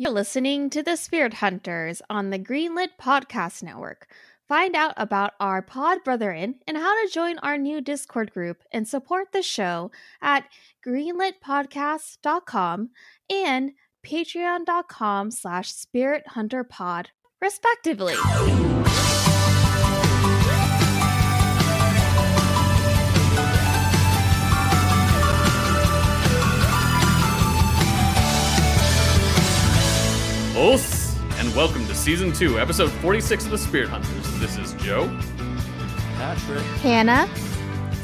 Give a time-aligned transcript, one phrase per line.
[0.00, 4.06] You're listening to the Spirit Hunters on the Greenlit Podcast Network.
[4.46, 8.86] Find out about our pod brethren and how to join our new Discord group and
[8.86, 9.90] support the show
[10.22, 10.44] at
[10.86, 12.90] greenlitpodcast.com
[13.28, 13.72] and
[14.06, 17.10] patreon.com slash spirit hunter pod
[17.42, 18.14] respectively.
[30.60, 34.40] Os, and welcome to season two, episode 46 of the Spirit Hunters.
[34.40, 35.06] This is Joe.
[36.16, 36.64] Patrick.
[36.82, 37.28] Hannah,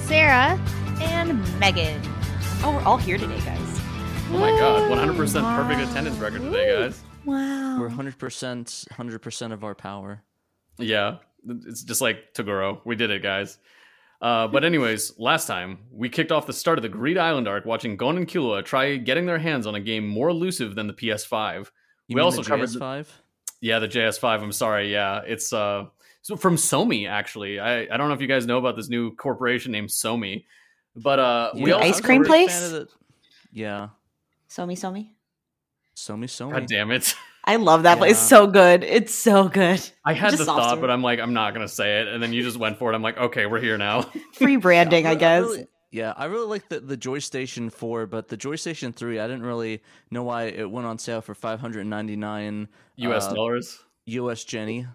[0.02, 0.56] Sarah,
[1.00, 2.00] and Megan.
[2.62, 3.58] Oh, we're all here today, guys.
[4.30, 5.16] Oh my god, 100%
[5.56, 7.02] perfect attendance record today, guys.
[7.24, 7.80] Wow.
[7.80, 8.14] We're 100%,
[8.88, 10.22] 100% of our power.
[10.78, 11.16] Yeah,
[11.48, 12.80] it's just like Toguro.
[12.84, 13.58] We did it, guys.
[14.20, 17.64] Uh, but anyways, last time we kicked off the start of the Greed Island arc
[17.66, 20.94] watching Gon and Killua try getting their hands on a game more elusive than the
[20.94, 21.72] PS5.
[22.08, 23.06] You We mean also the covered JS5?
[23.60, 24.42] Yeah, the JS5.
[24.42, 24.92] I'm sorry.
[24.92, 25.86] Yeah, it's uh
[26.22, 27.58] so from Somi actually.
[27.60, 30.44] I I don't know if you guys know about this new corporation named Somi,
[30.96, 32.70] but uh we Yeah, also I ice cream place?
[32.70, 32.88] the-
[33.52, 33.88] Yeah.
[34.50, 35.10] Somi, Somi.
[35.96, 36.52] Somi Somi.
[36.52, 37.14] God damn it.
[37.46, 38.26] I love that place Yeah.
[38.28, 38.84] so good.
[38.84, 39.80] It's so good.
[40.04, 40.80] I had the thought, serve.
[40.80, 42.94] but I'm like, I'm not gonna say it, and then you just went for it.
[42.94, 44.02] I'm like, okay, we're here now.
[44.34, 45.42] Free branding, Yeah, I re- guess.
[45.42, 49.20] really- yeah, I really like the, the Joy Station 4, but the Joy Station 3,
[49.20, 53.26] I didn't really know why it went on sale for 599 U.S.
[53.26, 53.78] uh, dollars.
[54.06, 54.88] US Jenny.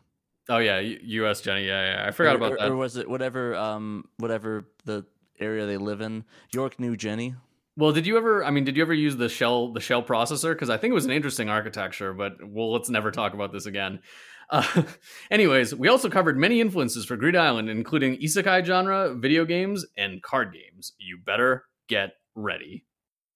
[0.50, 1.40] Oh yeah, U.S.
[1.40, 1.66] Jenny.
[1.66, 2.06] Yeah, yeah.
[2.06, 2.70] I forgot or, about or, that.
[2.70, 5.06] Or was it whatever um whatever the
[5.40, 6.26] area they live in?
[6.52, 7.34] York New Jenny.
[7.78, 8.44] well, did you ever?
[8.44, 10.52] I mean, did you ever use the shell the shell processor?
[10.52, 13.68] Because I think it was an interesting architecture, but well, let's never talk about this
[13.68, 14.02] again.
[14.50, 14.84] Uh,
[15.32, 20.22] anyways, we also covered many influences for Greed Island, including isekai genre, video games, and
[20.22, 20.94] card games.
[20.98, 22.86] You better get ready.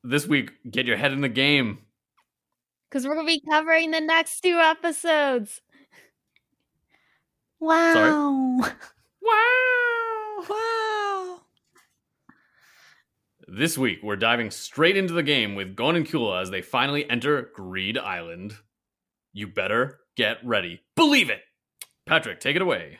[0.03, 1.79] This week, get your head in the game.
[2.89, 5.61] Because we're going to be covering the next two episodes.
[7.59, 8.59] Wow.
[8.59, 8.71] Wow!
[10.49, 11.39] Wow.
[13.47, 17.09] This week, we're diving straight into the game with Gon and Killua as they finally
[17.09, 18.53] enter Greed Island.
[19.31, 20.81] You better get ready.
[20.95, 21.41] Believe it!
[22.05, 22.99] Patrick, take it away.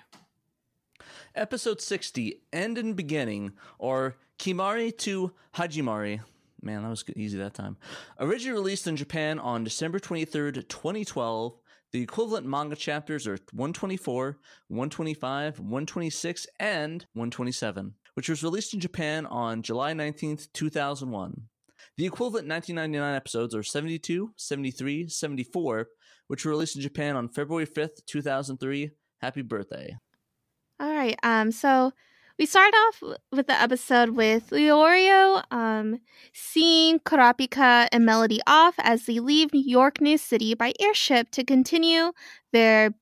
[1.35, 6.22] Episode 60, End and Beginning, or Kimari to Hajimari.
[6.62, 7.78] Man, that was easy that time.
[8.19, 11.57] Originally released in Japan on December 23rd, 2012,
[11.91, 14.38] the equivalent manga chapters are 124,
[14.68, 21.44] 125, 126, and 127, which was released in Japan on July 19th, 2001.
[21.97, 25.88] The equivalent 1999 episodes are 72, 73, 74,
[26.28, 28.91] which were released in Japan on February 5th, 2003.
[29.22, 29.95] Happy birthday.
[30.79, 31.17] All right.
[31.23, 31.51] Um.
[31.51, 31.91] So
[32.39, 36.00] we start off with the episode with Leorio um
[36.34, 41.44] seeing Kurapika and Melody off as they leave New York New City by airship to
[41.44, 42.11] continue
[42.51, 42.94] their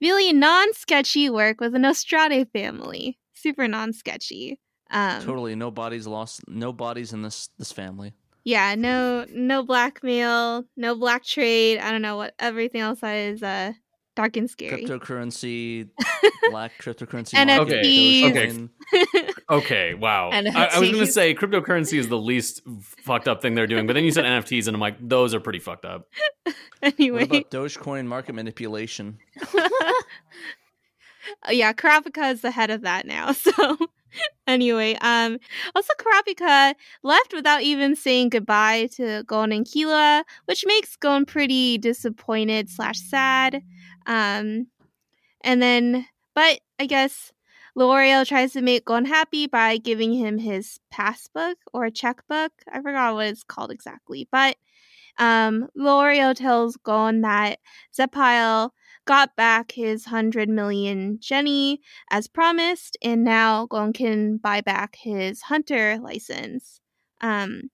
[0.00, 3.18] really non-sketchy work with the Nostrade family.
[3.32, 4.58] Super non-sketchy.
[4.90, 6.42] Um, Totally, no bodies lost.
[6.48, 8.12] No bodies in this this family.
[8.44, 8.74] Yeah.
[8.74, 9.26] No.
[9.32, 10.64] No blackmail.
[10.76, 11.78] No black trade.
[11.78, 13.42] I don't know what everything else is.
[13.42, 13.72] Uh,
[14.16, 14.84] dark and scary.
[14.84, 15.88] Cryptocurrency,
[16.50, 17.34] black cryptocurrency.
[17.34, 18.22] NFTs.
[18.22, 19.30] market, Okay.
[19.48, 20.30] Okay, wow.
[20.30, 22.62] I, I was going to say cryptocurrency is the least
[23.04, 25.40] fucked up thing they're doing, but then you said NFTs, and I'm like, those are
[25.40, 26.08] pretty fucked up.
[26.82, 27.26] anyway.
[27.26, 29.18] What about Dogecoin market manipulation?
[31.48, 33.32] Yeah, Kurapika is the head of that now.
[33.32, 33.76] So
[34.46, 35.38] anyway, um
[35.74, 41.78] also Kurapika left without even saying goodbye to Gon and Killua, which makes Gon pretty
[41.78, 43.62] disappointed slash sad.
[44.06, 44.66] Um
[45.42, 47.32] and then but I guess
[47.78, 52.52] Leorio tries to make Gon happy by giving him his passbook or checkbook.
[52.72, 54.56] I forgot what it's called exactly, but
[55.18, 57.58] um, Leorio tells Gon that
[57.96, 58.70] Zepile
[59.10, 61.80] got back his 100 million Jenny
[62.12, 66.80] as promised, and now Gon can buy back his hunter license.
[67.20, 67.70] Um,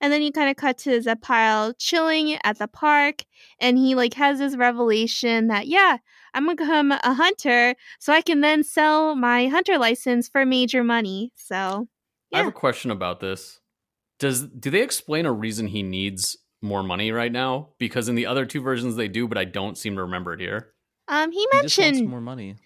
[0.00, 3.24] and then you kind of cut to Zepile chilling at the park,
[3.58, 5.96] and he like has this revelation that yeah,
[6.32, 10.84] I'm gonna become a hunter, so I can then sell my hunter license for major
[10.84, 11.32] money.
[11.34, 11.88] So
[12.32, 13.58] I have a question about this.
[14.20, 17.68] Does do they explain a reason he needs more money right now?
[17.78, 20.40] Because in the other two versions they do, but I don't seem to remember it
[20.40, 20.72] here.
[21.08, 22.56] um, he He mentioned more money.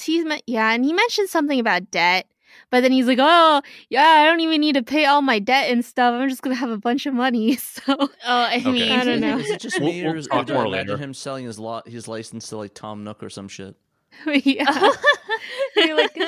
[0.00, 2.26] He's me- yeah, and he mentioned something about debt,
[2.70, 3.60] but then he's like, "Oh,
[3.90, 6.14] yeah, I don't even need to pay all my debt and stuff.
[6.14, 8.70] I'm just gonna have a bunch of money." So, Oh, I Okay.
[8.72, 9.38] mean, I don't know.
[9.38, 11.02] Is it just We'll- me, we'll or, is, talk or do more imagine later.
[11.02, 13.76] him selling his lot, his license to like Tom Nook or some shit?
[14.26, 14.64] yeah,
[15.76, 16.18] like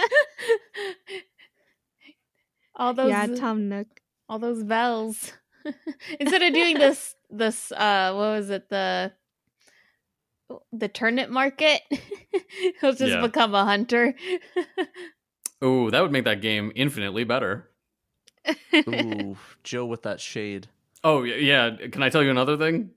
[2.76, 3.86] all those yeah, Tom Nook.
[4.28, 5.32] all those bells.
[6.20, 9.12] Instead of doing this this uh what was it the
[10.72, 11.80] the turnip market.
[12.80, 13.20] He'll just Yeah.
[13.20, 14.14] become a hunter.
[15.62, 17.68] Oh, that would make that game infinitely better.
[18.74, 20.68] Ooh, Joe with that shade.
[21.04, 22.90] Oh yeah, can I tell you another thing?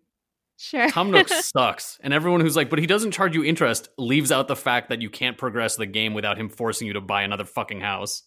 [0.58, 0.90] sure.
[0.90, 4.48] Tom Nook sucks, and everyone who's like, but he doesn't charge you interest, leaves out
[4.48, 7.44] the fact that you can't progress the game without him forcing you to buy another
[7.46, 8.24] fucking house.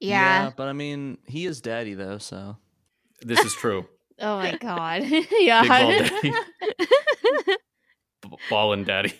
[0.00, 0.50] yeah.
[0.56, 2.56] but I mean, he is daddy though, so
[3.24, 3.86] This is true.
[4.20, 5.02] oh my god.
[5.10, 5.62] Big ball yeah.
[5.64, 6.30] daddy,
[8.22, 9.14] B- ballin' daddy.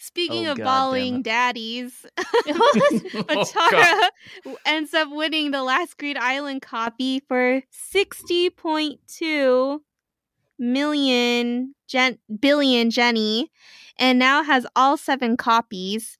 [0.00, 1.22] Speaking Oh, of God balling it.
[1.24, 2.06] daddies,
[2.48, 4.16] Oh,
[4.64, 7.62] ends up winning the last Greed Island copy for
[7.92, 9.80] 60.2
[10.58, 13.50] million gen- billion Jenny
[13.98, 16.16] and now has all seven copies.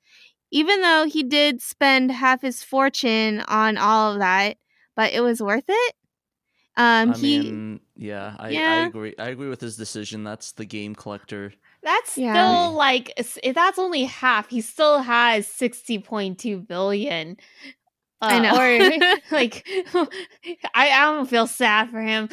[0.50, 4.56] Even though he did spend half his fortune on all of that,
[4.96, 5.94] but it was worth it.
[6.78, 9.14] Um I he mean, yeah, I, I agree.
[9.18, 10.22] I agree with his decision.
[10.22, 11.52] That's the game collector.
[11.82, 12.32] That's Yeah.
[12.32, 14.48] still like if that's only half.
[14.48, 17.36] He still has sixty point two billion.
[18.22, 18.56] Uh, I know.
[18.56, 19.66] Or like,
[20.74, 22.28] I, I don't feel sad for him.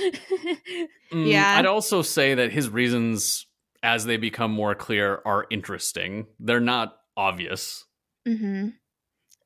[1.11, 1.55] Mm, Yeah.
[1.57, 3.45] I'd also say that his reasons,
[3.83, 6.27] as they become more clear, are interesting.
[6.39, 7.85] They're not obvious.
[8.27, 8.69] Mm-hmm.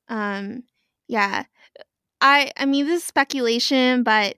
[0.10, 0.63] Um,
[1.07, 1.44] yeah.
[2.22, 4.36] I I mean this is speculation, but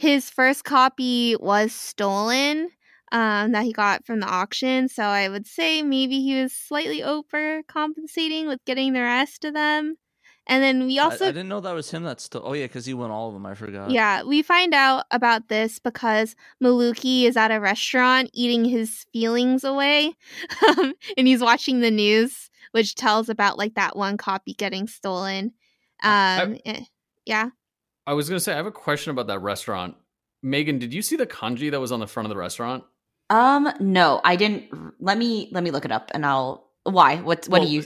[0.00, 2.70] his first copy was stolen
[3.12, 4.88] um that he got from the auction.
[4.88, 9.96] So I would say maybe he was slightly overcompensating with getting the rest of them.
[10.46, 12.02] And then we also I, didn't know that was him.
[12.02, 12.42] That's still.
[12.44, 13.46] Oh yeah, because he won all of them.
[13.46, 13.90] I forgot.
[13.90, 19.62] yeah, we find out about this because Milluki is at a restaurant eating his feelings
[19.64, 20.14] away,
[20.68, 25.52] um, and he's watching the news, which tells about like that one copy getting stolen.
[26.02, 26.84] I- Um, eh,
[27.26, 27.50] yeah,
[28.10, 29.94] I was gonna say I have a question about that restaurant.
[30.42, 32.82] Megan, did you see the kanji that was on the front of the restaurant?
[33.30, 34.64] Um, no, I didn't.
[34.98, 36.66] Let me let me look it up, and I'll.
[36.82, 37.18] Why?
[37.18, 37.46] What?
[37.46, 37.84] What Well, do you?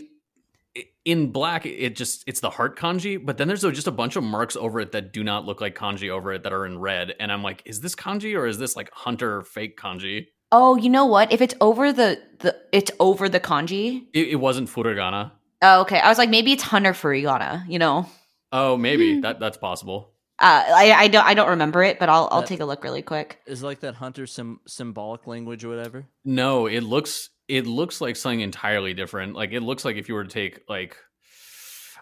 [1.04, 4.24] In black, it just it's the heart kanji, but then there's just a bunch of
[4.24, 7.14] marks over it that do not look like kanji over it that are in red,
[7.20, 10.28] and I'm like, is this kanji or is this like hunter fake kanji?
[10.52, 11.30] Oh, you know what?
[11.32, 14.06] If it's over the the, it's over the kanji.
[14.14, 15.32] It, it wasn't furigana.
[15.60, 16.00] Oh, okay.
[16.00, 17.68] I was like, maybe it's Hunter Furigana.
[17.68, 18.06] You know.
[18.52, 18.82] Oh, Hmm.
[18.82, 20.13] maybe that that's possible.
[20.40, 22.82] Uh, I I don't I don't remember it, but I'll I'll That- take a look
[22.82, 23.40] really quick.
[23.46, 26.06] Is like that hunter sim- symbolic language or whatever.
[26.24, 29.34] No, it looks it looks like something entirely different.
[29.36, 30.96] Like it looks like if you were to take like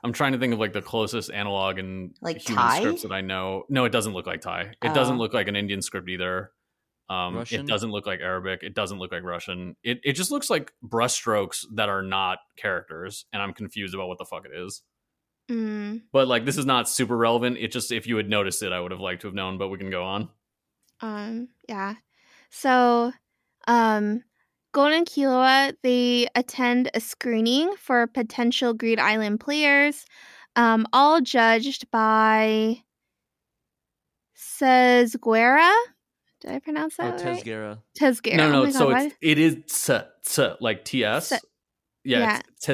[0.05, 2.81] I'm trying to think of like the closest analog and Like human Thai?
[2.81, 3.64] scripts that I know.
[3.69, 4.73] No, it doesn't look like Thai.
[4.82, 5.19] It doesn't Oh.
[5.19, 6.50] look like an Indian script either.
[7.11, 8.61] Um, it doesn't look like Arabic.
[8.62, 9.76] It doesn't look like Russian.
[9.85, 14.17] It it just looks like brushstrokes that are not characters, and I'm confused about what
[14.17, 14.81] the fuck it is.
[15.52, 17.58] Mm, But like this is not super relevant.
[17.58, 19.58] It just if you had noticed it, I would have liked to have known.
[19.58, 20.28] But we can go on.
[21.00, 21.94] um, yeah.
[22.50, 23.12] So,
[23.66, 24.22] um,
[24.72, 30.06] Gon and Killua they attend a screening for potential Greed Island players,
[30.56, 32.78] um, all judged by
[34.34, 35.72] Says Guerra.
[36.40, 37.44] Did I pronounce Oh, that right?
[37.44, 37.78] Tesgera.
[37.99, 38.37] Tesgera.
[38.37, 38.62] No, Oh no.
[38.64, 41.26] my so God, it's it is tse, tse, like ts.
[41.28, 41.38] Se-
[42.04, 42.40] yeah, yeah.
[42.49, 42.66] it's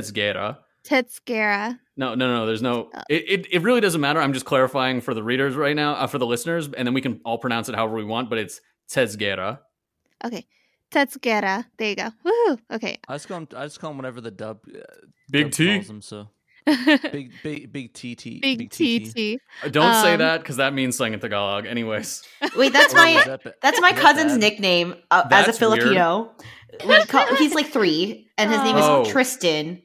[0.84, 1.18] Tetsgera.
[1.74, 1.78] Tetsgera.
[1.96, 2.46] No, no, no.
[2.46, 2.90] There's no.
[2.94, 4.20] Uh, It, it it really doesn't matter.
[4.20, 7.00] I'm just clarifying for the readers right now, uh, for the listeners, and then we
[7.00, 8.30] can all pronounce it however we want.
[8.30, 8.60] But it's
[8.90, 9.58] Tetsgera.
[10.24, 10.46] Okay.
[10.90, 11.64] Tetsgera.
[11.78, 12.10] There you go.
[12.24, 12.58] Woohoo.
[12.72, 12.98] Okay.
[13.08, 13.48] I just call him.
[13.56, 14.60] I just call him whatever the dub.
[14.68, 14.78] Uh,
[15.30, 15.74] Big dub T.
[15.74, 16.00] calls him.
[16.02, 16.28] So
[16.66, 18.40] big, big, big TT.
[18.40, 19.12] Big TT.
[19.14, 19.40] TT.
[19.64, 21.66] Uh, Don't say Um, that because that means slang in Tagalog.
[21.66, 22.22] Anyways,
[22.56, 26.32] Wait, that's Oh, my that that's my is that cousin's nickname uh, as a Filipino.
[27.08, 29.02] Call, he's like three, and his name Oh.
[29.02, 29.82] is Tristan.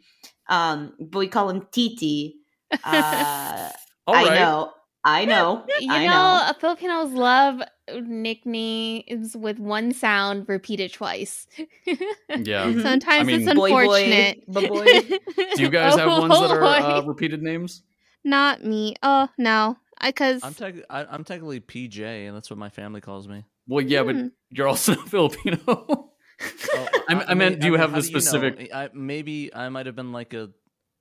[0.54, 2.36] Um, but we call him Titi.
[2.84, 3.70] Uh,
[4.08, 4.40] all I right.
[4.40, 4.72] know,
[5.04, 6.42] I know, You I know, know.
[6.50, 7.62] uh, Filipinos love
[7.94, 11.48] nicknames with one sound repeated twice.
[12.30, 12.66] Yeah.
[12.66, 12.82] Mhm.
[12.82, 14.48] Sometimes I mean- it's Boy, boy, unfortunate.
[14.48, 14.86] boy, boy.
[15.56, 17.84] Do you guys have Oh, ones that are uh, repeated names?
[18.24, 18.96] Not me.
[19.04, 19.78] Oh no.
[20.00, 23.46] I cause I'm, tech- I, I'm technically PJ, and that's what my family calls me.
[23.68, 24.28] Well, yeah, but Hmm.
[24.50, 26.10] you're also Filipino.
[26.76, 28.20] Oh, I- I meant, do you have how the know?
[28.20, 30.50] specific- I, maybe I might have been like a.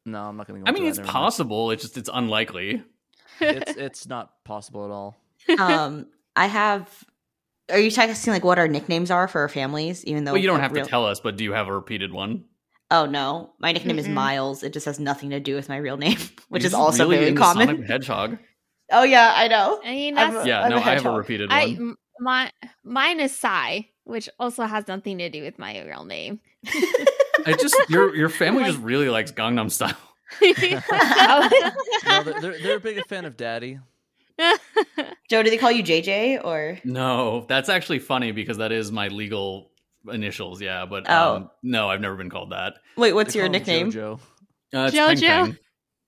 [0.05, 0.67] No, I'm not going to go.
[0.67, 1.13] I into mean, that, it's never mind.
[1.13, 1.71] possible.
[1.71, 2.83] It's just it's unlikely.
[3.41, 5.17] It's it's not possible at all.
[5.59, 6.89] um, I have.
[7.71, 10.05] Are you asking like what our nicknames are for our families?
[10.05, 11.73] Even though Well, you don't have real- to tell us, but do you have a
[11.73, 12.45] repeated one?
[12.91, 14.13] Oh no, my nickname is Mm-mm.
[14.15, 14.63] Miles.
[14.63, 16.19] It just has nothing to do with my real name,
[16.51, 17.69] which You're is also really very into common.
[17.69, 18.39] Sonic Hedgehog.
[18.91, 19.81] Oh yeah, I know.
[19.83, 21.59] I mean, I'm that's Yeah, I'm no, a I have a repeated one.
[21.61, 22.51] m- my
[22.85, 26.41] mine is Sai, which also has nothing to do with my real name.
[27.47, 29.97] I just your your family Like- just really likes Gangnam Style.
[30.41, 33.79] No, they're, they're they're a big fan of Daddy.
[35.31, 36.79] Joe, do they call you JJ or?
[36.85, 39.71] No, that's actually funny because that is my legal
[40.11, 40.87] initials, yeah.
[40.87, 41.37] But Oh.
[41.37, 42.75] um, no, I've never been called that.
[42.97, 43.93] Wait, what's They your nickname?
[43.93, 44.21] JoJo.
[44.75, 45.29] Uh, it's Peng Jojo.
[45.29, 45.57] Peng.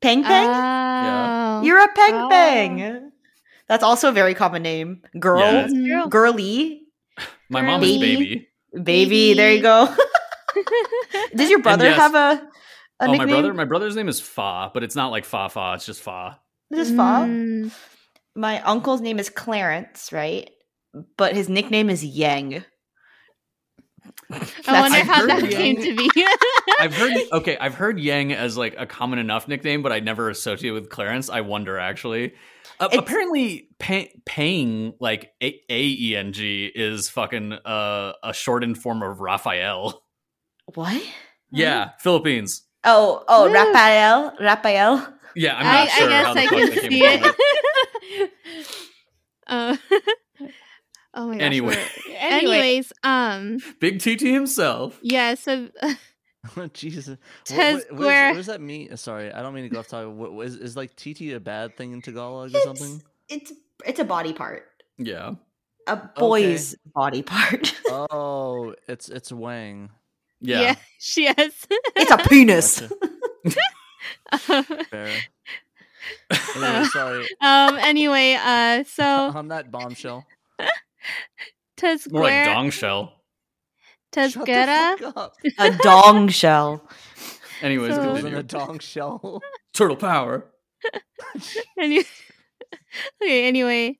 [0.00, 0.48] Peng Peng?
[0.48, 1.62] Oh.
[1.62, 2.28] You're a Peng Oh.
[2.30, 3.10] Peng.
[3.68, 5.02] That's also a very common name.
[5.18, 5.52] Girl, Yeah.
[5.52, 6.08] That's true.
[6.08, 6.82] girly,
[7.48, 8.48] My mom is Baby.
[8.72, 8.82] baby.
[8.82, 9.34] baby.
[9.34, 9.94] There you go.
[11.34, 11.96] Does your brother yes.
[11.96, 12.50] have a, a
[13.00, 13.18] oh, nickname?
[13.18, 13.54] my brother.
[13.54, 15.72] My brother's name is Fa, but it's not like Fa Fa.
[15.74, 16.40] It's just Fa.
[16.70, 17.26] This is Fa.
[17.26, 17.72] Mm.
[18.34, 20.50] My uncle's name is Clarence, right?
[21.16, 22.64] But his nickname is Yang.
[24.30, 26.10] I wonder I've how heard that came to be.
[26.80, 30.30] I've heard okay, I've heard Yang as like a common enough nickname, but I never
[30.30, 31.28] associate with Clarence.
[31.28, 32.34] I wonder actually.
[32.80, 39.02] Uh, apparently, pay, paying like a e n g is fucking uh, a shortened form
[39.02, 40.02] of Raphael.
[40.74, 41.00] What?
[41.52, 42.62] Yeah, Philippines.
[42.84, 43.54] Oh, oh, Woo.
[43.54, 45.14] Raphael, Raphael.
[45.36, 47.06] Yeah, I'm I, not sure I guess how the I fuck can they came see
[47.06, 48.30] up it.
[49.46, 49.76] uh,
[51.14, 51.42] oh my gosh.
[51.42, 51.74] Anyway.
[51.76, 54.98] we're- Anyway, Anyways, um, Big TT himself.
[55.02, 55.34] yeah.
[55.34, 55.68] So
[56.72, 57.08] Jesus.
[57.08, 57.18] What,
[57.48, 58.96] what, what, is, what does that mean?
[58.96, 60.14] Sorry, I don't mean to go off topic.
[60.14, 63.02] What, what is, is like TT a bad thing in Tagalog or something?
[63.28, 63.52] It's
[63.84, 64.64] it's a body part,
[64.98, 65.34] Yeah.
[65.86, 67.74] a boy's body part.
[67.90, 69.90] Oh, it's it's Wang.
[70.40, 70.60] Yeah.
[70.60, 71.36] yeah, she has.
[71.70, 72.80] it's a penis.
[74.30, 74.62] Gotcha.
[74.90, 75.10] Fair.
[76.56, 77.26] Anyway, sorry.
[77.40, 77.76] um.
[77.78, 78.84] Anyway, uh.
[78.84, 80.26] So On that bombshell.
[82.10, 83.12] More like Tesquera, dong shell.
[84.14, 85.34] Shut the Tesquera, fuck up.
[85.58, 86.88] a dong shell.
[87.62, 88.38] Anyways, So- Goes in continue.
[88.38, 89.42] a dong shell.
[89.74, 90.46] Turtle power.
[91.78, 92.04] Any-
[93.22, 93.48] okay.
[93.48, 93.98] Anyway,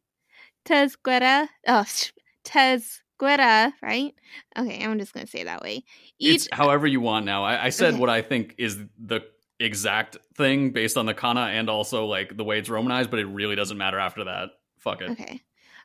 [0.64, 1.48] Tesquera.
[1.66, 2.12] Oh, sh-
[2.44, 3.72] Tesquera.
[3.82, 4.14] Right.
[4.58, 4.84] Okay.
[4.84, 5.82] I'm just gonna say it that way.
[6.18, 6.46] Each.
[6.46, 7.44] It's however you want now.
[7.44, 8.00] I, I said Okay.
[8.00, 9.20] what I think is the
[9.60, 13.26] exact thing based on the kana and also like the way it's romanized, but it
[13.26, 14.50] really doesn't matter after that.
[14.78, 15.10] Fuck it.
[15.10, 15.40] Okay.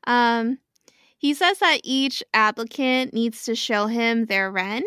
[0.06, 0.58] Um,
[1.20, 4.84] he says that each applicant needs to show him their ren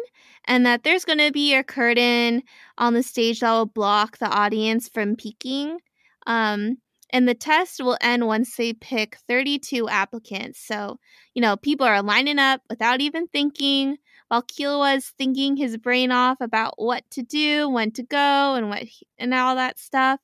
[0.47, 2.43] and that there's going to be a curtain
[2.79, 5.79] on the stage that will block the audience from peeking.
[6.27, 6.79] Um,
[7.11, 10.59] and the test will end once they pick 32 applicants.
[10.59, 10.99] So,
[11.35, 13.99] you know, people are lining up without even thinking
[14.29, 18.71] while Killua is thinking his brain off about what to do, when to go, and
[18.71, 18.85] what
[19.19, 20.19] and all that stuff.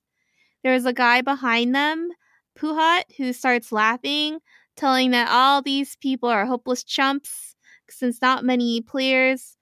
[0.64, 2.08] There's a guy behind them
[2.58, 4.40] Puhat, who starts laughing,
[4.78, 7.56] telling that all these people are hopeless chumps
[7.90, 9.56] since not many players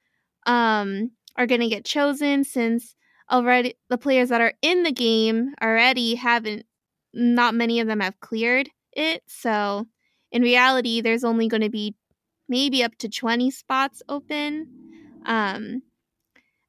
[0.47, 2.95] um, are going to get chosen since
[3.31, 6.65] already the players that are in the game already haven't
[7.13, 9.23] not many of them have cleared it.
[9.27, 9.87] So
[10.31, 11.95] in reality there's only going to be
[12.49, 14.69] maybe up to 20 spots open.
[15.25, 15.83] Um,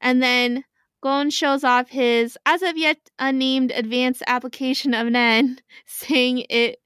[0.01, 0.63] and then
[1.01, 6.79] Gon shows off his as of yet unnamed advanced application of Nen, saying it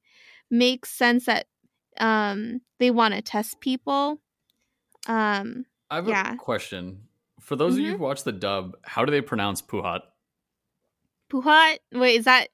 [0.50, 1.46] makes sense that
[2.00, 4.22] um, they want to test people.
[5.08, 6.34] Um, I have Yeah.
[6.34, 7.04] a question.
[7.40, 10.02] For those of you who watch the dub, how do they pronounce Puhat?
[11.32, 12.50] Puhat, wait, is that?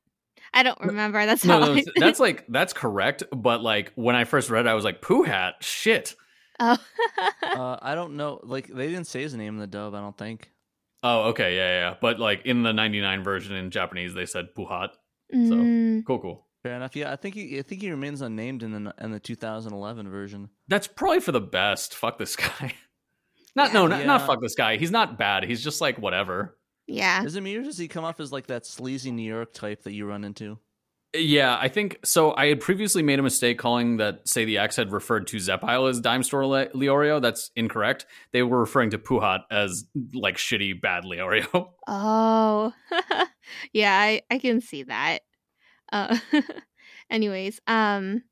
[0.53, 1.25] I don't remember.
[1.25, 3.23] That's No, how no, I- that's like that's correct.
[3.31, 6.15] But like when I first read it, I was like, Puhat, shit.
[6.59, 6.77] oh.
[7.43, 8.39] Uh, I don't know.
[8.43, 9.93] Like they didn't say his name in the dub.
[9.93, 10.51] I don't think.
[11.03, 11.89] Oh, okay, yeah, yeah.
[11.91, 11.95] yeah.
[12.01, 14.89] But like in the '99 version in Japanese, they said Puhat.
[15.33, 16.46] Mm, Cool, cool.
[16.67, 16.95] Fair enough.
[16.95, 17.57] Yeah, I think he.
[17.59, 20.49] I think he remains unnamed in the in the 2011 version.
[20.67, 21.95] That's probably for the best.
[21.95, 22.73] Fuck this guy.
[23.55, 23.73] Not Yeah.
[23.73, 24.77] no, not, not fuck this guy.
[24.77, 25.43] He's not bad.
[25.43, 26.57] He's just like whatever.
[26.85, 27.23] yeah.
[27.23, 29.81] Is it me or does he come off as like that sleazy New York type
[29.83, 30.59] that you run into?
[31.15, 32.35] Yeah, I think so.
[32.35, 35.89] I had previously made a mistake calling that Say the X had referred to Zepile
[35.89, 37.19] as Dime Store Le- Leorio.
[37.19, 38.05] That's incorrect.
[38.33, 41.69] They were referring to Puhat as like shitty bad Leorio.
[41.87, 42.73] Oh,
[43.73, 45.19] yeah, I, I can see that.
[45.91, 46.17] Uh,
[47.09, 48.23] anyways, um,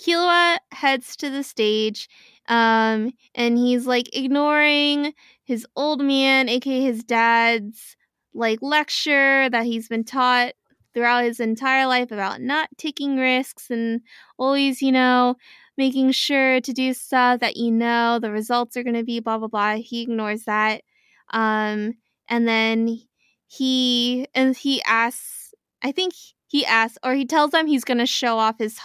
[0.00, 2.08] Killua heads to the stage,
[2.48, 7.96] um, and he's like ignoring his old man, aka his dad's
[8.34, 10.52] like lecture that he's been taught
[10.92, 14.00] throughout his entire life about not taking risks and
[14.38, 15.36] always, you know,
[15.76, 19.38] making sure to do stuff that you know the results are going to be blah
[19.38, 19.76] blah blah.
[19.76, 20.82] He ignores that.
[21.30, 21.94] Um,
[22.28, 22.98] and then
[23.46, 26.12] he and he asks i think
[26.54, 28.78] he asks or he tells them he's going to show off his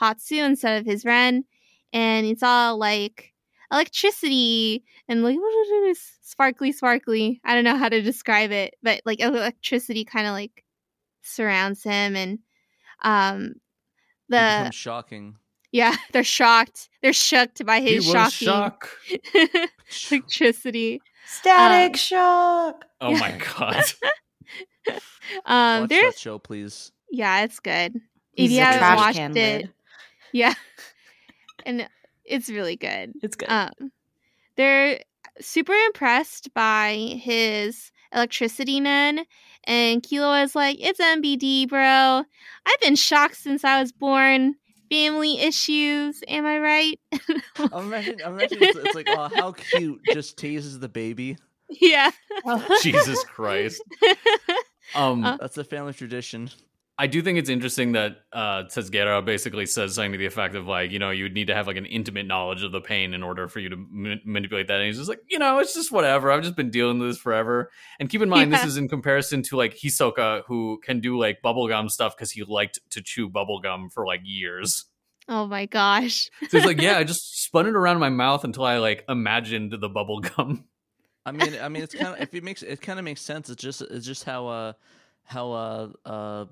[0.00, 1.44] hatsu instead of his ren
[1.92, 3.34] and it's all like
[3.70, 5.36] electricity and like
[6.22, 10.64] sparkly sparkly i don't know how to describe it but like electricity kind of like
[11.20, 12.38] surrounds him and
[13.02, 13.52] um
[14.30, 15.36] the shocking.
[15.72, 18.88] yeah they're shocked they're shocked by his shocking shock.
[20.10, 22.84] electricity Static Um, shock.
[22.98, 23.84] Oh my god.
[25.44, 26.92] um Watch there's that show, please.
[27.10, 27.96] Yeah, it's good.
[27.96, 28.02] if
[28.34, 29.70] He's you haven't watched it, lid.
[30.32, 30.54] yeah,
[31.66, 31.88] and
[32.24, 33.12] it's really good.
[33.22, 33.48] It's good.
[33.48, 33.92] Um,
[34.56, 35.00] they're
[35.40, 39.24] super impressed by his electricity nen.
[39.64, 42.24] And Killua is like, it's MBD, bro.
[42.66, 44.54] I've been shocked since I was born.
[44.90, 47.00] Family issues, am I right?
[47.72, 50.00] I'm imagining, it's, it's like, oh, how cute!
[50.12, 51.36] Just teases the baby.
[51.68, 52.10] yeah.
[52.82, 53.80] Jesus Christ.
[54.92, 56.50] Um, Uh, That's a family tradition.
[57.02, 60.66] I do think it's interesting that uh, Tezgera basically says something to the effect of
[60.66, 63.14] like, you know, you would need to have like an intimate knowledge of the pain
[63.14, 64.76] in order for you to ma- manipulate that.
[64.80, 66.30] And he's just like, you know, it's just whatever.
[66.30, 67.70] I've just been dealing with this forever.
[67.98, 68.58] And keep in mind, Yeah.
[68.58, 72.44] this is in comparison to like Hisoka, who can do like bubblegum stuff because he
[72.44, 74.84] liked to chew bubblegum for like years.
[75.28, 76.28] oh my gosh.
[76.48, 79.72] So he's like, yeah, I just spun it around my mouth until I like imagined
[79.72, 80.64] the bubblegum.
[81.24, 83.48] I mean, I mean, it's kind of if it makes it kind of makes sense.
[83.48, 84.72] It's just it's just how uh
[85.24, 86.44] how uh uh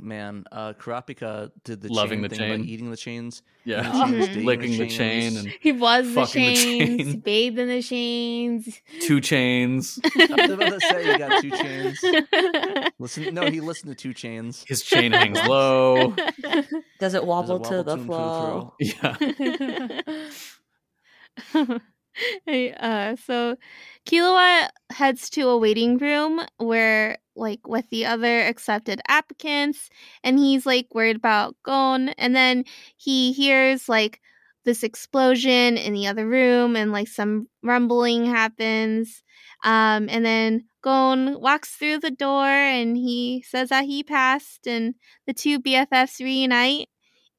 [0.00, 2.60] man uh Kurapika did the Loving chain the thing chain.
[2.60, 3.82] by eating the chains, Yeah.
[3.90, 4.44] the chains, Mhm.
[4.44, 4.96] Licking the chains.
[4.96, 7.20] chain and He was the Fucking the chains, chain.
[7.20, 8.80] bathed in the chains.
[9.00, 9.98] two chains.
[10.16, 11.98] I was about to say you got two chains.
[12.98, 14.64] Listen, no, he listened to two chains.
[14.68, 16.10] His chain hangs low.
[16.12, 18.74] Does it Does it wobble, to wobble the and flow?
[21.54, 21.78] Yeah.
[22.48, 23.56] Uh, so
[24.06, 29.88] Killua heads to a waiting room where, like, with the other accepted applicants,
[30.24, 32.10] and he's like worried about Gon.
[32.10, 32.64] And then
[32.96, 34.20] he hears like
[34.64, 39.22] this explosion in the other room, and like some rumbling happens.
[39.64, 44.94] Um, and then Gon walks through the door, and he says that he passed, and
[45.26, 46.88] the two BFFs reunite.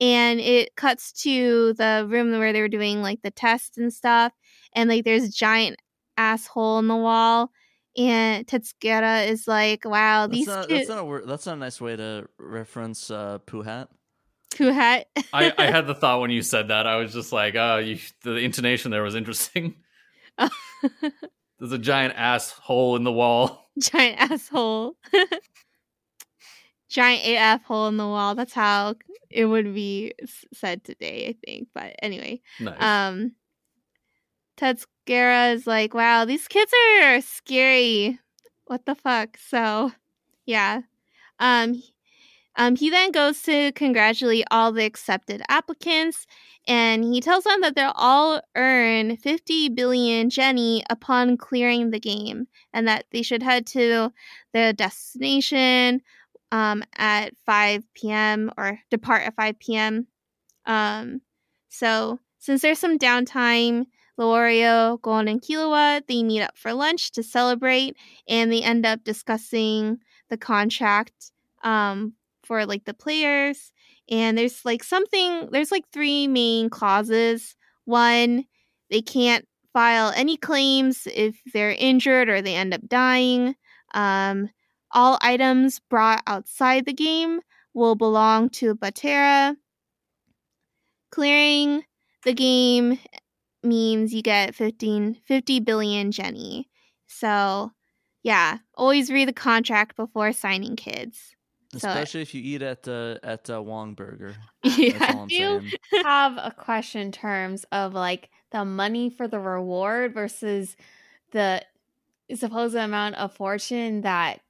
[0.02, 4.32] And it cuts to the room where they were doing like the tests and stuff
[4.74, 5.78] and like there's a giant
[6.18, 7.52] asshole in the wall
[7.98, 11.24] and Tetsugera is like wow That's these not, kids that's not a word.
[11.28, 13.88] That's not a nice way to reference uh, Puhat.
[14.58, 16.86] who had I, I had the thought when you said that.
[16.88, 19.76] I was just like, oh, you, the intonation there was interesting.
[21.60, 23.70] There's a giant asshole in the wall.
[23.80, 24.96] giant asshole
[26.90, 28.96] giant AF hole in the wall that's how
[29.30, 30.14] it would be
[30.54, 32.82] said today I think but anyway Nice.
[32.82, 33.34] um
[34.60, 38.20] Tetsugera is like, wow, these kids are scary.
[38.66, 39.38] What the fuck?
[39.38, 39.92] So,
[40.46, 40.82] yeah.
[41.40, 41.82] Um,
[42.56, 46.28] um, he then goes to congratulate all the accepted applicants,
[46.68, 52.48] and he tells them that they'll all earn 50 billion Jenny upon clearing the game,
[52.74, 54.12] and that they should head to
[54.52, 56.02] their destination
[56.52, 58.52] um, at 5 p.m.
[58.58, 60.08] or depart at 5 p.m.
[60.66, 61.22] Um,
[61.70, 63.86] so, since there's some downtime,
[64.20, 67.96] Leorio, Gon, and Killua, they meet up for lunch to celebrate,
[68.28, 71.32] and they end up discussing the contract
[71.64, 73.72] um, for like the players.
[74.10, 77.56] And there's like something, there's like three main clauses.
[77.86, 78.46] One,
[78.90, 83.56] they can't file any claims if they're injured or they end up dying.
[83.94, 84.50] Um,
[84.92, 87.40] all items brought outside the game
[87.74, 89.56] will belong to Batera.
[91.12, 91.84] Clearing
[92.24, 93.00] the game
[93.64, 96.70] means you get 15 50 billion Jenny.
[97.08, 97.72] So,
[98.24, 101.36] yeah, always read the contract before signing kids.
[101.78, 104.36] So- Especially if you eat at the at the Wong Burger.
[104.64, 105.18] Yeah.
[105.22, 105.62] I'm You-
[106.04, 110.76] have a question in terms of like the money for the reward versus
[111.32, 111.64] the
[112.34, 114.42] supposed amount of fortune that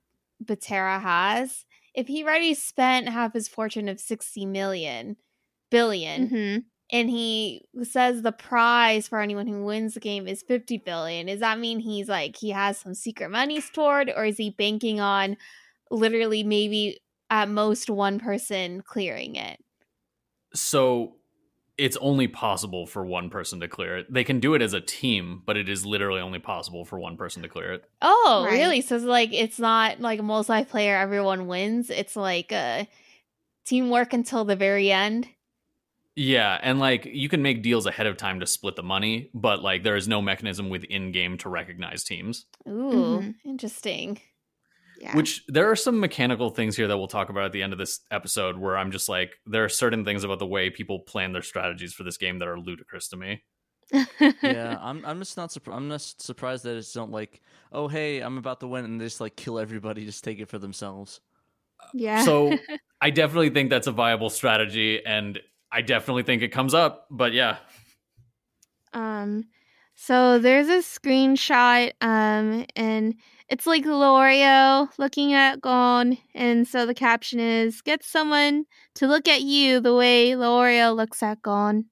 [0.44, 1.66] Batera has.
[1.94, 5.18] If he already spent half his fortune of 60 million
[5.70, 6.64] billion Mhm.
[6.92, 11.40] And he says the prize for anyone who wins the game is 50 billion, does
[11.42, 15.38] that mean he's like he has some secret money stored or is he banking on
[15.92, 17.00] literally maybe
[17.30, 19.60] at most one person clearing it?
[20.54, 21.16] so
[21.78, 24.14] it's only possible for one person to clear it.
[24.14, 27.16] They can do it as a team, but it is literally only possible for one
[27.16, 27.86] person to clear it.
[28.02, 28.60] Oh, Right.
[28.60, 28.82] really?
[28.82, 31.90] So it's like it's not like multiplayer, everyone wins.
[31.90, 32.86] It's like a
[33.66, 35.28] teamwork until the very end.
[36.22, 39.62] Yeah, and like you can make deals ahead of time to split the money, but
[39.64, 42.46] like there is no mechanism within game to recognize teams.
[42.68, 43.36] Ooh, Mhm.
[43.46, 44.20] interesting.
[45.00, 45.16] Yeah.
[45.16, 47.80] Which there are some mechanical things here that we'll talk about at the end of
[47.80, 51.32] this episode where I'm just like there are certain things about the way people plan
[51.32, 53.44] their strategies for this game that are ludicrous to me.
[54.44, 55.78] yeah, I'm I'm just not surprised.
[55.78, 59.06] I'm just surprised that it's don't like, oh hey, I'm about to win, and they
[59.06, 61.22] just like kill everybody, just take it for themselves.
[61.94, 62.24] yeah.
[62.26, 62.58] So
[63.02, 65.40] I definitely think that's a viable strategy and
[65.72, 67.58] I definitely think it comes up, but yeah.
[68.94, 69.46] Um,
[69.96, 73.16] so there's a screenshot, um, and
[73.50, 79.28] it's like Leorio looking at Gon, and so the caption is "Get someone to look
[79.28, 81.86] at you the way Leorio looks at Gon."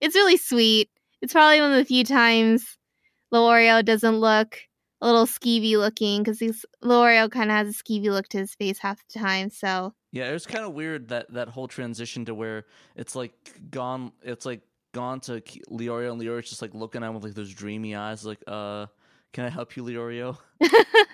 [0.00, 0.88] It's really sweet.
[1.20, 2.78] It's probably one of the few times
[3.32, 4.58] Leorio doesn't look
[5.00, 6.40] a little skeevy looking because
[6.82, 9.50] Leorio kind of has a skeevy look to his face half the time.
[9.50, 12.64] So Yeah, it was kind of weird that that whole transition to where
[12.96, 13.32] it's like
[13.70, 14.12] gone.
[14.22, 17.34] It's like Gon to K- Leorio, and Leorio's just like looking at him with like
[17.34, 18.86] those dreamy eyes, like, "Uh,
[19.32, 20.38] can I help you, Leorio?"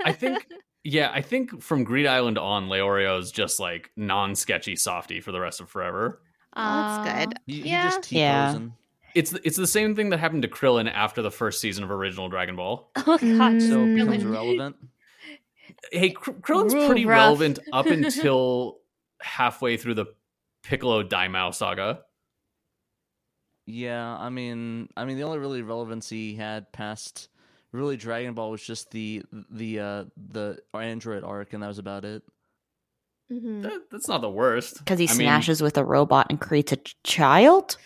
[0.05, 0.47] I think
[0.85, 5.41] yeah, I think from Greed Island on, Leorio is just like non-sketchy softy for the
[5.41, 6.21] rest of forever.
[6.57, 7.39] Oh, that's good.
[7.47, 7.85] You, Yeah.
[7.87, 8.47] you just Yeah.
[8.53, 8.73] posing.
[9.17, 12.29] It's it's the same thing that happened to Krillin after the first season of original
[12.29, 12.91] Dragon Ball.
[12.97, 13.21] Oh gosh.
[13.21, 13.69] Mm.
[13.69, 14.29] So it becomes Krillin.
[14.29, 14.77] irrelevant.
[15.93, 17.17] Hey, Kr- Krillin's Real pretty rough.
[17.19, 18.79] relevant up until
[19.21, 20.07] halfway through the
[20.63, 22.01] Piccolo Daimao saga.
[23.67, 27.29] Yeah, I mean, I mean, the only really relevancy he had past
[27.73, 32.05] really Dragon Ball was just the the uh the Android arc, and that was about
[32.05, 32.23] it.
[33.33, 33.63] Mhm.
[33.63, 34.79] That, that's not the worst.
[34.79, 37.77] Because he I mean- smashes with a robot and creates a ch- child.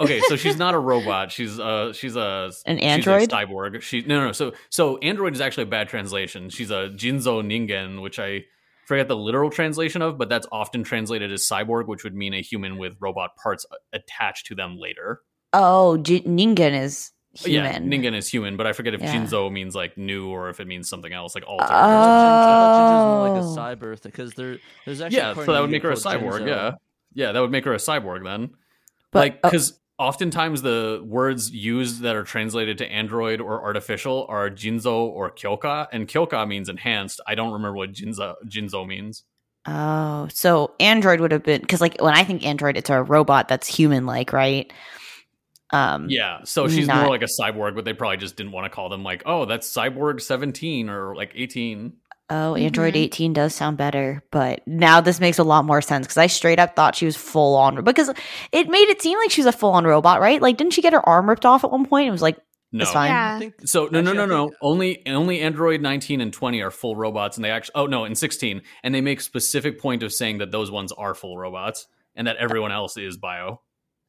[0.00, 1.30] Okay, so she's not a robot.
[1.30, 3.30] She's uh she's a An she's a android?
[3.30, 3.80] cyborg.
[3.82, 4.32] She no no.
[4.32, 6.50] So so android is actually a bad translation.
[6.50, 8.44] She's a Jinzo Ningen, which I
[8.84, 12.40] forget the literal translation of, but that's often translated as cyborg, which would mean a
[12.40, 15.20] human with robot parts attached to them later.
[15.52, 17.10] Oh, J- Ningen is
[17.44, 17.90] oh, human.
[17.90, 19.14] Yeah, Ningen is human, but I forget if Yeah.
[19.14, 21.68] Jinzo means like new or if it means something else, like altered.
[21.70, 21.74] Oh.
[21.74, 23.32] I thought Jinjo's more Oh.
[23.32, 26.40] like a cyber because there there's actually yeah, so that would make her a cyborg.
[26.42, 26.46] Jinzo.
[26.48, 26.70] Yeah,
[27.14, 28.50] yeah, that would make her a cyborg then.
[29.10, 29.50] But- like oh.
[29.50, 35.30] because oftentimes the words used that are translated to android or artificial are jinzo or
[35.30, 37.20] kyoka and kyoka means enhanced.
[37.26, 39.24] I don't remember what jinzo jinzo means.
[39.64, 43.46] Oh, so Android would have been because, like, when I think Android, it's a robot
[43.46, 44.72] that's human-like, right?
[45.74, 48.66] Um, yeah so she's Not- more like a cyborg but they probably just didn't want
[48.66, 51.94] to call them like oh that's cyborg 17 or like 18
[52.34, 52.98] Oh, Android Mhm.
[52.98, 56.58] 18 does sound better, but now this makes a lot more sense because I straight
[56.58, 58.08] up thought she was full on because
[58.52, 60.40] it made it seem like she was a full on robot, right?
[60.40, 62.08] Like, didn't she get her arm ripped off at one point?
[62.08, 62.38] It was like,
[62.72, 63.10] no It's fine.
[63.10, 63.34] Yeah.
[63.34, 66.70] I think so no no Actually, no no only only android 19 and 20 are
[66.70, 70.10] full robots and they actually oh no and 16 and they make specific point of
[70.10, 73.60] saying that those ones are full robots and that everyone else is bio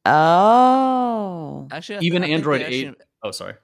[0.06, 3.54] oh, actually I- Even I think Android actually- 8 oh sorry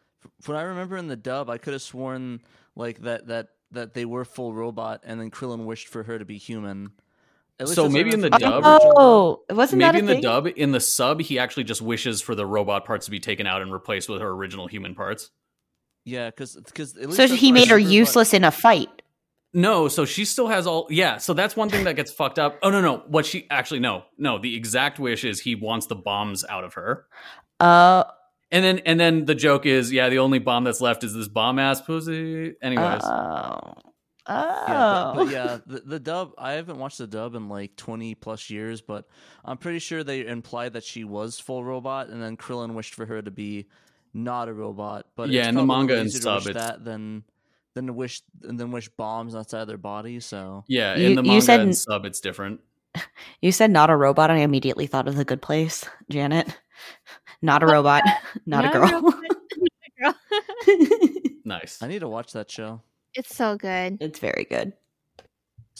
[0.42, 2.40] From what I remember in the dub, I could have sworn
[2.77, 6.25] like that that that they were full robot, and then Krillin wished for her to
[6.25, 6.93] be human.
[7.59, 10.23] So that's what I maybe in the dub- oh, wasn't maybe that in the thing?
[10.23, 13.47] dub in the sub he actually just wishes for the robot parts to be taken
[13.47, 15.31] out and replaced with her original human parts
[16.07, 18.89] Yeah, because because So he made her useless in a fight.
[19.53, 22.59] no so she still has all yeah so that's one thing that gets fucked up
[22.63, 25.97] oh no no what she actually no no the exact wish is he wants the
[25.97, 27.05] bombs out of her
[27.61, 28.05] Uh,
[28.53, 31.29] and then and then the joke is yeah the only bomb that's left is this
[31.29, 33.75] bomb ass pussy anyways oh,
[34.29, 35.31] Yeah, oh, but, but oh.
[35.31, 36.33] yeah, the, the dub.
[36.39, 39.07] I haven't watched the dub in like twenty plus years, but
[39.45, 43.07] I'm pretty sure they implied that she was full robot, and then Krillin wished for
[43.07, 43.67] her to be
[44.15, 45.07] not a robot.
[45.17, 47.25] But Yeah, it's in the manga and to sub, it's- that than
[47.75, 50.21] than to wish and then wish bombs outside their body.
[50.21, 52.61] So yeah You- in the you manga said- and sub it's different
[53.41, 54.31] you said not a robot.
[54.31, 56.49] and I immediately thought of the Good Place, Janet.
[57.42, 58.03] Not a robot,
[58.46, 59.03] not, a Not a girl.
[59.03, 59.20] robot.
[60.00, 60.14] Girl.
[61.44, 62.81] nice I need to watch that show.
[63.14, 63.98] it's so good.
[64.00, 64.72] it's very good.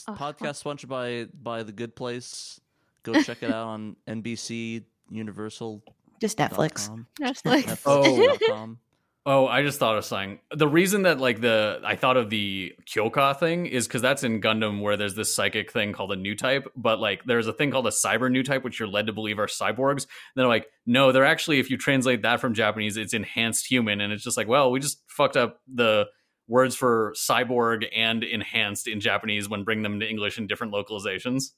[0.07, 2.59] Oh, Podcast sponsored by by the Good Place.
[3.03, 5.81] Go check it out on NBC Universal.
[6.19, 6.89] Just Netflix.
[7.19, 7.41] Netflix.
[7.41, 8.79] Netflix.com.
[8.79, 8.90] Oh,
[9.23, 10.39] Oh, I just thought of something.
[10.51, 14.41] The reason that like the I thought of the Kyoka thing is because that's in
[14.41, 17.69] Gundam where there's this psychic thing called a new type, but like there's a thing
[17.69, 20.03] called a cyber new type, which you're led to believe are cyborgs.
[20.05, 24.01] And They're like, no, they're actually if you translate that from Japanese, it's enhanced human,
[24.01, 26.07] and it's just like, well, we just fucked up the
[26.47, 31.51] words for cyborg and enhanced in Japanese when bring them to English in different localizations.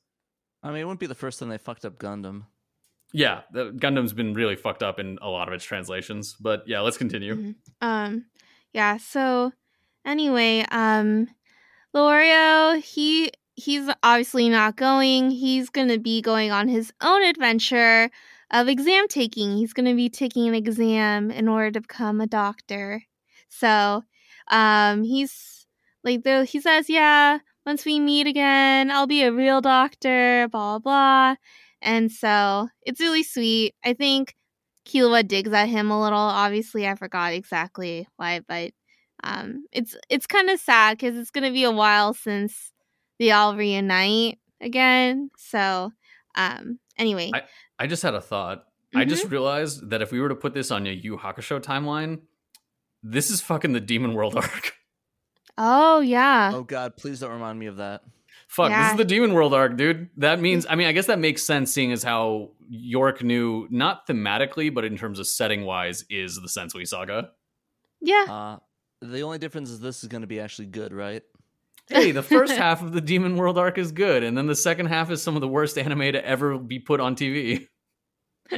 [0.62, 2.43] I mean, it wouldn't be the first time they fucked up Gundam.
[3.13, 3.41] Yeah,
[3.78, 7.36] Gundam's been really fucked up in a lot of its translations, but yeah, let's continue.
[7.36, 7.56] Mhm.
[7.80, 8.26] Um,
[8.73, 8.97] yeah.
[8.97, 9.54] So
[10.04, 11.28] anyway, um,
[11.95, 15.30] Leorio, he he's obviously not going.
[15.30, 18.10] He's gonna be going on his own adventure
[18.49, 19.58] of exam taking.
[19.58, 23.04] He's gonna be taking an exam in order to become a doctor.
[23.47, 24.04] So,
[24.49, 25.67] um, he's
[26.04, 30.47] like, though he says, yeah, once we meet again, I'll be a real doctor.
[30.52, 31.36] Blah blah.
[31.84, 31.91] Blah.
[31.91, 33.76] And so it's really sweet.
[33.84, 34.36] I think
[34.86, 36.17] Killua digs at him a little.
[36.19, 38.72] Obviously, I forgot exactly why, but
[39.24, 42.72] um, it's it's kind of sad because it's gonna be a while since
[43.19, 45.30] they all reunite again.
[45.38, 45.91] So,
[46.36, 47.32] um, anyway,
[47.80, 48.65] I just had a thought.
[48.96, 49.10] I Mm-hmm.
[49.10, 52.19] just realized that if we were to put this on a Yu Hakusho timeline,
[53.02, 54.74] this is fucking the Demon World arc.
[55.58, 58.02] oh yeah, Oh God, please don't remind me of that.
[58.53, 60.11] Fuck, this is the Demon World arc, dude.
[60.17, 64.05] That means, I mean, I guess that makes sense seeing as how York New, not
[64.05, 67.31] thematically, but in terms of setting wise, is the Sensui saga.
[67.99, 68.25] Yeah.
[68.29, 68.59] Uh,
[69.01, 71.23] the only difference is this is going to be actually good, right?
[71.89, 74.85] Hey, the first half of the Demon World arc is good, and then the second
[74.85, 77.69] half is some of the worst anime to ever be put on TV.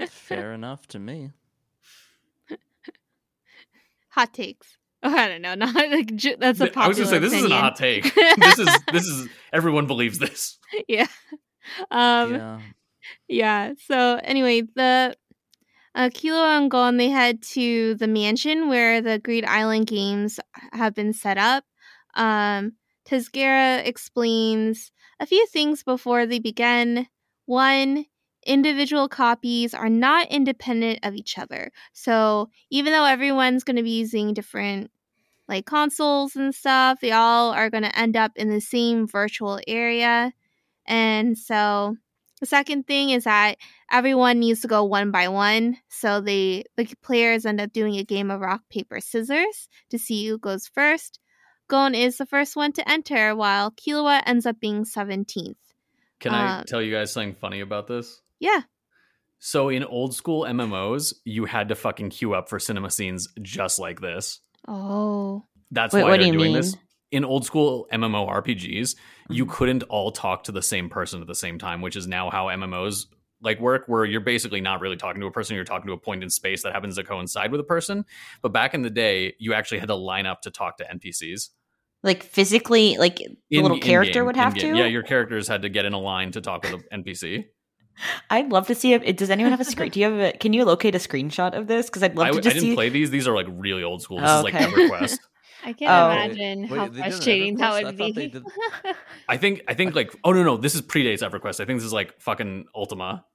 [0.09, 1.31] Fair enough to me.
[4.09, 4.77] Hot takes.
[5.05, 5.53] Oh, I don't know.
[5.53, 8.03] Not like ju- that's a popular I was gonna say this isn't a hot take.
[8.37, 10.57] this is this is everyone believes this.
[10.87, 11.07] yeah.
[11.91, 12.33] Um.
[12.33, 12.59] yeah.
[13.27, 13.73] Yeah.
[13.85, 15.15] So anyway, the
[15.93, 20.39] uh, Killua and Gon they head to the mansion where the Greed Island games
[20.73, 21.63] have been set up.
[22.15, 22.73] Um,
[23.07, 27.07] Tezgera explains a few things before they begin.
[27.45, 28.05] One,
[28.45, 31.71] individual copies are not independent of each other.
[31.93, 34.91] So even though everyone's going to be using different
[35.47, 39.59] like consoles and stuff, they all are going to end up in the same virtual
[39.67, 40.33] area.
[40.85, 41.95] And so
[42.39, 43.57] the second thing is that
[43.91, 45.77] everyone needs to go one by one.
[45.89, 50.27] So they the players end up doing a game of rock paper scissors to see
[50.27, 51.19] who goes first.
[51.67, 55.57] Gon is the first one to enter, while Killua ends up being seventeenth.
[56.19, 58.21] Can I Uh, tell you guys something funny about this?
[58.39, 58.61] Yeah.
[59.39, 63.79] So in old school MMOs, you had to fucking queue up for cinema scenes just
[63.79, 64.41] like this.
[64.67, 65.45] Oh.
[65.71, 66.61] That's Wait, why what do they're you doing mean?
[66.61, 66.75] this.
[67.11, 68.95] In old school MMO RPGs,
[69.29, 69.49] you Mhm.
[69.49, 72.49] couldn't all talk to the same person at the same time, which is now how
[72.49, 73.05] MMOs
[73.41, 75.97] like work where you're basically not really talking to a person, you're talking to a
[75.97, 78.05] point in space that happens to coincide with a person.
[78.41, 81.49] But back in the day, you actually had to line up to talk to NPCs.
[82.01, 84.73] Like physically, like the In- little character in-game, would have in-game.
[84.73, 84.79] to.
[84.79, 87.45] Yeah, your characters had to get in a line to talk with an NPC.
[88.29, 89.17] I'd love to see it.
[89.17, 89.89] Does anyone have a screen?
[89.91, 90.37] Do you have a?
[90.37, 91.87] Can you locate a screenshot of this?
[91.87, 92.75] Because I'd love I, to I didn't see.
[92.75, 93.09] play these.
[93.09, 94.19] These are like really old school.
[94.19, 94.53] This Oh, is like.
[94.53, 95.19] EverQuest.
[95.65, 96.11] I can Oh.
[96.11, 97.79] imagine Wait, how they did an frustrating that EverQuest?
[97.79, 98.27] I would be.
[98.27, 98.43] did-
[99.29, 101.59] I think I think like oh no no this is predates EverQuest.
[101.59, 103.25] I think this is like fucking Ultima.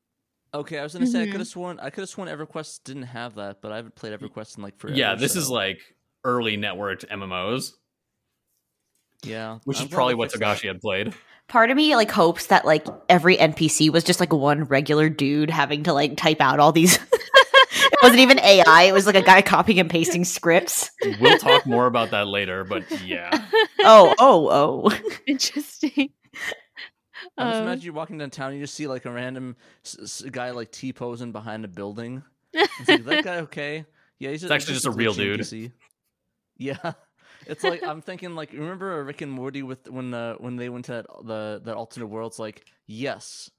[0.54, 1.48] Okay, I was gonna say I could have mm-hmm.
[1.48, 4.62] sworn I could have sworn EverQuest didn't have that, but I haven't played EverQuest in
[4.62, 4.96] like forever.
[4.96, 5.80] yeah, this is like
[6.24, 7.72] early networked MMOs,
[9.24, 10.58] yeah, which I'm is probably what fixed that.
[10.58, 11.14] Togashi had played.
[11.50, 15.50] Part of me like hopes that like every NPC was just like one regular dude
[15.50, 16.94] having to like type out all these.
[17.12, 18.82] it wasn't even AI.
[18.84, 20.90] It was like a guy copying and pasting scripts.
[21.20, 23.30] We'll talk more about that later, but yeah.
[23.82, 24.48] Oh, oh,
[24.92, 24.98] oh.
[25.26, 26.10] Interesting.
[27.38, 29.96] I just Um, imagine you walking down town, you just see like a random s-
[30.02, 32.22] s- guy like T posing behind a building.
[32.52, 33.86] It's like, that guy okay?
[34.18, 35.40] Yeah, he's It's actually just a real glitchy dude.
[35.40, 35.72] NPC.
[36.58, 36.92] Yeah,
[37.46, 40.86] it's like I'm thinking like remember Rick and Morty with when uh, when they went
[40.86, 42.32] to that, the that alternate world?
[42.32, 43.50] It's like yes,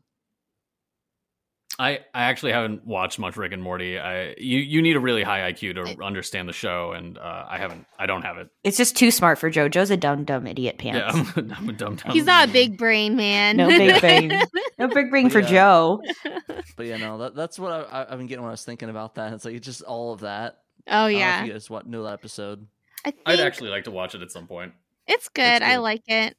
[1.79, 3.97] I, I actually haven't watched much Rick and Morty.
[3.97, 7.57] I you you need a really high IQ to understand the show, and uh, I
[7.57, 7.87] haven't.
[7.97, 8.49] I don't have it.
[8.63, 9.67] It's just too smart for Joe.
[9.67, 10.99] Joe's a dumb, dumb idiot pants.
[10.99, 12.11] Yeah, I'm, I'm a dumb dumb.
[12.11, 13.57] He's not a big brain man.
[13.57, 14.31] No big brain.
[14.77, 15.47] No big brain for Yeah.
[15.47, 16.03] Joe.
[16.75, 18.89] but yeah, no, that, that's what I, I, I've been getting when I was thinking
[18.89, 19.33] about that.
[19.33, 20.59] It's like it's just all of that.
[20.87, 21.41] oh I don't know yeah.
[21.41, 22.67] if you guys what knew that episode.
[23.05, 24.73] I think I'd actually like to watch it at some point.
[25.07, 25.61] it's good.
[25.63, 25.81] I good.
[25.81, 26.37] like it.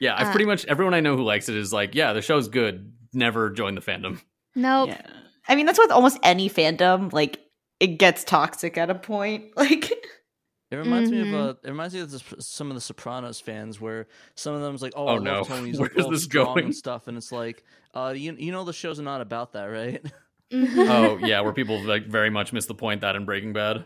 [0.00, 2.22] Yeah, I've Uh, pretty much everyone I know who likes it is like, yeah, the
[2.22, 2.92] show's good.
[3.12, 4.20] Never join the fandom.
[4.54, 4.88] Nope.
[4.90, 5.00] Yeah.
[5.48, 7.12] I mean, that's with almost any fandom.
[7.12, 7.38] Like,
[7.80, 9.52] it gets toxic at a point.
[9.56, 9.90] Like,
[10.70, 11.34] It reminds me of Mhm.
[11.50, 14.82] uh, it reminds me of this, some of the Sopranos fans where some of them's
[14.82, 15.32] like, oh, Oh, I no.
[15.38, 16.64] love Tony, Where like, is this strong going?
[16.66, 17.62] and stuff, and it's like,
[17.94, 20.04] uh, you you know the show's not about that, right?
[20.52, 20.88] Mhm.
[20.88, 23.84] oh yeah, where people like very much miss the point that in Breaking Bad.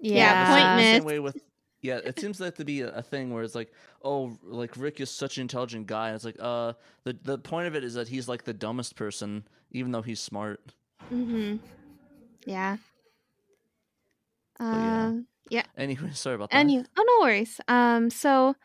[0.00, 1.40] Yeah, the same- point same way with
[1.82, 5.10] yeah, it seems like to be a, thing where it's like, oh, like Rick is
[5.10, 6.72] such an intelligent guy, and it's like, uh,
[7.04, 10.18] the the point of it is that he's like the dumbest person, even though he's
[10.20, 10.60] smart.
[11.12, 11.56] Mm-hmm.
[12.44, 12.78] Yeah.
[14.58, 15.12] Uh,
[15.50, 15.60] yeah.
[15.60, 15.66] Um.
[15.76, 16.56] Anyway, sorry about that.
[16.56, 16.84] And you.
[16.96, 17.60] Oh no worries.
[17.68, 18.10] Um.
[18.10, 18.56] So,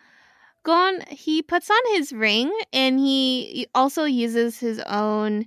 [0.64, 5.46] Gon he puts on his ring, and he also uses his own.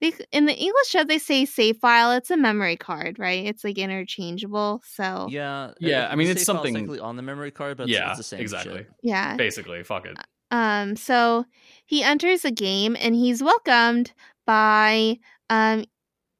[0.00, 2.12] They, in the English show, they say save file.
[2.12, 3.44] It's a memory card, right?
[3.46, 4.80] It's like interchangeable.
[4.86, 8.22] So yeah, Yeah, I mean, it's something- on the memory card, but yeah, it's the
[8.24, 8.78] same exactly.
[8.78, 8.90] shit.
[9.02, 9.36] yeah.
[9.36, 10.16] Basically, fuck it.
[10.50, 11.44] Um, so
[11.84, 14.12] he enters a game and he's welcomed
[14.46, 15.18] by
[15.50, 15.84] um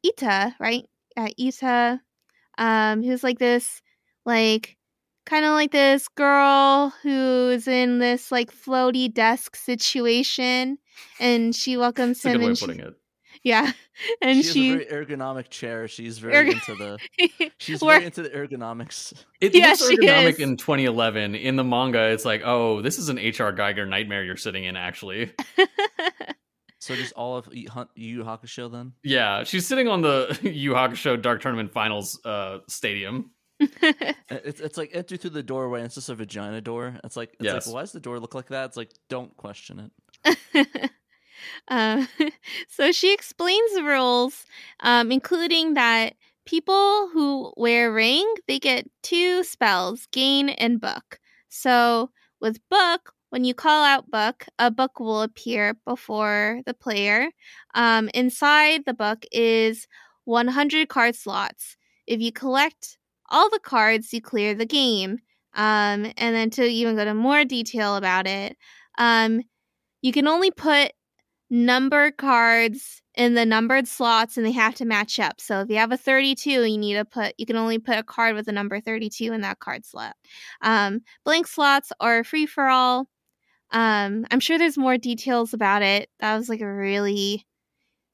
[0.07, 0.85] Ita, right?
[1.16, 2.01] Uh, Ita,
[2.59, 3.83] um, who's like this,
[4.25, 4.77] like
[5.27, 10.79] kind of like this girl who's in this like floaty desk situation,
[11.18, 12.35] and she welcomes It's a him.
[12.35, 12.94] good way and of she- it.
[13.44, 13.70] Yeah,
[14.22, 15.88] and she, she, has a very ergonomic chair.
[15.88, 19.12] She's very Ergo- into the she's very into the ergonomics.
[19.40, 21.35] It Yeah, looks ergonomic in 2011.
[21.35, 24.77] In the manga, it's like, oh, this is an HR Giger nightmare you're sitting in.
[24.77, 25.33] Actually,
[26.81, 28.92] So just all of Yu Hun- Yu Yu Hakusho then.
[29.03, 33.31] yeah, she's sitting on the Yu Hakusho Dark Tournament Finals uh, stadium.
[33.61, 36.98] It's it's like enter through the doorway and it's just a vagina door.
[37.03, 37.66] It's like it's Yes.
[37.66, 38.66] like why does the door look like that?
[38.66, 39.90] It's like don't question
[40.24, 40.90] it.
[41.69, 42.07] Uh,
[42.69, 44.45] so she explains the rules,
[44.81, 46.15] um, including that
[46.47, 51.19] people who wear ring, they get two spells, gain and book.
[51.49, 57.29] So with book, when you call out book, a book will appear before the player.
[57.75, 59.87] Um, inside the book is
[60.25, 61.77] 100 card slots.
[62.07, 62.97] If you collect
[63.31, 65.19] all the cards, you clear the game.
[65.55, 68.57] Um, and then to even go to more detail about it,
[68.97, 69.43] um,
[70.03, 70.93] you can only put
[71.51, 75.41] numbered cards in the numbered slots and they have to match up.
[75.41, 78.03] So if you have a 32, you need to put you can only put a
[78.03, 80.15] card with a number 32 in that card slot.
[80.61, 83.09] Um, blank slots are free for all.
[83.71, 86.09] Um, I'm sure there's more details about it.
[86.21, 87.47] That was like a really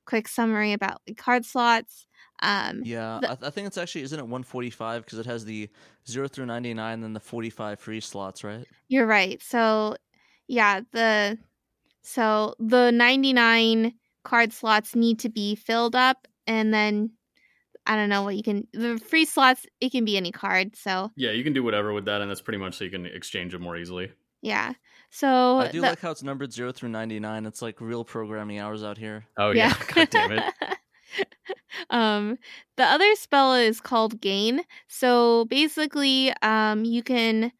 [0.06, 2.06] quick summary about like, card slots.
[2.42, 5.68] Um, Yeah, the- I, I think it's actually isn't it 145 because it has the
[6.08, 8.66] 0 through 99 and then the 45 free slots, right?
[8.88, 9.42] You're right.
[9.42, 9.96] So,
[10.48, 11.38] yeah, the
[12.04, 17.10] so the 99 card slots need to be filled up and then
[17.86, 20.76] I don't know what you can the free slots it can be any card.
[20.76, 23.04] So, Yeah, you can do whatever with that, and that's pretty much so you can
[23.06, 24.12] exchange them more easily.
[24.40, 24.72] yeah.
[25.10, 27.46] So I do the- like how it's numbered 0 through 99.
[27.46, 29.26] It's like real programming hours out here.
[29.36, 30.44] Oh yeah, god damn it.
[31.90, 32.38] um
[32.76, 34.62] the other spell is called gain.
[34.88, 37.52] So basically um you can i-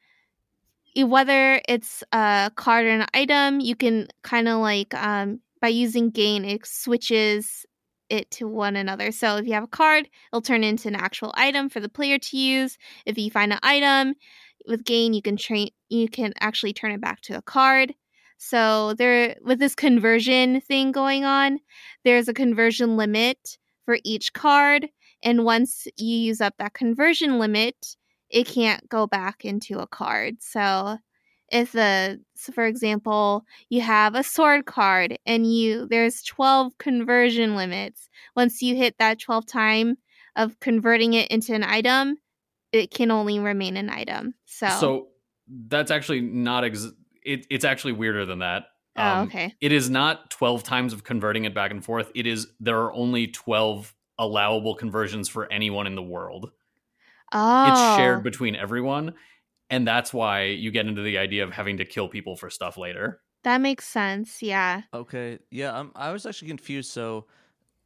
[0.96, 6.10] whether it's a card or an item, you can kind of like um by using
[6.10, 7.64] gain it switches
[8.10, 9.10] it to one another.
[9.12, 12.18] So if you have a card, it'll turn into an actual item for the player
[12.18, 12.76] to use.
[13.06, 14.14] If you find an item
[14.68, 17.94] with gain, you can train you can actually turn it back to a card.
[18.38, 21.58] So there with this conversion thing going on,
[22.04, 24.88] there's a conversion limit for each card
[25.22, 27.96] and once you use up that conversion limit,
[28.30, 30.36] it can't go back into a card.
[30.40, 30.98] So
[31.48, 37.56] if the so for example, you have a sword card and you there's 12 conversion
[37.56, 38.08] limits.
[38.34, 39.96] Once you hit that 12 time
[40.36, 42.16] of converting it into an item,
[42.72, 44.34] it can only remain an item.
[44.46, 45.08] So, So
[45.48, 48.64] that's actually not ex- it, it's actually weirder than that.
[48.96, 49.54] oh, Um, okay.
[49.60, 52.10] It is not 12 times of converting it back and forth.
[52.14, 56.50] It is there are only 12 allowable conversions for anyone in the world.
[57.34, 58.22] Oh, It's shared oh.
[58.22, 59.14] between everyone,
[59.70, 62.78] and that's why you get into the idea of having to kill people for stuff
[62.78, 63.20] later.
[63.42, 64.42] that makes sense.
[64.42, 64.82] Yeah.
[64.94, 66.90] Okay, yeah, I'm, I was actually confused.
[66.92, 67.26] So,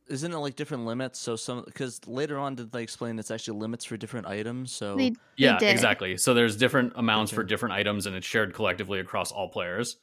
[0.09, 1.19] isn't it like different limits?
[1.19, 4.71] So some because later on did they explain it's actually limits for different items?
[4.73, 5.71] So They, Yeah, did.
[5.71, 6.17] exactly.
[6.17, 9.97] So there's different amounts for different items and it's shared collectively across all players.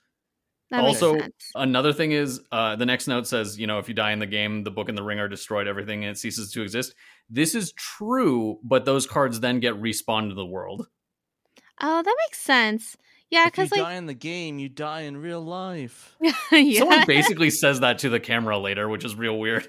[0.71, 1.19] That also.
[1.54, 4.25] Another thing is uh, the next note says, you know, if you die in the
[4.25, 6.95] game, the book and the ring are destroyed, everything and it ceases to exist.
[7.30, 10.88] This is true, but those cards then get respawned to the world.
[11.82, 12.97] Oh, that makes sense.
[13.30, 16.15] Yeah, because you because like, die in the game, you die in real life.
[16.51, 19.67] yeah, Someone basically says that to the camera later, which is real weird.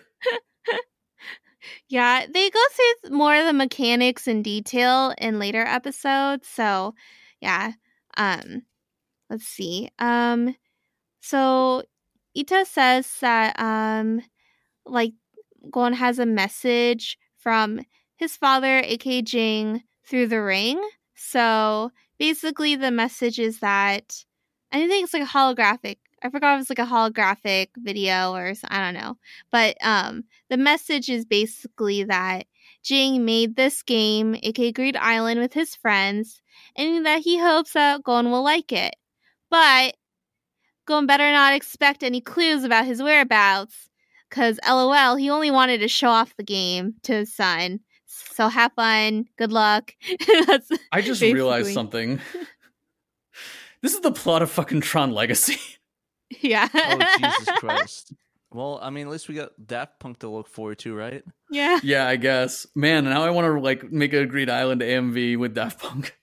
[1.89, 6.49] yeah, they go through more of the mechanics in detail in later episodes.
[6.49, 6.95] So,
[7.41, 7.73] yeah.
[8.17, 8.63] Um,
[9.31, 9.91] let's see.
[9.99, 10.55] Um,
[11.27, 11.83] so
[12.39, 14.21] Ita says that um,
[14.85, 15.13] like
[15.73, 17.81] Gon has a message from
[18.15, 20.81] his father, aka Ging, through the ring.
[21.17, 24.25] So basically, the message is that
[24.71, 25.97] I think it's like a holographic.
[26.23, 29.17] I forgot if it's like a holographic video or I don't know,
[29.51, 32.47] but um, the message is basically that
[32.85, 36.41] Ging made this game, aka Greed Island, with his friends,
[36.77, 38.95] and that he hopes that Gon will like it.
[39.51, 39.97] But
[40.87, 43.91] Gon better not expect any clues about his whereabouts,
[44.31, 47.81] because LOL, he only wanted to show off the game to his son.
[48.07, 49.95] So have fun, good luck.
[50.47, 52.21] That's I just realized something.
[53.83, 55.59] this is the plot of fucking Tron Legacy.
[56.41, 56.69] yeah.
[56.73, 58.13] Oh Jesus Christ!
[58.53, 61.25] Well, I mean, at least we got Daft Punk to look forward to, right?
[61.51, 61.81] yeah.
[61.83, 62.67] yeah, I guess.
[62.75, 66.17] Man, now I want to like make a Greed Island AMV with Daft Punk.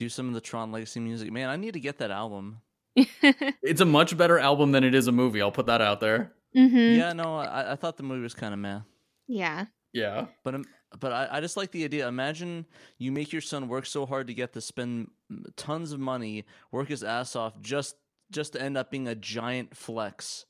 [0.00, 1.32] Do some of the Tron Legacy music.
[1.32, 2.60] Man, I need to get that album.
[3.62, 5.42] It's a much better album than it is a movie.
[5.42, 6.32] I'll put that out there.
[6.54, 8.80] hmm Yeah, no, I, I thought the movie was kind of meh.
[9.26, 9.66] Yeah.
[9.92, 10.26] Yeah.
[10.44, 10.64] But um,
[10.98, 12.06] but I, I just like the idea.
[12.08, 12.66] Imagine
[12.98, 15.08] you make your son work so hard to get to spend
[15.56, 17.96] tons of money, work his ass off, just
[18.30, 20.44] just to end up being a giant flex.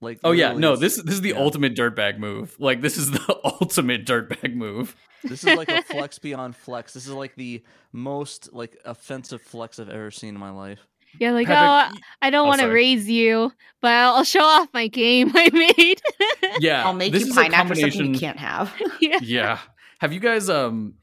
[0.00, 1.40] Like Oh yeah, no, this this is the yeah.
[1.40, 2.54] ultimate dirtbag move.
[2.58, 4.94] Like this is the ultimate dirtbag move.
[5.24, 6.92] this is like a flex beyond flex.
[6.92, 10.86] This is like the most like offensive flex I've ever seen in my life.
[11.18, 14.42] Yeah, like, Patrick, oh, I don't oh, want to raise you, but I'll I'll show
[14.42, 16.00] off my game I made.
[16.60, 18.74] yeah, I'll make this you is a pine after something combination- you can't have.
[19.00, 19.18] yeah.
[19.22, 19.58] Yeah.
[20.00, 20.94] Have you guys um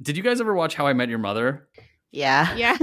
[0.00, 1.68] did you guys ever watch How I Met Your Mother?
[2.12, 2.54] yeah.
[2.56, 2.76] Yeah.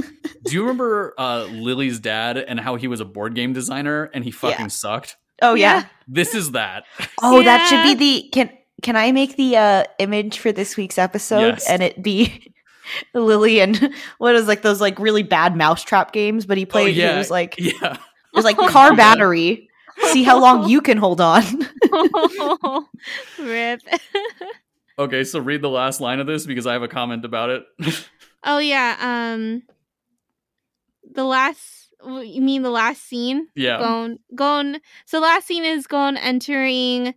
[0.44, 4.24] Do you remember uh Lily's dad and how he was a board game designer and
[4.24, 4.68] he fucking Yeah.
[4.68, 5.18] sucked?
[5.42, 5.80] Oh yeah.
[5.80, 5.86] Yeah.
[6.08, 6.84] This is that.
[7.22, 8.50] Oh, that should be the can
[8.82, 11.70] can I make the uh, image for this week's episode Yes.
[11.70, 12.54] and it be
[13.14, 16.46] Lily and what is like those like really bad mousetrap games?
[16.46, 16.98] But he played.
[16.98, 17.16] Oh, yeah.
[17.16, 17.94] It was like yeah.
[17.94, 19.70] it was like car battery.
[20.12, 21.44] See how long you can hold on.
[23.40, 23.82] Rip.
[24.98, 27.64] Okay, so read the last line of this because I have a comment about it.
[28.44, 28.98] oh yeah.
[29.00, 29.64] Um,
[31.14, 31.78] the last.
[32.04, 33.48] You mean the last scene?
[33.54, 33.78] yeah.
[33.78, 37.14] Gone gone So last scene is Gon entering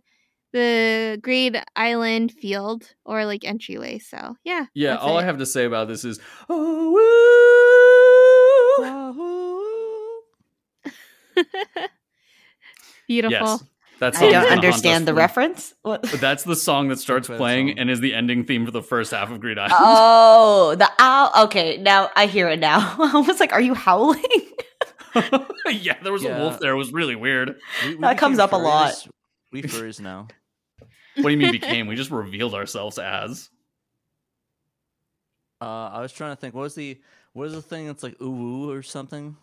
[0.55, 3.99] the Greed Island field or like entryway.
[3.99, 4.67] So yeah.
[4.73, 6.95] Yeah, that's all I have to say about this is oh,
[13.07, 13.47] Beautiful.
[13.47, 13.63] yes.
[13.99, 15.73] That's I don't understand the reference.
[15.81, 16.03] What?
[16.03, 17.79] That's the song that starts playing song.
[17.79, 19.73] and is the ending theme for the first half of Greed Island.
[19.79, 21.31] Oh, the owl.
[21.45, 22.79] Okay, now I hear it now.
[22.99, 24.21] I was like, "Are you howling?"
[25.71, 26.73] yeah, there was a wolf there.
[26.73, 27.55] It was really weird.
[27.85, 28.93] We- we That comes became up a lot.
[28.95, 29.07] furries.
[29.53, 30.27] We furries now.
[31.25, 31.87] What do you mean became?
[31.87, 33.49] We just revealed ourselves as.
[35.61, 36.55] Uh, I was trying to think.
[36.55, 36.99] What was the
[37.33, 39.37] what was the thing that's like ooh ooh or something?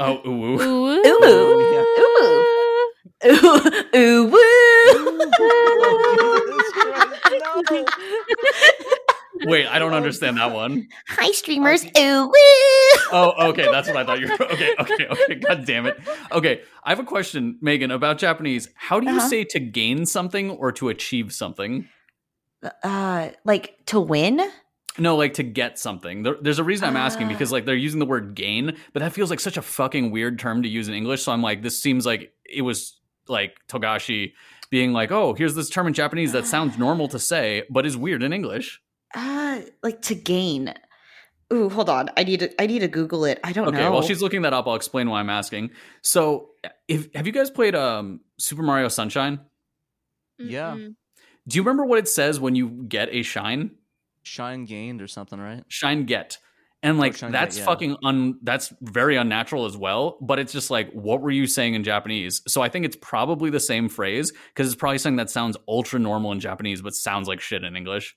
[0.00, 0.60] Oh, ooh.
[0.60, 1.06] ooh.
[1.06, 1.06] Ooh.
[1.06, 2.88] Ooh.
[3.26, 4.38] Ooh, ooh, woo.
[5.80, 7.06] Oh, Jesus Christ,
[9.44, 10.88] Wait, I don't understand that one.
[11.08, 11.84] Hi, streamers.
[11.84, 12.32] Ooh.
[13.12, 14.34] Oh, okay, that's what I thought you were.
[14.42, 15.34] Okay, okay, okay.
[15.36, 15.98] God damn it.
[16.32, 18.68] Okay, I have a question, Megan, about Japanese.
[18.74, 19.28] How do you Uh-huh.
[19.28, 21.88] say to gain something or to achieve something?
[22.82, 24.40] Uh, like to win?
[24.98, 26.24] No, like to get something.
[26.24, 27.30] There, there's a reason I'm asking Ah.
[27.30, 30.38] because like they're using the word gain, but that feels like such a fucking weird
[30.38, 31.22] term to use in English.
[31.22, 34.32] So I'm like, this seems like it was like Togashi
[34.70, 37.96] being like, oh, here's this term in Japanese that sounds normal to say, but is
[37.96, 38.80] weird in English.
[39.14, 40.74] Uh, like to gain.
[41.52, 42.10] Ooh, hold on.
[42.16, 42.62] I need to.
[42.62, 43.40] I need to Google it.
[43.42, 43.70] I don't know.
[43.70, 43.92] Okay, know.
[43.92, 45.70] while she's looking that up, I'll explain why I'm asking.
[46.02, 46.50] So,
[46.88, 49.40] if have you guys played um Super Mario Sunshine?
[50.38, 50.72] Yeah.
[50.72, 50.94] Mm-mm.
[51.46, 53.70] Do you remember what it says when you get a shine?
[54.22, 55.64] Shine gained or something, right?
[55.68, 56.38] Shine get.
[56.82, 57.64] And like shine get, that's yeah.
[57.64, 61.74] fucking un that's very unnatural as well, but it's just like what were you saying
[61.74, 62.42] in Japanese?
[62.46, 65.98] So I think it's probably the same phrase because it's probably something that sounds ultra
[65.98, 68.14] normal in Japanese but sounds like shit in English.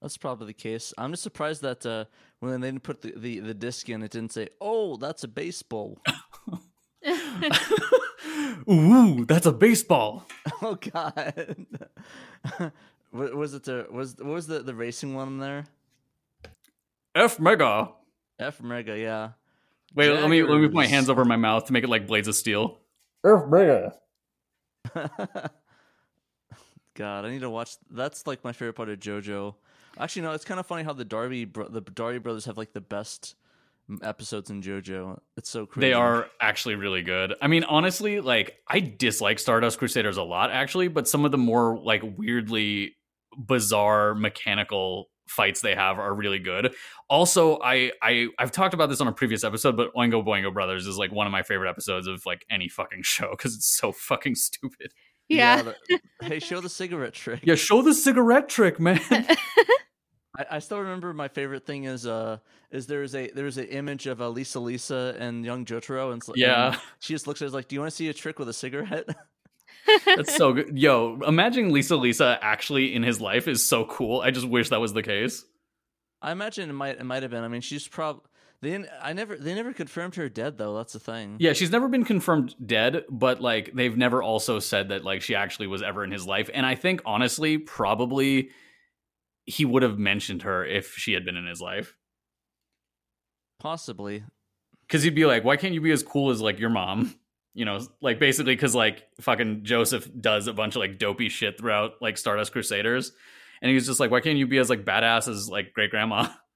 [0.00, 0.94] That's probably the case.
[0.96, 2.06] I'm just surprised that uh,
[2.40, 5.28] when they didn't put the, the, the disc in, it didn't say, "Oh, that's a
[5.28, 6.00] baseball."
[8.70, 10.26] Ooh, that's a baseball.
[10.62, 11.66] oh God.
[13.12, 15.66] Wa- was it the was what was the the racing one there?
[17.14, 17.90] F mega.
[18.38, 19.30] F Mega, yeah.
[19.94, 22.06] Wait, let me let me put my hands over my mouth to make it like
[22.06, 22.78] blades of steel.
[23.24, 23.94] F Mega.
[26.94, 27.76] God, I need to watch.
[27.90, 29.54] That's like my favorite part of JoJo.
[29.98, 32.72] Actually, no, it's kind of funny how the D'Arby bro- the D'Arby brothers have like
[32.72, 33.34] the best
[34.02, 35.18] episodes in JoJo.
[35.36, 35.88] It's so crazy.
[35.88, 37.34] They are actually really good.
[37.42, 41.38] I mean, honestly, like I dislike Stardust Crusaders a lot, actually, but some of the
[41.38, 42.96] more like weirdly
[43.36, 46.74] bizarre mechanical fights they have are really good.
[47.08, 50.86] Also, I I I've talked about this on a previous episode, but Oingo Boingo Brothers
[50.86, 53.92] is like one of my favorite episodes of like any fucking show because it's so
[53.92, 54.92] fucking stupid.
[55.30, 55.62] Yeah.
[55.62, 57.40] the- hey, show the cigarette trick.
[57.44, 59.00] Yeah, show the cigarette trick, man.
[59.10, 62.38] I, I still remember my favorite thing is uh
[62.70, 66.72] is there's a there's an image of uh, Lisa Lisa and young Jotaro and, Yeah.
[66.72, 68.48] and she just looks at us like, do you want to see a trick with
[68.48, 69.08] a cigarette?
[70.06, 70.76] That's so good.
[70.78, 74.20] Yo, imagine Lisa Lisa actually in his life is so cool.
[74.20, 75.44] I just wish that was the case.
[76.22, 77.42] I imagine it might it might have been.
[77.44, 78.20] I mean, she's prob
[78.62, 80.76] they I never they never confirmed her dead though.
[80.76, 81.36] That's the thing.
[81.40, 85.34] Yeah, she's never been confirmed dead, but like they've never also said that like she
[85.34, 86.50] actually was ever in his life.
[86.52, 88.50] And I think honestly, probably
[89.46, 91.96] he would have mentioned her if she had been in his life.
[93.58, 94.24] Possibly.
[94.90, 97.14] Cuz he'd be like, "Why can't you be as cool as like your mom?"
[97.54, 101.56] You know, like basically cuz like fucking Joseph does a bunch of like dopey shit
[101.56, 103.12] throughout like Stardust Crusaders.
[103.62, 105.90] And he was just like, "Why can't you be as like badass as like great
[105.90, 106.28] grandma?"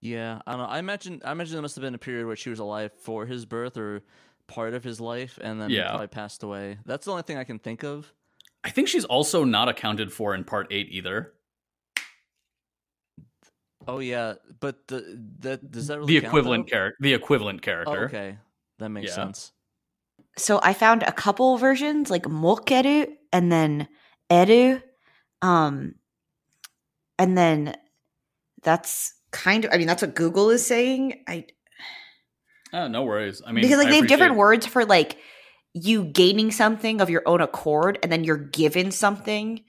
[0.00, 0.66] Yeah, I don't know.
[0.66, 3.26] I imagine I imagine there must have been a period where she was alive for
[3.26, 4.02] his birth or
[4.46, 5.88] part of his life, and then Yeah.
[5.88, 6.78] probably passed away.
[6.84, 8.12] That's the only thing I can think of.
[8.64, 11.34] I think she's also not accounted for in part 8 either.
[13.88, 18.06] Oh yeah, but the that does that really The equivalent character, the equivalent Oh, character.
[18.06, 18.38] okay,
[18.78, 19.14] that makes Yeah.
[19.14, 19.52] sense.
[20.38, 23.88] so I found a couple versions, like mokeru and then
[24.30, 24.80] eru.
[25.42, 25.96] Um,
[27.18, 27.74] and then
[28.62, 29.72] that's kind of.
[29.72, 31.22] I mean, that's what Google is saying.
[31.28, 31.46] I
[32.72, 33.42] Oh, no worries.
[33.46, 35.18] I mean, because like I they have different words for like
[35.72, 39.62] you gaining something of your own accord and then you're given something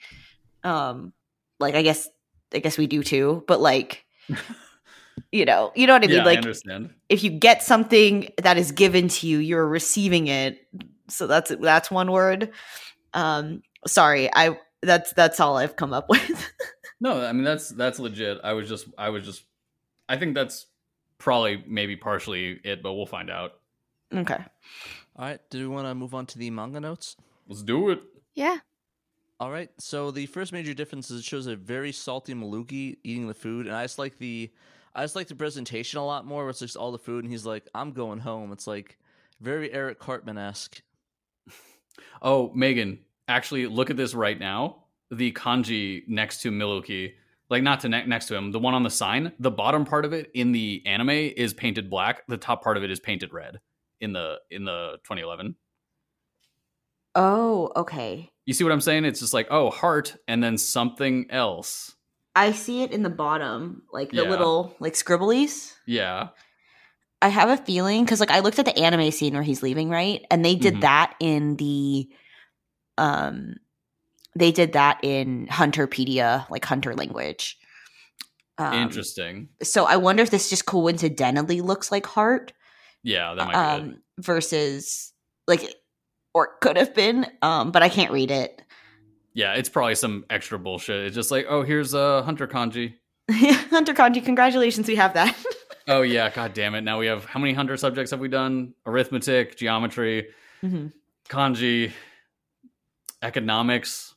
[0.64, 1.12] um
[1.60, 2.08] like i guess
[2.54, 4.06] i guess we do too but like
[5.34, 6.94] you know you know what i mean Yeah, I like understand.
[7.10, 10.66] if you get something that is given to you you're receiving it
[11.10, 12.52] so that's that's one word
[13.14, 16.52] um sorry i that's that's all I've come up with.
[17.00, 18.40] No, I mean that's that's legit.
[18.44, 19.44] I was just I was just
[20.10, 20.68] I think that's
[21.18, 23.54] probably maybe partially it, but we'll find out.
[24.14, 24.44] okay.
[25.16, 27.16] All right, do we want to move on to the manga notes?
[27.48, 28.02] Let's do it.
[28.36, 28.58] Yeah.
[29.40, 33.28] All right, so the first major difference is it shows a very salty Milluki eating
[33.28, 34.52] the food, and I just like the,
[34.96, 36.44] I just like the presentation a lot more.
[36.44, 38.98] Where it's just all the food, and he's like, "I'm going home." It's like
[39.40, 40.82] very Eric Cartman esque.
[42.22, 44.84] Oh, Megan, actually look at this right now.
[45.12, 47.14] The kanji next to Milluki,
[47.50, 50.06] like not to ne- next to him, the one on the sign, the bottom part
[50.06, 52.26] of it in the anime is painted black.
[52.28, 53.60] The top part of it is painted red
[54.02, 55.56] in the in the 2011.
[57.16, 58.32] Oh, okay.
[58.46, 59.06] You see what I'm saying?
[59.06, 61.96] It's just like, oh, heart and then something else.
[62.36, 64.30] I see it in the bottom, like the Yeah.
[64.30, 65.74] little like scribblies.
[65.88, 66.30] Yeah.
[67.20, 69.90] I have a feeling because like I looked at the anime scene where he's leaving,
[69.90, 70.24] right?
[70.30, 70.82] And they did Mhm.
[70.82, 72.10] that in the
[73.00, 73.56] um
[74.38, 77.58] they did that in Hunterpedia, like Hunter language.
[78.58, 79.50] Um, Interesting.
[79.64, 82.54] So I wonder if this just coincidentally looks like heart
[83.04, 83.84] Yeah, that might be it.
[83.94, 85.14] um versus
[85.48, 85.64] like
[86.34, 88.62] or could have been um but I can't read it.
[89.34, 91.06] Yeah, it's probably some extra bullshit.
[91.06, 92.96] It's just like, oh, here's a hunter kanji.
[93.70, 95.36] Hunter Kanji, congratulations, we have that.
[95.90, 96.82] Oh yeah, god damn it.
[96.82, 98.74] Now we have how many hunter subjects have we done?
[98.86, 100.28] Arithmetic, geometry,
[100.62, 100.92] Mhm.
[101.30, 101.94] kanji,
[103.22, 104.14] economics,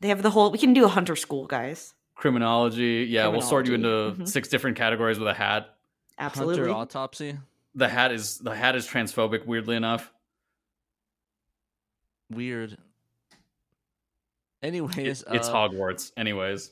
[0.00, 1.94] They have the whole we can do a hunter school, guys.
[2.14, 3.06] criminology.
[3.08, 4.28] Yeah, we'll sort you into Criminology, mhm.
[4.28, 5.74] six different categories with a hat.
[6.18, 6.58] Absolutely.
[6.58, 7.38] Hunter autopsy.
[7.74, 10.10] The hat is the hat is transphobic, weirdly enough.
[12.30, 12.76] Weird.
[14.62, 16.12] Anyways, it's uh, Hogwarts.
[16.16, 16.70] Anyways.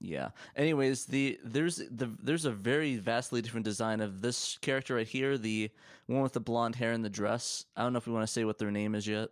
[0.00, 0.30] Yeah.
[0.56, 5.38] Anyways, the there's the there's a very vastly different design of this character right here,
[5.38, 5.70] the
[6.06, 7.64] one with the blonde hair and the dress.
[7.76, 9.30] I don't know if we want to say what their name is yet.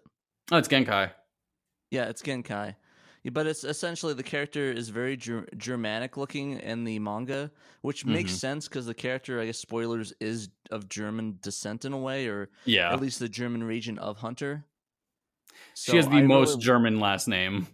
[0.53, 1.11] Oh, it's Genkai.
[1.91, 2.77] Yeah, it's Genkai.
[3.31, 7.51] But it's essentially the character is very ger- Germanic looking in the manga,
[7.83, 8.37] which makes Mhm.
[8.37, 12.49] sense because the character, I guess, spoilers, is of German descent in a way, or
[12.65, 12.93] Yeah.
[12.93, 14.65] at least the German region of Hunter.
[15.75, 17.67] she has the I most really- German last name.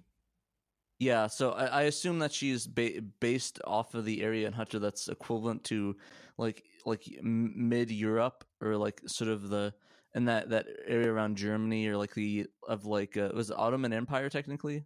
[0.99, 4.79] Yeah, so I, I assume that she's ba- based off of the area in Hunter
[4.79, 5.97] that's equivalent to
[6.39, 9.75] like like mid Europe or like sort of the
[10.15, 13.93] in that that area around Germany or like the of like uh, was it Ottoman
[13.93, 14.85] Empire technically.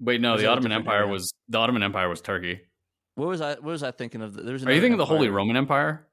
[0.00, 1.12] Wait, no, is the Ottoman Empire area?
[1.12, 2.60] was the Ottoman Empire was Turkey.
[3.16, 3.54] What was I?
[3.54, 4.34] What was I thinking of?
[4.34, 6.06] There's Are you thinking of the Holy Roman Empire?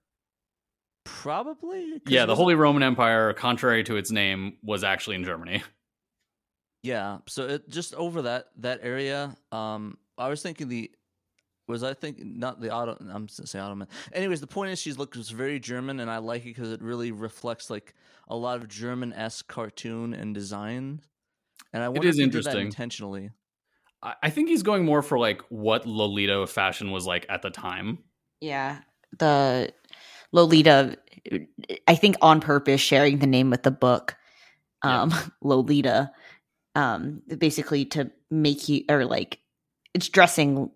[1.04, 2.02] Probably.
[2.08, 5.64] Yeah, the Holy Roman Empire, contrary to its name, was actually in Germany.
[6.84, 9.36] Yeah, so it just over that that area.
[9.52, 10.92] Um, I was thinking the
[11.68, 12.98] was I thinking not the Otto.
[13.10, 13.88] I'm saying Ottoman.
[14.14, 17.12] Anyways, the point is she looks very German, and I like it because it really
[17.12, 17.96] reflects like
[18.28, 21.02] a lot of German esque cartoon and design.
[21.74, 22.68] And I wonder is if that interesting.
[22.68, 23.32] intentionally.
[24.22, 28.00] I think he's going more for like what Lolita fashion was like at the time.
[28.42, 28.80] Yeah.
[29.18, 29.74] The
[30.32, 30.98] Lolita,
[31.88, 34.16] I think on purpose, sharing the name with the book,
[34.84, 35.02] Yeah.
[35.04, 36.12] um, Lolita,
[36.76, 39.40] um, basically to make you, or like,
[39.94, 40.70] it's dressing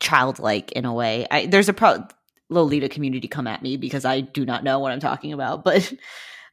[0.00, 1.26] childlike in a way.
[1.30, 2.04] I, there's a pro
[2.50, 5.90] Lolita community come at me because I do not know what I'm talking about, but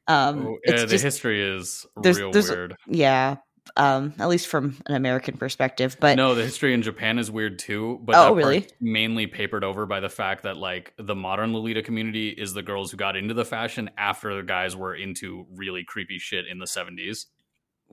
[0.08, 2.76] um, Oh, it's uh, the just, history is there's- real there's weird.
[2.88, 3.38] yeah,
[3.78, 5.96] um, at least from an American perspective.
[6.00, 8.00] But no, the history in Japan is weird too.
[8.04, 8.68] But Oh, really?
[8.80, 12.92] mainly papered over by the fact that like the modern Lolita community is the girls
[12.92, 16.68] who got into the fashion after the guys were into really creepy shit in the
[16.68, 17.28] seventies.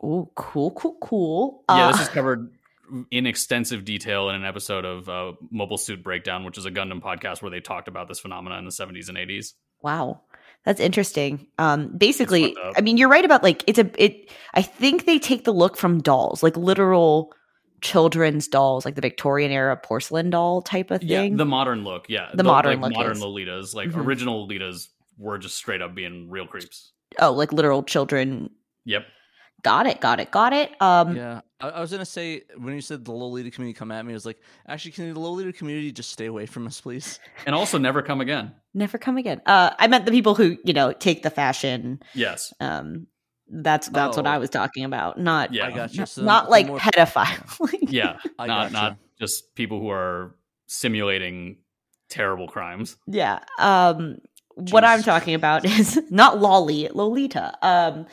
[0.03, 1.65] oh, cool, cool, cool.
[1.69, 2.51] Yeah, Uh, this is covered
[3.11, 7.03] in extensive detail in an episode of uh, Mobile Suit Breakdown, which is a Gundam
[7.03, 9.53] podcast where they talked about this phenomena in the 70s and 80s.
[9.83, 10.23] Wow.
[10.69, 11.47] That's interesting.
[11.59, 12.55] Um basically.
[12.77, 15.79] I mean, you're right about like it's a it I think they take the look
[15.79, 17.33] from dolls, like literal
[17.81, 21.39] children's dolls, like the Victorian era porcelain doll type of Yeah, thing.
[21.39, 22.05] the modern look.
[22.11, 23.23] Yeah, The modern like, look modern is.
[23.23, 24.05] Lolitas, like Mhm.
[24.05, 26.93] original Lolitas, were just straight up being real creeps.
[27.19, 28.51] oh, like literal children.
[28.85, 29.07] Yep.
[29.63, 30.71] Got it, got it, got it.
[30.83, 34.05] Um Yeah, I, I was gonna say when you said the Lolita community come at
[34.05, 37.19] me, I was like, actually, can the Lolita community just stay away from us, please?
[37.47, 38.53] And also never come again.
[38.75, 39.41] never come again.
[39.47, 42.01] Uh I meant the people who, you know, take the fashion.
[42.15, 42.53] Yes.
[42.61, 43.07] Um
[43.51, 44.31] that's that's what Oh.
[44.31, 45.19] I was talking about.
[45.19, 45.67] Not Yeah.
[45.67, 46.01] I got you.
[46.01, 47.71] not, So not like more- pedophile.
[47.89, 48.19] Yeah.
[48.39, 48.73] I not gotcha.
[48.73, 50.35] not just people who are
[50.67, 51.57] simulating
[52.09, 52.97] terrible crimes.
[53.07, 53.41] Yeah.
[53.59, 54.19] Um
[54.71, 57.57] what I'm talking about is not Lolly, Lolita.
[57.63, 58.07] Um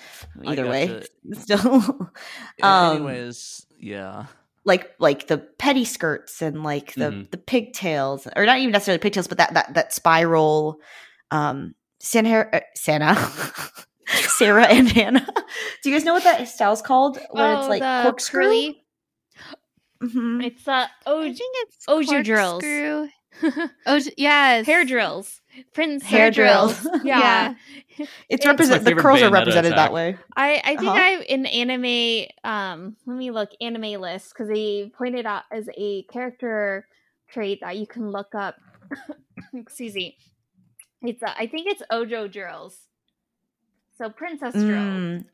[0.43, 0.87] either way.
[0.87, 1.07] gotcha.
[1.41, 2.11] Still
[2.59, 4.25] Yeah, um Anyways, yeah.
[4.63, 7.31] like like the petty skirts and like the Mhm.
[7.31, 10.79] the pigtails or not even necessarily pigtails but that that that spiral
[11.31, 13.15] um Santa uh, Santa
[14.07, 15.25] Sarah and Hannah.
[15.81, 17.17] Do you guys know what that style's called?
[17.31, 18.41] Where it's like Oh, the corkscrew.
[18.43, 18.81] curly.
[20.03, 20.45] Mhm.
[20.45, 22.51] It's uh I oh think it's Oju drills.
[22.61, 23.07] corkscrew.
[23.85, 24.65] Oh, yes.
[24.65, 25.41] hair drills.
[25.73, 26.79] Prince Hair hair, drills.
[26.81, 27.01] drills.
[27.05, 27.53] Yeah.
[27.97, 28.05] Yeah.
[28.29, 29.89] It's my represent the curls are represented attack.
[29.89, 30.17] that way.
[30.35, 30.99] I I think Uh-huh.
[30.99, 36.03] I in anime um let me look anime list because they pointed out as a
[36.03, 36.87] character
[37.29, 38.55] trait that you can look up.
[39.53, 40.17] Excuse me.
[41.01, 42.77] It's uh, I think it's Ojo drills.
[43.97, 44.69] So princess drills.
[44.73, 45.25] Mm.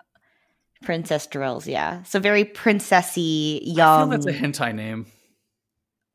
[0.84, 2.04] Princess drills, yeah.
[2.04, 5.06] So very princessy, I feel young that's a hentai name.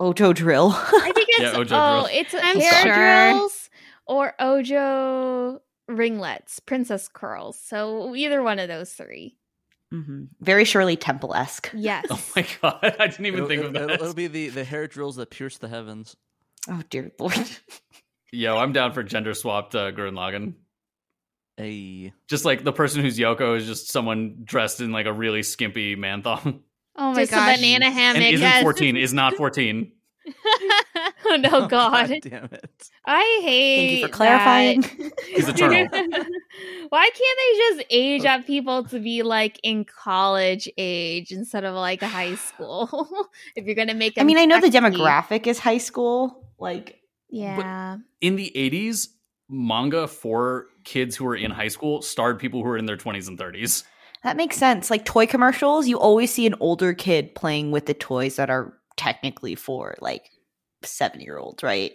[0.01, 0.71] Ojo drill.
[0.75, 2.09] I think it's Yeah, Ojo oh drills.
[2.13, 2.95] it's I'm hair sure.
[3.35, 3.71] drills
[4.07, 7.59] or Ojo ringlets, princess curls.
[7.59, 9.37] So either one of those three.
[9.91, 11.71] hmm Very Shirley Temple esque.
[11.75, 12.07] Yes.
[12.11, 14.01] Oh my god, I didn't even It'll, think of it'll- that.
[14.01, 16.17] it'll be the, the hair drills that pierce the heavens.
[16.69, 17.49] Oh dear lord.
[18.33, 20.55] Yo, I'm down for gender swapped uh, Gurren Lagann.
[21.59, 25.43] A Just like the person who's Yoko is just someone dressed in like a really
[25.43, 26.61] skimpy man thong.
[26.99, 27.57] Oh my Just a gosh.
[27.57, 28.23] banana hammock.
[28.23, 28.63] and isn't yes.
[28.63, 29.93] 14, is not 14
[31.27, 32.13] oh no, oh, God.
[32.23, 32.91] damn it!
[33.05, 33.77] I hate.
[33.77, 34.83] Thank you for clarifying.
[35.29, 35.87] He's eternal.
[36.89, 38.31] Why can't they just age oh.
[38.31, 43.09] up people to be like in college age instead of like high school?
[43.57, 44.99] if you're gonna make, I mean, I know the them sexy.
[44.99, 46.45] demographic is high school.
[46.59, 49.09] Like Yeah, In the 80s,
[49.49, 53.29] manga for kids who were in high school starred people who were in their 20s
[53.29, 53.85] and 30s.
[54.27, 54.91] That makes sense.
[54.91, 58.75] Like toy commercials, you always see an older kid playing with the toys that are
[58.97, 60.29] technically for like
[60.83, 61.93] seven year olds, right?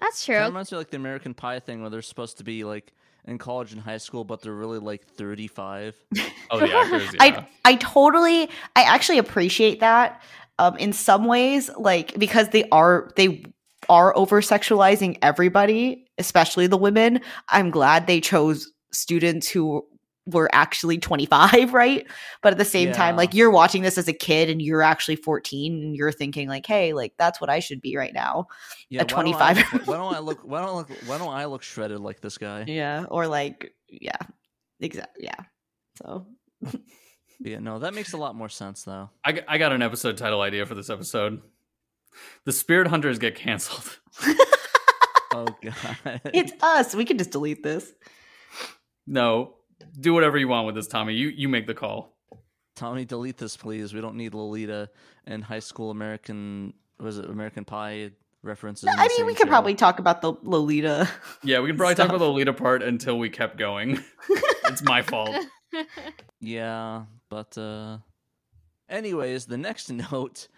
[0.00, 0.46] that's Kind of true.
[0.48, 2.92] reminds me of, like the American Pie thing where they're supposed to be like
[3.24, 5.96] in college and high school, but they're really like thirty-five.
[6.50, 7.18] Oh, the actors, yeah.
[7.20, 10.22] I I totally I actually appreciate that
[10.58, 13.44] um in some ways like because they are they
[13.90, 17.20] are over sexualizing everybody especially the women
[17.50, 19.84] I'm glad they chose students who
[20.28, 22.06] were actually 25 right
[22.42, 25.16] but at the same time like you're watching this as a kid and you're actually
[25.16, 28.46] 14 and you're thinking like hey like that's what I should be right now
[28.90, 30.40] Yeah, A why don't I 25 look- Why don't I look?
[30.42, 30.90] Why don't I look?
[31.06, 32.64] Why don't I look shredded like this guy?
[32.68, 34.16] yeah or like yeah
[34.80, 35.44] exactly yeah
[36.02, 36.26] so
[37.40, 39.10] Yeah, no, that makes a lot more sense though.
[39.24, 41.40] I got an episode title idea for this episode.
[42.44, 43.96] The Spirit Hunters get canceled.
[45.30, 47.92] Oh god, it's us we can just delete this
[49.06, 49.54] No,
[50.00, 51.14] do whatever you want with this, Tommy.
[51.14, 52.16] You you make the call.
[52.76, 53.92] Tommy, delete this, please.
[53.92, 54.88] We don't need Lolita
[55.26, 56.74] and High School American.
[57.00, 58.12] Was it American Pie
[58.42, 58.84] references?
[58.84, 59.50] in I mean, same we could show.
[59.50, 61.08] probably talk about the Lolita.
[61.42, 64.02] Yeah, we can probably talk about the Lolita part until we kept going.
[64.66, 65.34] it's my fault.
[66.40, 67.98] Yeah, but uh
[68.88, 70.48] anyways, the next note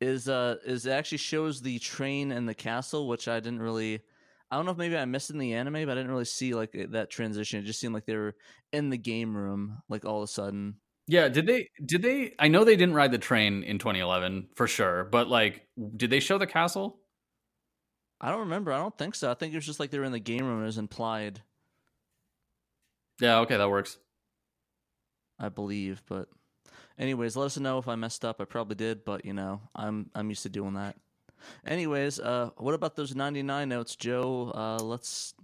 [0.00, 4.02] is uh is it actually shows the train and the castle, which I didn't really
[4.50, 6.54] I don't know if maybe I missed in the anime, but I didn't really see
[6.54, 7.60] like that transition.
[7.60, 8.34] It just seemed like they were
[8.72, 10.76] in the game room, like all of a sudden.
[11.06, 14.66] Yeah, did they did they I know they didn't ride the train in 2011 for
[14.66, 17.00] sure, but like did they show the castle?
[18.20, 18.72] I don't remember.
[18.72, 19.30] I don't think so.
[19.30, 20.62] I think it was just like they were in the game room.
[20.62, 21.42] It was implied,
[23.20, 23.98] Yeah, okay, that works.
[25.38, 26.02] I believe.
[26.06, 26.28] But,
[26.98, 28.40] anyways, let us know if I messed up.
[28.40, 30.96] I probably did, but you know, I'm I'm used to doing that.
[31.66, 34.52] Anyways, uh, what about those 99 notes, Joe?
[34.54, 35.34] Uh, let's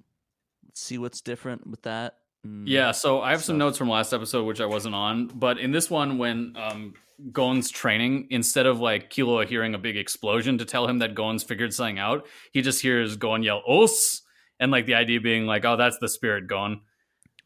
[0.64, 2.18] let's see what's different with that.
[2.64, 5.72] Yeah, so I have some notes from last episode which I wasn't on, but in
[5.72, 6.94] this one when um
[7.32, 11.42] Gon's training, instead of like Killua hearing a big explosion to tell him that Gon's
[11.42, 14.22] figured something out, he just hears Gon yell "Os,"
[14.60, 16.82] and like the idea being like, "Oh, that's the spirit Gon."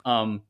[0.05, 0.43] Um,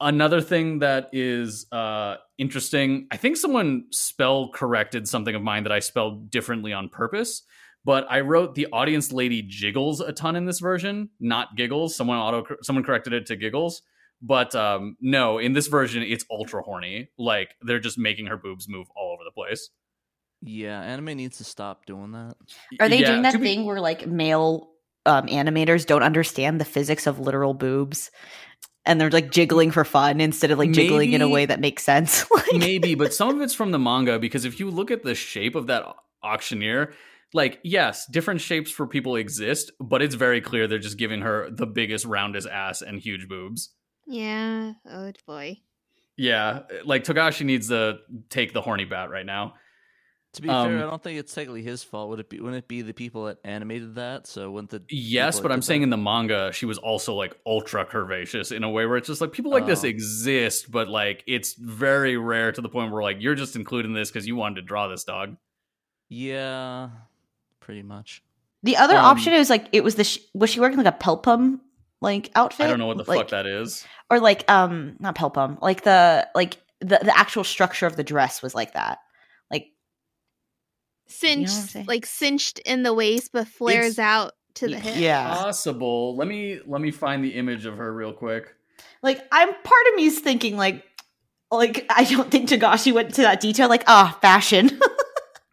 [0.00, 5.72] another thing that is uh interesting, I think someone spell corrected something of mine that
[5.72, 7.42] I spelled differently on purpose.
[7.84, 11.96] But I wrote the audience lady jiggles a ton in this version, not giggles.
[11.96, 13.82] Someone auto someone corrected it to giggles.
[14.20, 17.08] But um, no, in this version, it's ultra horny.
[17.18, 19.70] Like they're just making her boobs move all over the place.
[20.42, 22.34] Yeah, anime needs to stop doing that.
[22.80, 24.70] Are they Yeah, doing that to be- thing where like male
[25.06, 28.10] um, animators don't understand the physics of literal boobs?
[28.88, 31.84] And they're like jiggling for fun instead of like jiggling in a way that makes
[31.84, 32.28] sense.
[32.34, 35.14] like, Maybe, but some of it's from the manga because if you look at the
[35.14, 35.84] shape of that
[36.22, 36.94] auctioneer,
[37.34, 41.50] like yes, different shapes for people exist, but it's very clear they're just giving her
[41.50, 43.74] the biggest, roundest ass and huge boobs.
[44.06, 44.72] Yeah.
[44.90, 45.58] Oh boy.
[46.16, 49.54] Yeah, like Togashi needs to take the horny bat right now.
[50.34, 52.10] To be Um, fair, I don't think it's technically his fault.
[52.10, 52.38] Would it be?
[52.38, 54.26] Wouldn't it be the people that animated that?
[54.26, 57.34] So wouldn't the Yes, but I'm saying that- in the manga, she was also like
[57.46, 59.88] ultra curvaceous in a way where it's just like people like this Oh.
[59.88, 64.10] exist, but like it's very rare to the point where like you're just including this
[64.10, 65.36] because you wanted to draw this dog.
[66.08, 66.90] Yeah,
[67.60, 68.22] pretty much.
[68.64, 70.92] the other Um, option is like it was the sh- was she wearing like a
[70.92, 71.60] peplum
[72.00, 72.66] like outfit.
[72.66, 73.86] I don't know what the like, fuck that is.
[74.10, 78.42] or like um not peplum, like the like the the actual structure of the dress
[78.42, 78.98] was like that.
[81.08, 81.86] Like cinched, I'm saying?
[81.86, 84.96] like cinched in the waist, but flares It's- out to the y- hip.
[84.98, 85.28] yeah.
[85.34, 86.16] Possible.
[86.16, 88.54] Let me let me find the image of her real quick.
[89.02, 90.84] Like I'm part of me is thinking like
[91.50, 93.68] like I don't think Togashi went to that detail.
[93.68, 94.78] Like ah, fashion.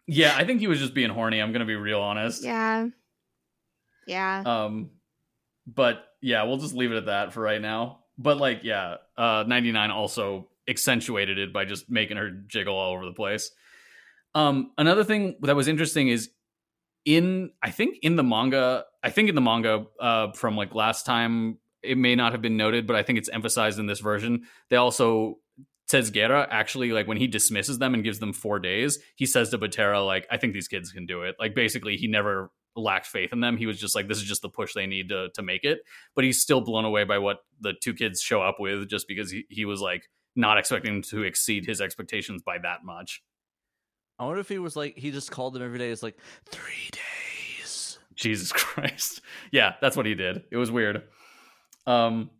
[0.08, 1.40] Yeah, I think he was just being horny.
[1.40, 2.44] I'm gonna be real honest.
[2.44, 2.86] Yeah.
[4.06, 4.42] Yeah.
[4.46, 4.90] Um,
[5.66, 8.04] but yeah, we'll just leave it at that for right now.
[8.16, 13.04] But like, yeah, uh, 99 also accentuated it by just making her jiggle all over
[13.04, 13.50] the place.
[14.36, 16.28] Um, another thing that was interesting is
[17.06, 21.06] in, I think in the manga, I think in the manga, uh, from like last
[21.06, 24.42] time, it may not have been noted, but I think it's emphasized in this version.
[24.68, 25.38] They also
[25.88, 29.58] Tsezguerra actually like when he dismisses them and gives them four days, he says to
[29.58, 33.32] Batera like, "I think these kids can do it." Like basically, he never lacked faith
[33.32, 33.56] in them.
[33.56, 35.78] He was just like, "This is just the push they need to to make it."
[36.14, 39.30] But he's still blown away by what the two kids show up with, just because
[39.30, 43.22] he, he was like not expecting to exceed his expectations by that much.
[44.18, 45.90] I wonder if he was like he just called them every day.
[45.90, 47.98] It's like three days.
[48.14, 49.20] Jesus Christ.
[49.50, 50.44] Yeah, that's what he did.
[50.50, 51.02] It was weird.
[51.86, 52.30] Um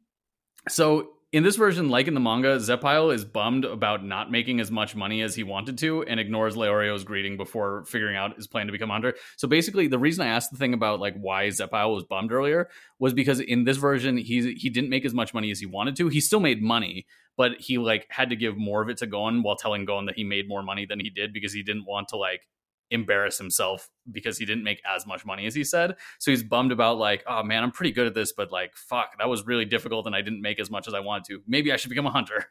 [0.68, 4.70] so in this version, like in the manga, Zepile is bummed about not making as
[4.70, 8.66] much money as he wanted to and ignores Leorio's greeting before figuring out his plan
[8.66, 9.14] to become hunter.
[9.37, 12.70] So basically, the reason I asked the thing about like why Zepile was bummed earlier
[12.99, 15.97] was because in this version, he he didn't make as much money as he wanted
[15.97, 16.09] to.
[16.09, 17.07] He still made money,
[17.37, 20.16] but he like had to give more of it to Gon while telling Gon that
[20.16, 22.49] he made more money than he did because he didn't want to like
[22.91, 25.97] embarrass himself because he didn't make as much money as he said.
[26.18, 29.18] So he's bummed about like, oh man, I'm pretty good at this, but like, fuck,
[29.18, 31.43] that was really difficult and I didn't make as much as I wanted to.
[31.47, 32.47] Maybe I should become a hunter.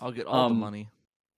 [0.00, 0.88] I'll get all Um, the money.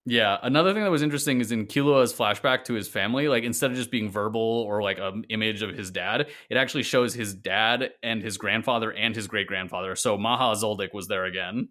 [0.05, 0.37] Yeah.
[0.41, 3.77] Another thing that was interesting is in Killua's flashback to his family, like instead of
[3.77, 7.91] just being verbal or like an image of his dad, it actually shows his dad
[8.01, 9.95] and his grandfather and his great grandfather.
[9.95, 11.69] So Maha Zoldyck was there again.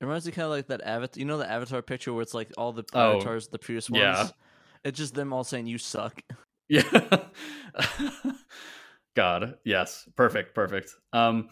[0.00, 1.18] It reminds me kind of like that avatar.
[1.18, 4.00] You know the avatar picture where it's like all the Oh, avatars, the previous ones.
[4.00, 4.28] yeah.
[4.84, 6.20] It's just them all saying "you suck."
[6.70, 6.82] Yeah.
[9.16, 10.08] God, yes.
[10.16, 10.94] Perfect, perfect.
[11.12, 11.48] Um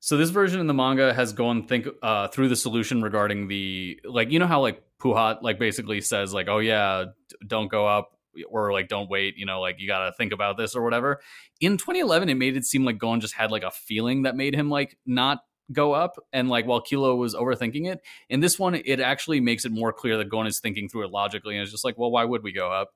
[0.00, 4.00] so this version in the manga has gone think uh through the solution regarding the
[4.04, 7.04] like you know how like Puhat like basically says like oh yeah
[7.46, 8.16] don't go up
[8.48, 11.20] or like don't wait you know like you got to think about this or whatever.
[11.60, 14.54] In 2011 it made it seem like Gon just had like a feeling that made
[14.54, 15.38] him like not
[15.72, 18.00] go up and like while Killua was overthinking it.
[18.28, 21.10] In this one it actually makes it more clear that Gon is thinking through it
[21.10, 22.90] logically and it's just like well why would we go up?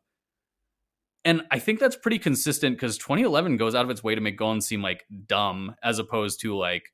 [1.25, 4.37] And I think that's pretty consistent because 2011 goes out of its way to make
[4.37, 6.93] Gon seem like dumb as opposed to like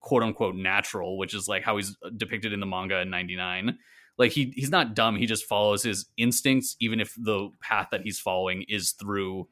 [0.00, 3.78] quote unquote natural, which is like how he's uh, depicted in the manga in 99.
[4.18, 8.00] Like he he's not dumb, he just follows his instincts, even if the path that
[8.02, 9.48] he's following is through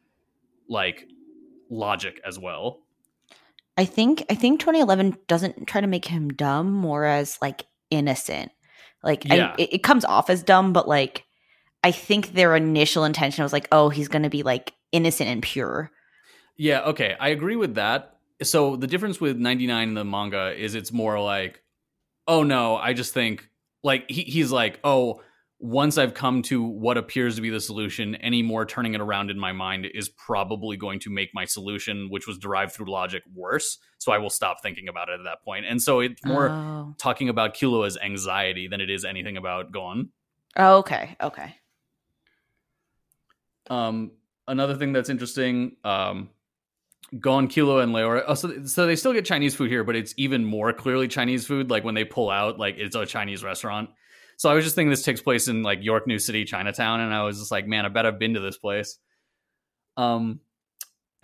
[0.69, 1.07] like
[1.71, 2.81] logic as well.
[3.77, 8.53] I think I think 2011 doesn't try to make him dumb, more as like innocent.
[9.03, 9.55] Like Yeah.
[9.59, 11.25] I, it, it comes off as dumb, but like
[11.85, 15.43] I think their initial intention was like, oh, he's going to be like innocent and
[15.43, 15.91] pure.
[16.57, 17.15] Yeah, okay.
[17.21, 18.17] I agree with that.
[18.43, 21.63] So the difference with 99 in the manga is it's more like,
[22.27, 23.49] oh no, I just think
[23.83, 25.21] like he, he's like, oh,
[25.59, 29.31] once I've come to what appears to be the solution, any more turning it around
[29.31, 33.23] in my mind is probably going to make my solution, which was derived through logic,
[33.35, 33.79] worse.
[33.99, 35.67] So I will stop thinking about it at that point.
[35.67, 36.95] And so it's more Oh.
[36.99, 40.11] talking about Killua's anxiety than it is anything about Gon.
[40.57, 41.57] Oh, okay, okay.
[43.71, 44.13] Um,
[44.47, 46.31] another thing that's interesting, um,
[47.19, 48.25] Gon, Killua, and Leorio.
[48.27, 51.47] Oh, so, so they still get Chinese food here, but it's even more clearly Chinese
[51.47, 51.71] food.
[51.71, 53.91] Like when they pull out, like it's a Chinese restaurant.
[54.37, 57.15] So I was just thinking this takes place in like York New City, Chinatown, and
[57.15, 58.99] I was just like, man, I bet I've been to this place.
[59.97, 60.41] Um,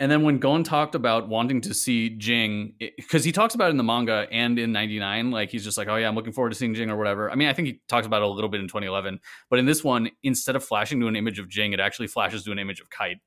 [0.01, 3.69] and then when Gon talked about wanting to see Ging, because he talks about it
[3.69, 6.49] in the manga and in '99, like he's just like, oh yeah, I'm looking forward
[6.49, 7.29] to seeing Ging or whatever.
[7.29, 9.19] I mean, I think he talks about it a little bit in 2011,
[9.51, 12.43] but in this one, instead of flashing to an image of Ging, it actually flashes
[12.45, 13.19] to an image of Kite.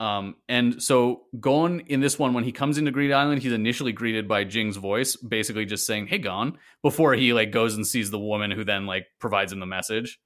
[0.00, 3.92] Um, and so Gon in this one, when he comes into Greed Island, he's initially
[3.92, 8.10] greeted by Ging's voice, basically just saying, "Hey, Gon," before he like goes and sees
[8.10, 10.18] the woman who then like provides him the message.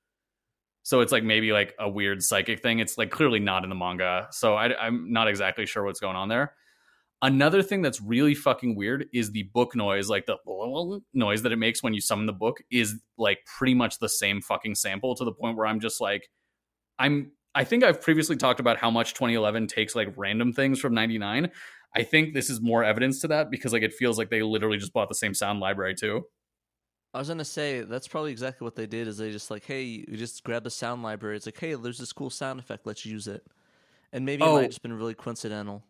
[0.87, 2.79] So it's like maybe like a weird psychic thing.
[2.79, 6.15] It's like clearly not in the manga, so I, I'm not exactly sure what's going
[6.15, 6.55] on there.
[7.21, 10.37] Another thing that's really fucking weird is the book noise, like the
[11.13, 14.41] noise that it makes when you summon the book, is like pretty much the same
[14.41, 16.29] fucking sample to the point where I'm just like,
[17.01, 17.33] I'm.
[17.53, 21.51] I think I've previously talked about how much 2011 takes like random things from 99.
[21.97, 24.79] I think this is more evidence to that because like it feels like they literally
[24.79, 26.27] just bought the same sound library too.
[27.17, 29.09] I was gonna say that's probably exactly what they did.
[29.09, 31.37] Is they just like, hey, you just grab the sound library.
[31.37, 32.87] It's like, hey, there's this cool sound effect.
[32.87, 33.45] Let's use it.
[34.13, 34.55] and maybe it Oh.
[34.55, 35.83] might have just been really coincidental.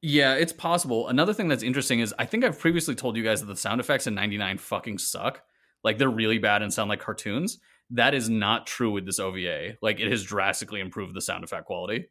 [0.00, 1.08] Yeah, it's possible.
[1.08, 3.80] Another thing that's interesting is I think I've previously told you guys that the sound
[3.80, 5.42] effects in 99 fucking suck.
[5.84, 7.58] Like they're really bad and sound like cartoons.
[7.90, 9.76] That is not true with this OVA.
[9.82, 12.06] Like it has drastically improved the sound effect quality.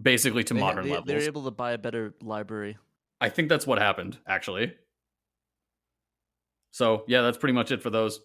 [0.00, 1.06] Basically to They, modern they, levels.
[1.06, 2.76] They're able to buy a better library.
[3.20, 4.74] I think that's what happened, actually.
[6.76, 8.20] So yeah, that's pretty much it for those.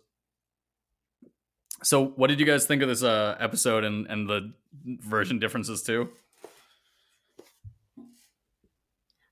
[1.84, 4.52] So what did you guys think of this uh, episode and, and the
[4.84, 6.10] version differences too?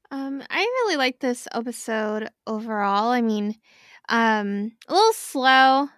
[0.10, 3.10] Um, I really like this episode overall.
[3.10, 3.56] I mean,
[4.08, 5.90] um, a little slow.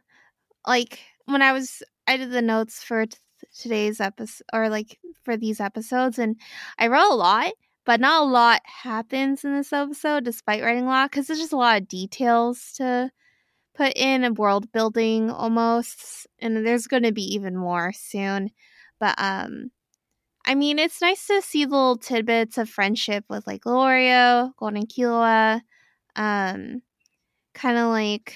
[0.67, 3.17] Like when I was, I did the notes for t-
[3.55, 6.37] today's episode, or like for these episodes, and
[6.79, 7.53] I wrote a lot,
[7.85, 11.53] but not a lot happens in this episode, despite writing a lot, because there's just
[11.53, 13.11] a lot of details to
[13.75, 18.49] put in a world building almost, and there's going to be even more soon.
[18.99, 19.71] But um,
[20.45, 25.61] I mean, it's nice to see little tidbits of friendship with like Leorio, Golden Killua,
[26.15, 26.81] um,
[27.53, 28.35] kind of like,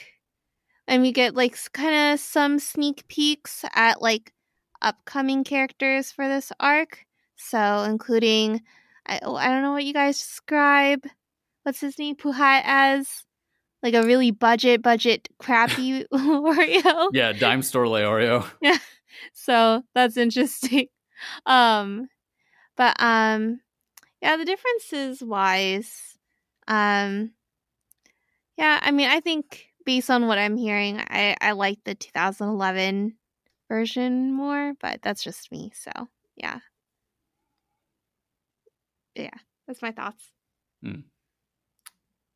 [0.87, 4.33] and we get like kind of some sneak peeks at like
[4.81, 7.05] upcoming characters for this arc.
[7.35, 8.61] So, including,
[9.07, 11.05] I, oh, I don't know what you guys describe.
[11.63, 12.15] What's his name?
[12.15, 13.23] Puhat as
[13.83, 17.09] like a really budget, budget, crappy Leorio.
[17.13, 18.45] Yeah, Dime Store lay Oreo.
[18.61, 18.77] Yeah.
[19.33, 20.87] so that's interesting
[21.45, 22.09] um
[22.75, 23.61] but um
[24.21, 26.17] yeah the differences wise
[26.67, 27.31] um
[28.57, 33.15] yeah i mean i think based on what i'm hearing i i like the 2011
[33.69, 35.91] version more but that's just me so
[36.35, 36.59] yeah
[39.15, 39.29] yeah
[39.67, 40.31] that's my thoughts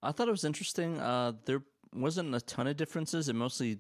[0.02, 1.00] I thought it was interesting.
[1.00, 1.62] Uh, there
[1.94, 3.30] wasn't a ton of differences.
[3.30, 3.80] It mostly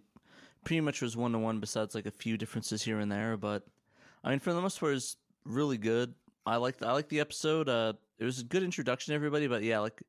[0.65, 3.37] pretty much was one to one, besides like a few differences here and there.
[3.37, 3.63] But
[4.23, 6.13] I mean, for the most part, it's really good.
[6.45, 7.69] I like I like the episode.
[7.69, 10.01] Uh, it was a good introduction to everybody, but yeah, like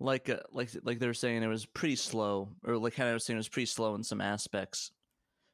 [0.00, 3.14] like uh, like like they were saying, it was pretty slow, or like kind of
[3.14, 4.90] was saying, it was pretty slow in some aspects.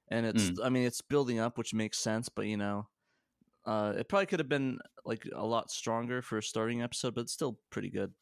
[0.09, 2.87] And it's, I mean, it's building up, which makes sense, but you know,
[3.67, 7.23] uh, it probably could have been like a lot stronger for a starting episode, but
[7.23, 8.13] it's still pretty good.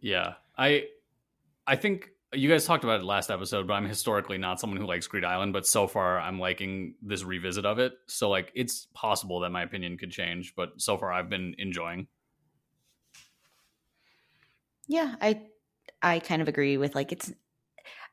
[0.00, 0.86] Yeah, I
[1.66, 4.86] I think you guys talked about it last episode, but I'm historically not someone who
[4.86, 5.52] likes Greed Island.
[5.52, 7.94] But so far, I'm liking this revisit of it.
[8.06, 12.06] So like, it's possible that my opinion could change, but so far, I've been enjoying.
[14.86, 15.42] Yeah, I
[16.02, 17.32] I kind of agree with like it's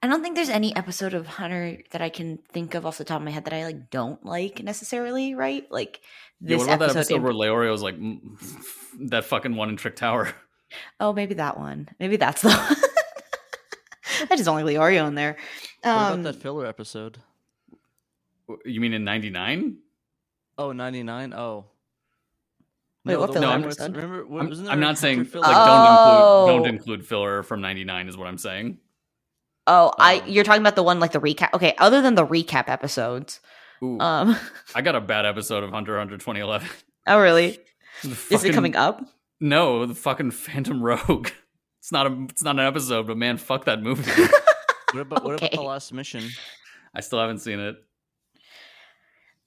[0.02, 3.04] I don't think there's any episode of Hunter that I can think of off the
[3.04, 5.70] top of my head that I like don't like necessarily, right?
[5.72, 6.02] Like
[6.40, 8.22] Yeah, this what about that episode, episode in- where Leorio's like mm,
[9.10, 10.34] that fucking one in Trick Tower?
[11.00, 11.90] Oh, maybe that one.
[12.00, 12.76] Maybe that's the one.
[14.30, 15.38] I just don't like Leorio in there.
[15.82, 17.18] What Um, about that filler episode?
[18.66, 19.78] You mean in '99?
[20.58, 21.34] Oh, 99?
[21.34, 21.66] Oh.
[23.06, 23.96] Wait, what the filler one where- episode?
[23.96, 25.56] Remember, I'm, wasn't I'm there a not saying Hunter like?
[25.56, 26.46] Oh.
[26.48, 28.78] don't include don't include filler from '99 is what I'm saying.
[29.68, 31.54] Oh, I Um, you're talking about the one like the recap.
[31.54, 33.40] Okay, other than the recap episodes.
[33.84, 34.36] Ooh, Um
[34.74, 36.68] I got a bad episode of Hunter x Hunter 2011.
[37.08, 37.60] Oh really?
[38.04, 39.02] The Is it coming up?
[39.40, 41.32] No, the fucking Phantom Rouge.
[41.80, 44.12] It's not a it's not an episode, but man, fuck that movie.
[44.94, 45.66] What about, what about the Okay.
[45.68, 46.24] last mission?
[46.96, 47.76] I still haven't seen it.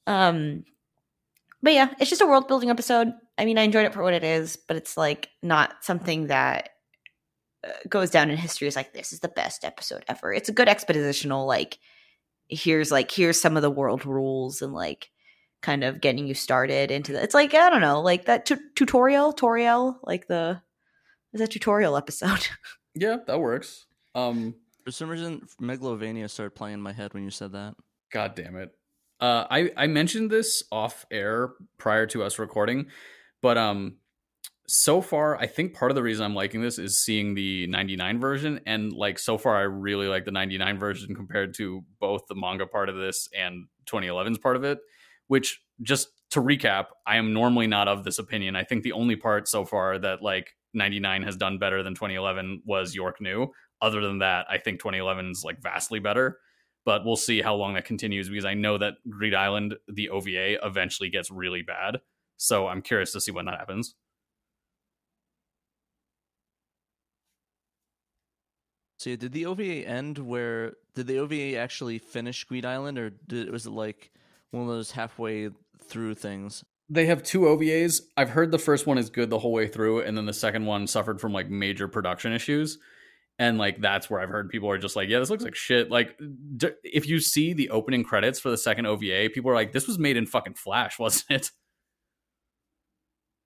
[0.07, 0.65] Um,
[1.63, 3.13] but yeah, it's just a world building episode.
[3.39, 6.71] I mean, I enjoyed it for what it is, but it's like not something that
[7.89, 10.33] goes down in history as like this is the best episode ever.
[10.33, 11.79] It's a good expositional like
[12.49, 15.11] here's like here's some of the world rules and like
[15.63, 17.23] kind of getting you started into the.
[17.23, 20.61] It's like I don't know, like that tu- tutorial, tutorial, like the
[21.33, 22.49] is a tutorial episode.
[22.93, 23.87] Yeah, that works.
[24.17, 27.77] Um, For some reason, Megalovania started playing in my head when you said that.
[28.13, 28.71] God damn it.
[29.21, 32.87] Uh, I I mentioned this off air prior to us recording,
[33.43, 33.99] but um,
[34.71, 38.21] so far I think part of the reason I'm liking this is seeing the 99
[38.21, 42.37] version, and like so far I really like the 99 version compared to both the
[42.37, 44.79] manga part of this and 2011's part of it.
[45.27, 48.55] Which just to recap, I am normally not of this opinion.
[48.57, 52.63] I think the only part so far that like 99 has done better than 2011
[52.65, 53.49] was York New.
[53.83, 56.39] Other than that, I think 2011's like vastly better
[56.87, 60.65] but we'll see how long that continues because I know that Greed Island, the OVA,
[60.67, 62.01] eventually gets really bad.
[62.39, 63.95] So I'm curious to see when that happens.
[69.01, 73.09] So, yeah, did the OVA end where did the OVA actually finish Greed Island, or
[73.09, 74.11] did, was it like
[74.51, 75.49] one of those halfway
[75.83, 76.63] through things?
[76.91, 78.03] They have two OVAs.
[78.19, 80.67] I've heard the first one is good the whole way through, and then the second
[80.67, 82.77] one suffered from like major production issues.
[83.39, 85.91] And like that's where I've heard people are just like, yeah, this looks like shit.
[85.91, 86.21] Like,
[86.59, 89.89] d- if you see the opening credits for the second OVA, people are like, this
[89.89, 91.51] was made in fucking Flash, wasn't it?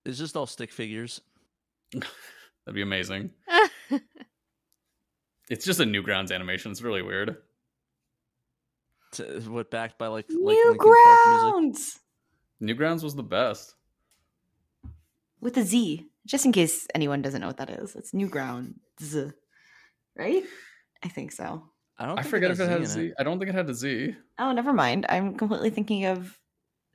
[0.03, 1.21] It's just all stick figures.
[1.93, 3.31] That'd be amazing.
[5.49, 6.71] It's just a Newgrounds animation.
[6.71, 7.37] It's really weird.
[9.13, 11.99] To, what backed by like like New Linkin Park grounds
[12.61, 13.75] Newgrounds was the best.
[15.39, 16.05] with a Z.
[16.25, 19.15] Just in case anyone doesn't know what that is, it's new grounds,
[20.17, 20.43] right?
[21.03, 21.63] I think so.
[21.99, 22.17] I don't.
[22.17, 23.13] I think forget if it had a in Z.
[23.19, 24.15] I don't think it had a Z.
[24.39, 25.05] Oh, never mind.
[25.07, 26.37] I'm completely thinking of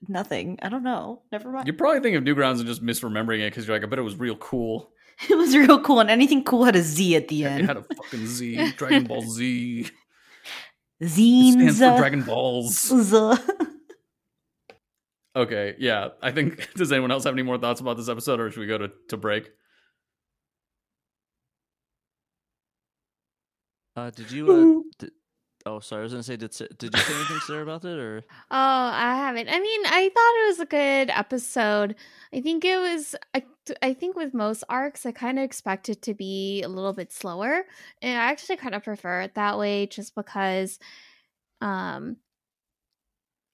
[0.09, 0.59] nothing.
[0.63, 1.23] I don't know.
[1.31, 1.67] Never mind.
[1.69, 4.03] You're probably thinking of Newgrounds and just misremembering it because you're like, I bet it
[4.03, 4.91] was real cool.
[5.29, 7.65] It was real cool, and anything cool had a Z at the end.
[7.65, 8.73] It had a fucking Z.
[8.73, 9.89] Dragon Ball Z.
[11.03, 12.75] It stands for Dragon Balls.
[12.75, 13.33] Z.
[15.37, 16.09] Okay, yeah.
[16.21, 16.75] I think.
[16.75, 18.91] Does anyone else have any more thoughts about this episode, or should we go to,
[19.11, 19.49] to break?
[23.95, 24.51] Uh, did you?
[24.51, 25.13] Uh, did,
[25.67, 26.01] oh, sorry.
[26.01, 29.17] I was gonna say, did did you say anything, Sarah, about it, or Oh, I
[29.17, 29.49] haven't.
[29.49, 31.97] I mean, I thought it was a good episode.
[32.33, 33.15] I think it was.
[33.35, 33.45] I,
[33.83, 37.13] I think with most arcs, I kind of expect it to be a little bit
[37.13, 37.65] slower,
[38.03, 40.79] and I actually kind of prefer it that way, just because,
[41.61, 42.17] um,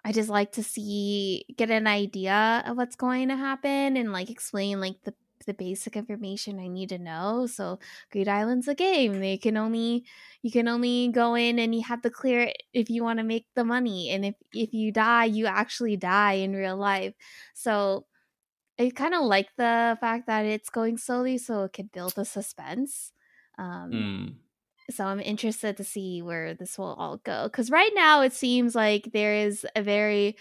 [0.04, 4.30] I just like to see get an idea of what's going to happen and like
[4.30, 5.14] explain like the
[5.44, 7.46] the basic information I need to know.
[7.46, 7.78] So
[8.10, 9.20] Greed Island's a game.
[9.20, 10.06] They can only
[10.42, 13.24] you can only go in and you have to clear it if you want to
[13.24, 14.10] make the money.
[14.10, 17.14] And if if you die, you actually die in real life.
[17.54, 18.06] So
[18.78, 22.24] I kind of like the fact that it's going slowly so it could build the
[22.24, 23.12] suspense.
[23.58, 24.38] Um Hmm.
[24.90, 28.74] so I'm interested to see where this will all go because right now it seems
[28.74, 30.36] like there is a very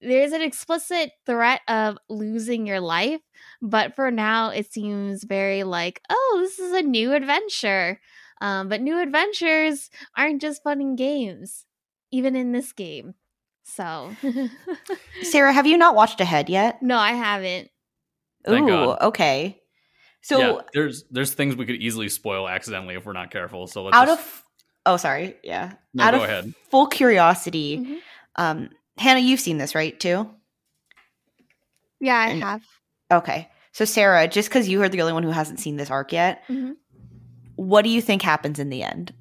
[0.00, 3.20] there's an explicit threat of losing your life
[3.62, 8.00] but for now it seems very like oh this is a new adventure
[8.40, 11.64] um, but new adventures aren't just fun in games
[12.10, 13.14] even in this game
[13.64, 14.14] so
[15.22, 16.82] Sarah, have you not watched ahead yet?
[16.82, 17.70] no i haven't
[18.44, 18.98] Thank Ooh, God.
[19.02, 19.60] okay.
[20.20, 23.66] So yeah, there's there's things we could easily spoil accidentally if we're not careful.
[23.66, 24.42] So let's out just, of
[24.86, 25.72] oh, sorry, yeah.
[25.94, 26.54] No, out go of ahead.
[26.70, 27.98] full curiosity, Mhm.
[28.36, 29.98] um, Hannah, you've seen this, right?
[29.98, 30.28] Too.
[32.00, 32.62] yeah i And- have
[33.12, 33.48] Okay.
[33.72, 36.42] So Sarah, just because you are the only one who hasn't seen this arc yet,
[36.48, 36.74] Mhm.
[37.56, 39.12] what do you think happens in the end?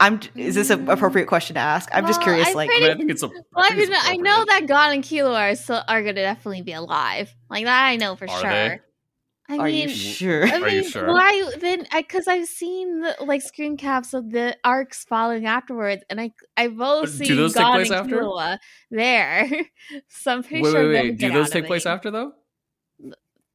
[0.00, 0.20] I'm.
[0.34, 1.88] Is this an appropriate question to ask?
[1.92, 2.48] I'm just curious.
[2.48, 3.28] I like, I, pretty- mean, I think it's a.
[3.28, 6.72] Well, I, mean, I know that Gon and Killua are still are gonna definitely be
[6.72, 7.32] alive.
[7.50, 8.50] Like that, I know for Are sure.
[8.50, 8.80] they?
[9.48, 10.46] I are mean, you sure?
[10.46, 11.12] I Are you mean, sure?
[11.12, 11.86] why then?
[11.94, 16.68] Because I've seen the like screen caps of the arcs following afterwards, and I I
[16.68, 18.16] both Uh, do seen those take place after?
[18.16, 18.58] Killua
[18.90, 19.48] there.
[20.08, 21.18] so I'm pretty Wait, sure wait, wait.
[21.18, 21.90] Do those take place it.
[21.90, 22.32] after though?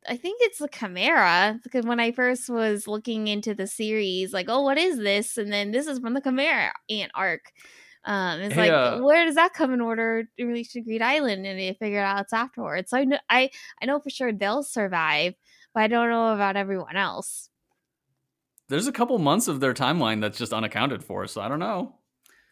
[0.10, 4.46] I think it's the Chimera because when I first was looking into the series, like,
[4.50, 5.38] oh, what is this?
[5.38, 7.52] And then this is from the Chimera Ant arc.
[8.06, 11.02] Um, it's Hey, like, uh, where does that come in order in relation to Greed
[11.02, 11.46] Island?
[11.46, 12.90] And they figured out it's afterwards.
[12.92, 13.50] So I know, I,
[13.82, 15.34] I know for sure they'll survive,
[15.78, 17.52] but I don't know about everyone else.
[18.68, 21.94] There's a couple months of their timeline that's just unaccounted for, so I don't know.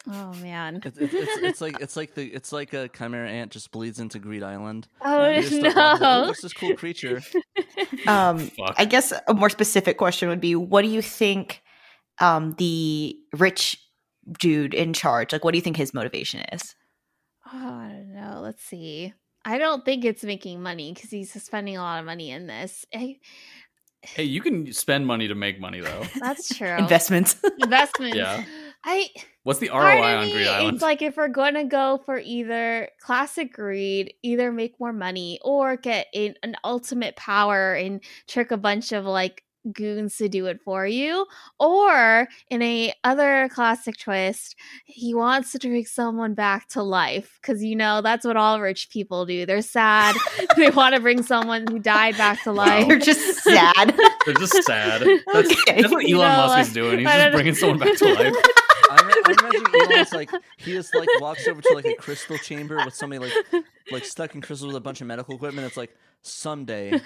[0.07, 0.79] Oh man.
[0.85, 3.99] it's, it's, it's, it's like it's like the it's like a chimera ant just bleeds
[3.99, 4.87] into Greed Island.
[5.01, 6.27] oh You just "Oh, no.
[6.27, 7.23] what's this cool creature?
[8.07, 8.75] Um, Fuck.
[8.77, 11.63] I guess a more specific question would be: What do you think
[12.19, 13.81] um, the rich
[14.39, 15.33] dude in charge?
[15.33, 16.75] Like, what do you think his motivation is?
[17.51, 18.41] Oh, I don't know.
[18.41, 19.13] Let's see.
[19.45, 22.85] I don't think it's making money because he's spending a lot of money in this.
[22.93, 23.19] I,
[24.13, 26.03] Hey, you can spend money to make money though.
[26.19, 26.75] that's true.
[26.75, 27.37] Investments.
[27.59, 28.15] Investments.
[28.15, 28.43] Yeah.
[28.83, 29.09] I
[29.43, 30.75] What's the ROI on me, Greed Island?
[30.75, 35.39] It's like if we're going to go for either classic greed, either make more money
[35.43, 40.45] or get in, an ultimate power and trick a bunch of like goons to do
[40.47, 41.25] it for you,
[41.59, 44.55] or in a other classic twist,
[44.85, 48.89] he wants to bring someone back to life because you know that's what all rich
[48.89, 49.45] people do.
[49.45, 50.15] They're sad.
[50.57, 52.87] they want to bring someone who died back to life.
[52.87, 53.95] They're just sad.
[54.25, 55.01] They're just sad.
[55.33, 55.81] That's, Okay.
[55.81, 56.99] that's what Elon You know, Musk like, is doing.
[56.99, 58.33] He's I just don't- bringing someone back to life.
[58.91, 62.37] I, ima- I imagine Elon's like he just like walks over to like a crystal
[62.37, 65.67] chamber with somebody like like stuck in crystals with a bunch of medical equipment.
[65.67, 66.99] It's like someday.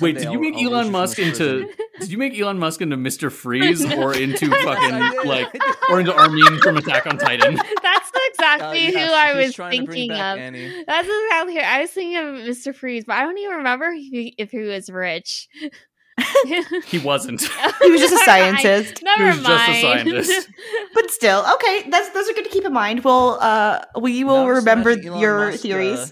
[0.00, 1.68] Wait, did you I'll- make I'll Elon Musk into?
[2.00, 3.30] Did you make Elon Musk into Mr.
[3.30, 5.46] Freeze or into fucking like
[5.90, 7.54] or into Armin from Attack on Titan?
[7.82, 10.38] That's Uh, exactly who I was trying to bring thinking of.
[10.38, 10.84] Annie.
[10.86, 11.60] That's exactly.
[11.60, 12.74] I was thinking of Mr.
[12.74, 15.48] Freeze, but I don't even remember if he, if he was rich.
[16.86, 17.40] He wasn't.
[17.42, 19.02] He was just a scientist.
[19.02, 20.48] Never He was just a scientist.
[20.94, 21.88] But still, okay.
[21.88, 23.04] That's those are good to keep in mind.
[23.04, 25.98] We'll uh, we will Now remember imagining Elon your Musk, theories.
[25.98, 26.06] uh,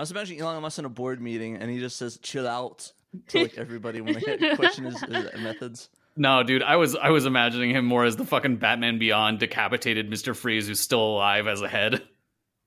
[0.00, 2.90] I was imagining Elon Musk in a board meeting, and he just says "chill out"
[3.28, 5.90] to like everybody when they question his, his methods.
[6.16, 10.10] No, dude, I was I was imagining him more as the fucking Batman Beyond decapitated
[10.10, 10.34] Mr.
[10.34, 12.00] Freeze who's still alive as a head.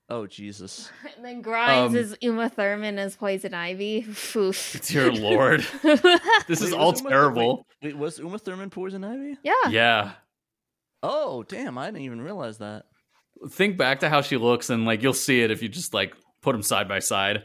[0.10, 0.92] Oh Jesus!
[1.16, 4.06] And then Grimes Um, is Uma Thurman as Poison Ivy.
[4.36, 4.80] Oof.
[4.86, 5.66] Dear Lord,
[6.48, 7.66] this is Wait, all Uma- terrible.
[7.82, 9.40] Wait, wait, was Uma Thurman Poison Ivy?
[9.44, 9.54] yeah.
[9.72, 10.12] Yeah.
[11.02, 11.80] Oh damn!
[11.80, 12.84] I didn't even realize that.
[13.50, 16.14] think back to how she looks and like you'll see it if you just like
[16.44, 17.44] put them side by side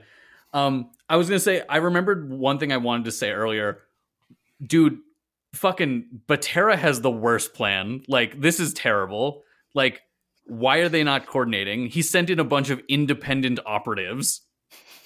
[0.52, 3.78] um i was gonna say i remembered one thing i wanted to say earlier
[4.64, 4.98] dude
[5.54, 9.42] fucking batera has the worst plan like this is terrible
[9.74, 10.02] like
[10.44, 14.42] why are they not coordinating he sent in a bunch of independent operatives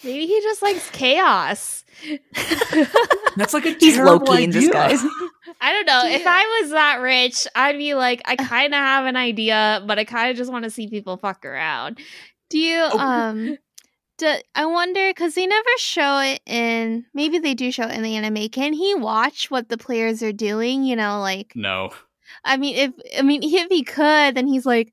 [0.05, 1.85] Maybe he just likes chaos.
[3.37, 5.01] that's like a He's low terrible key in disguise.
[5.61, 6.03] I don't know.
[6.07, 9.99] If I was that rich, I'd be like, I kind of have an idea, but
[9.99, 12.01] I kind of just want to see people fuck around.
[12.51, 13.57] Do you um
[14.23, 18.03] do, I wonder because they never show it in maybe they do show it in
[18.03, 18.49] the anime.
[18.49, 20.85] Can he watch what the players are doing?
[20.85, 21.91] You know, like no
[22.45, 24.93] I mean if I mean if he could, then he's like,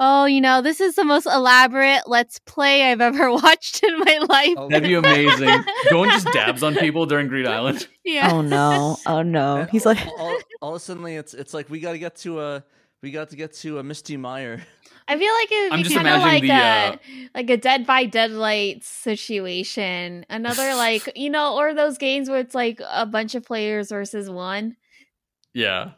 [0.00, 4.18] Oh, you know, this is the most elaborate let's play I've ever watched in my
[4.28, 4.54] life.
[4.56, 5.48] Oh, that'd be amazing
[5.90, 8.30] go and just dabs on people during greed island Yeah.
[8.32, 8.96] Oh no!
[9.06, 9.56] Oh no!
[9.56, 11.98] And He's all, like, all, all of a sudden, it's it's like we got to
[11.98, 12.64] get to a
[13.02, 14.62] we got to get to a Misty Meyer.
[15.06, 17.86] I feel like it would be kind of like imagining a the, like a Dead
[17.86, 20.26] by Daylight situation.
[20.28, 24.28] Another like you know, or those games where it's like a bunch of players versus
[24.28, 24.76] one.
[25.54, 25.92] yeah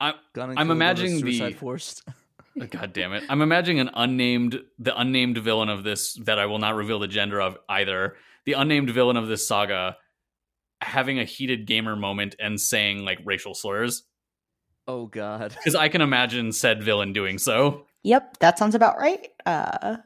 [0.00, 2.02] Gone I'm and killed on a imagining the- Suicide Force.
[2.58, 3.22] Uh, God damn it.
[3.28, 7.06] I'm imagining an unnamed the unnamed villain of this that I will not reveal the
[7.06, 8.16] gender of either.
[8.46, 9.98] The unnamed villain of this saga
[10.80, 14.04] having a heated gamer moment and saying like racial slurs.
[14.88, 15.52] Oh God!
[15.58, 17.86] Because I can imagine said villain doing so.
[18.04, 19.96] "Yep, that sounds about right." Uh,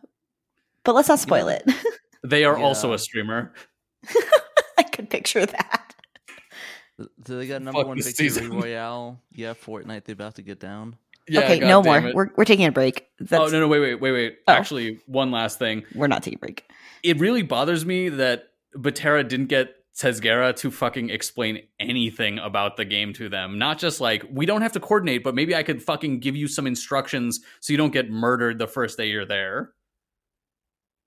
[0.85, 1.59] but let's not spoil Yeah.
[1.67, 1.75] it.
[2.23, 2.65] They are Yeah.
[2.65, 3.53] also a streamer.
[4.79, 5.95] I could picture that.
[7.25, 8.51] Do they got number Fuck one victory season.
[8.51, 9.19] Royale?
[9.33, 10.05] Yeah, Fortnite.
[10.05, 10.97] They're about to get down.
[11.35, 11.99] okay, God no more.
[11.99, 12.15] it.
[12.15, 13.07] We're we're taking a break.
[13.19, 14.39] That's, oh no no wait wait wait wait.
[14.49, 14.53] Oh.
[14.53, 15.85] Actually, one last thing.
[15.95, 16.65] we're not taking a break.
[17.03, 22.87] It really bothers me that Batera didn't get Tsezguerra to fucking explain anything about the
[22.87, 23.59] game to them.
[23.59, 26.49] Not just like, we don't have to coordinate, but maybe I could fucking give you
[26.49, 29.73] some instructions so you don't get murdered the first day you're there.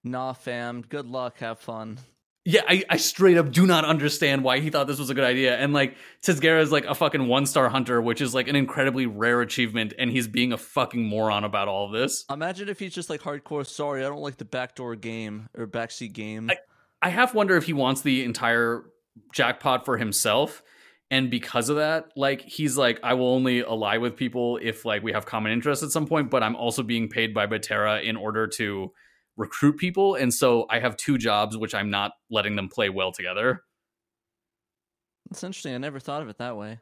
[0.03, 0.83] Nah, fam.
[0.87, 1.39] Good luck.
[1.39, 1.97] Have fun.
[2.45, 5.23] Yeah, I, I straight up do not understand why he thought this was a good
[5.23, 5.57] idea.
[5.57, 9.05] And like, Tsezguerra is like a fucking one star hunter, which is like an incredibly
[9.05, 12.25] rare achievement, and he's being a fucking moron about all this.
[12.29, 13.65] Imagine if he's just like hardcore.
[13.65, 16.51] Sorry, I don't like the backdoor game or backseat game.
[16.51, 16.57] I-
[17.03, 18.85] I half wonder if he wants the entire
[19.33, 20.63] jackpot for himself.
[21.11, 25.03] And because of that, like he's like, I will only ally with people if like
[25.03, 28.15] we have common interests at some point, but I'm also being paid by Batera in
[28.15, 28.91] order to
[29.35, 30.15] recruit people.
[30.15, 33.63] And so I have two jobs which I'm not letting them play well together.
[35.29, 35.75] That's interesting.
[35.75, 36.79] I never thought of it that way.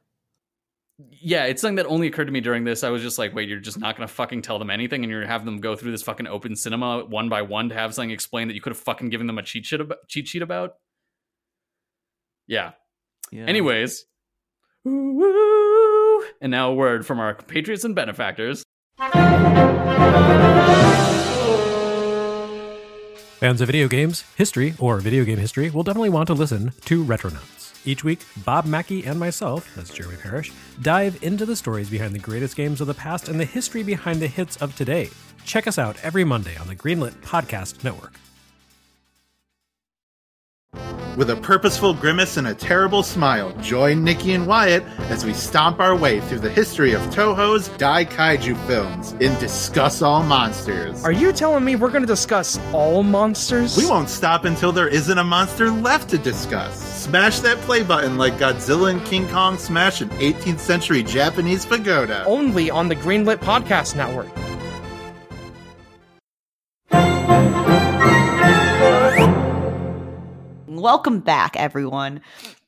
[1.09, 2.83] Yeah, it's something that only occurred to me during this.
[2.83, 5.21] I was just like, wait, you're just not gonna fucking tell them anything, and you're
[5.21, 8.11] gonna have them go through this fucking open cinema one by one to have something
[8.11, 9.97] explained that you could have fucking given them a cheat sheet about.
[10.07, 10.73] Cheat sheet about.
[12.47, 12.71] Yeah.
[13.31, 13.45] Yeah.
[13.45, 14.05] Anyways,
[14.83, 16.23] Woo!
[16.41, 18.63] and now a word from our patriots and benefactors.
[23.39, 27.03] Fans of video games, history, or video game history will definitely want to listen to
[27.03, 27.60] Retronauts.
[27.83, 30.51] Each week, Bob Mackey and myself, that's Jeremy Parrish,
[30.81, 34.21] dive into the stories behind the greatest games of the past and the history behind
[34.21, 35.09] the hits of today.
[35.45, 38.13] Check us out every Monday on the Greenlit Podcast Network.
[41.17, 45.79] With a purposeful grimace and a terrible smile, join Nikki and Wyatt as we stomp
[45.81, 51.03] our way through the history of Toho's Dai Kaiju films in Discuss All Monsters.
[51.03, 53.75] Are you telling me we're going to discuss all monsters?
[53.75, 56.81] we won't stop until there isn't a monster left to discuss.
[57.03, 62.23] Smash that play button like Godzilla and King Kong smash an 18th century Japanese pagoda.
[62.25, 64.29] Only on the Greenlit Podcast Network.
[70.81, 72.21] Welcome back, everyone.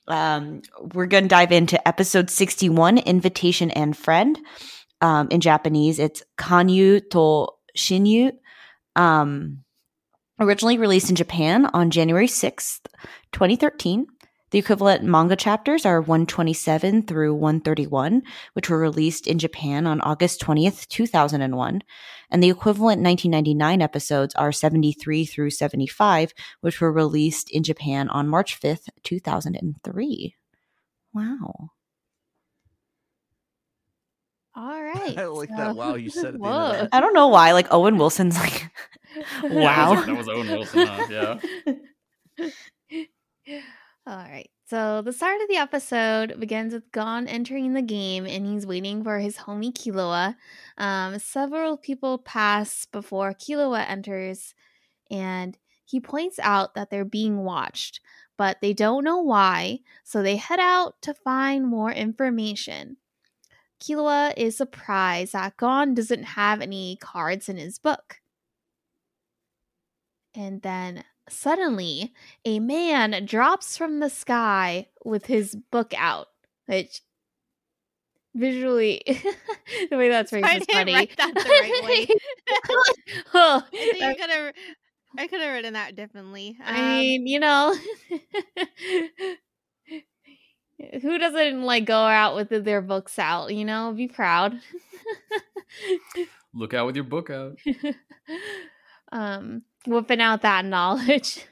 [0.07, 0.61] Um,
[0.93, 4.37] we're going to dive into episode 61 Invitation and Friend.
[5.01, 8.33] Um, in Japanese, it's Kanyu to Shinyu.
[8.95, 9.63] Um,
[10.39, 12.81] originally released in Japan on January 6th,
[13.31, 14.05] 2013.
[14.51, 18.21] The equivalent manga chapters are 127 through 131,
[18.53, 21.81] which were released in Japan on August 20th, 2001.
[22.33, 28.27] And the equivalent 1999 episodes are 73 through 75, which were released in Japan on
[28.27, 30.35] March 5th, 2003.
[31.13, 31.69] Wow.
[34.55, 35.15] All right.
[35.15, 35.75] I like that.
[35.75, 36.39] Wow, you said it.
[36.39, 36.87] Whoa.
[36.91, 38.71] I don't know why, like Owen Wilson's like,
[39.43, 39.93] wow.
[39.93, 40.87] that was, that was Owen Wilson.
[40.87, 41.07] Huh?
[43.45, 43.61] Yeah.
[44.07, 44.49] All right.
[44.65, 49.03] So the start of the episode begins with Gon entering the game and he's waiting
[49.03, 50.35] for his homie Killua.
[50.77, 54.53] Um, several people pass before Killua enters
[55.11, 57.99] and he points out that they're being watched,
[58.37, 62.97] but they don't know why, so they head out to find more information.
[63.79, 68.21] Killua is surprised that Gon doesn't have any cards in his book.
[70.33, 72.13] And then suddenly,
[72.45, 76.27] a man drops from the sky with his book out,
[76.65, 77.01] which
[78.35, 79.01] visually,
[79.89, 80.93] the way that's phrased I is didn't funny.
[80.93, 82.07] write that the right way.
[83.33, 84.53] oh, I could have.
[85.17, 86.57] I could have written that differently.
[86.63, 87.75] I Um, mean, you know,
[91.01, 93.53] who doesn't like go out with their books out?
[93.53, 94.59] You know, be proud.
[96.53, 97.57] Look out with your book out.
[99.11, 101.45] um, whipping out that knowledge.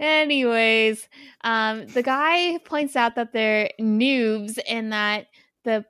[0.00, 1.08] Anyways,
[1.42, 5.26] um, the guy points out that they're noobs and that
[5.64, 5.84] the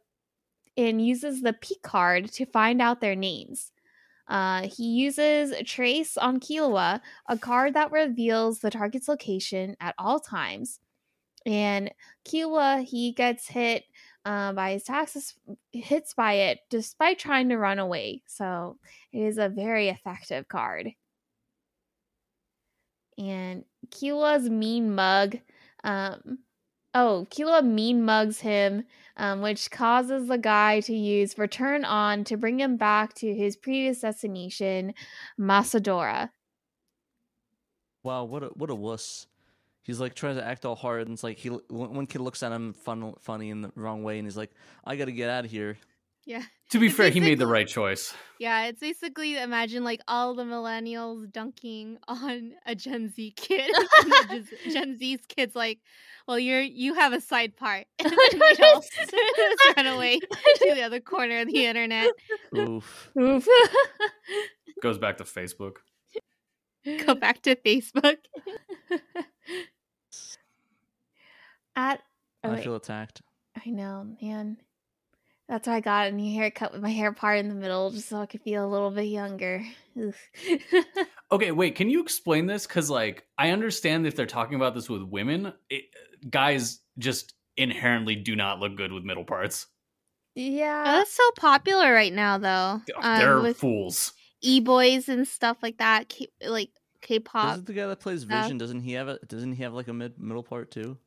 [0.76, 3.70] and uses the P card to find out their names.
[4.26, 10.18] Uh, he uses Trace on Killua, a card that reveals the target's location at all
[10.18, 10.80] times.
[11.46, 11.92] And
[12.24, 13.84] Killua, he gets hit
[14.24, 15.34] uh, by his taxes,
[15.72, 18.22] hits by it despite trying to run away.
[18.26, 18.78] So
[19.12, 20.92] it is a very effective card.
[23.18, 25.38] And Killua's mean mug,
[25.84, 26.38] um,
[26.94, 28.84] oh, Killua mean mugs him,
[29.16, 33.56] um, which causes the guy to use Return On to bring him back to his
[33.56, 34.94] previous destination,
[35.38, 36.30] Masadora.
[38.02, 39.26] Wow, what a what a wuss.
[39.82, 42.52] He's like trying to act all hard, and it's like he one kid looks at
[42.52, 44.50] him fun, funny in the wrong way, and he's like,
[44.84, 45.78] "I got to get out of here."
[46.26, 48.14] Yeah, To be It's fair, he made the right choice.
[48.38, 48.64] yeah.
[48.66, 53.70] It's basically imagine like all the millennials dunking on a Gen Z kid.
[54.28, 55.80] Gen- Gen Z's kids like,
[56.26, 61.00] well, you're you have a side part, and then just run away to the other
[61.00, 62.10] corner of the internet.
[62.56, 63.10] Oof.
[63.18, 63.46] Oof.
[64.82, 65.76] Goes back to Facebook.
[67.06, 68.16] Go back to Facebook.
[71.76, 72.00] At
[72.44, 72.64] oh, I wait.
[72.64, 73.20] feel attacked.
[73.56, 74.58] I know, man.
[75.48, 78.08] That's why I got a new haircut with my hair part in the middle, just
[78.08, 79.62] so I could feel a little bit younger.
[81.32, 81.74] Okay, wait.
[81.74, 82.66] Can you explain this?
[82.66, 85.84] Because like I understand if they're talking about this with women, it,
[86.30, 89.66] guys just inherently do not look good with middle parts.
[90.36, 90.84] yeah.
[90.86, 92.80] Oh, that's so popular right now, though.
[93.00, 94.12] Um, They're with fools.
[94.42, 97.52] e boys and stuff like that, K- like K-pop.
[97.54, 98.42] Isn't the guy that plays stuff.
[98.44, 98.58] Vision?
[98.58, 99.18] Doesn't he have a?
[99.26, 100.98] Doesn't he have like a mid middle part too?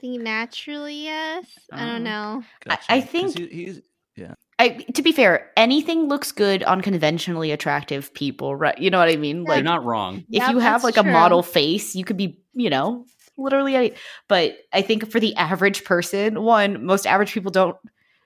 [0.00, 1.44] I think naturally, yes.
[1.70, 2.38] I don't Oh.
[2.38, 2.42] know.
[2.70, 3.80] I- I 'Cause think- he, he's
[4.16, 4.34] yeah.
[4.58, 8.76] I, to be fair, anything looks good on conventionally attractive people, right?
[8.78, 9.44] You know what I mean?
[9.44, 10.18] Like, You're Like, not wrong.
[10.18, 13.04] if Yep, you have that's like a model face, you could be, you know,
[13.36, 13.76] literally.
[13.76, 13.92] any-
[14.28, 17.76] But I think for the average person, one, most average people don't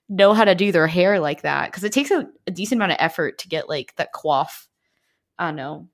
[0.09, 2.92] know how to do their hair like that because it takes a, a decent amount
[2.92, 4.66] of effort to get like that coif.
[5.38, 5.88] I don't know.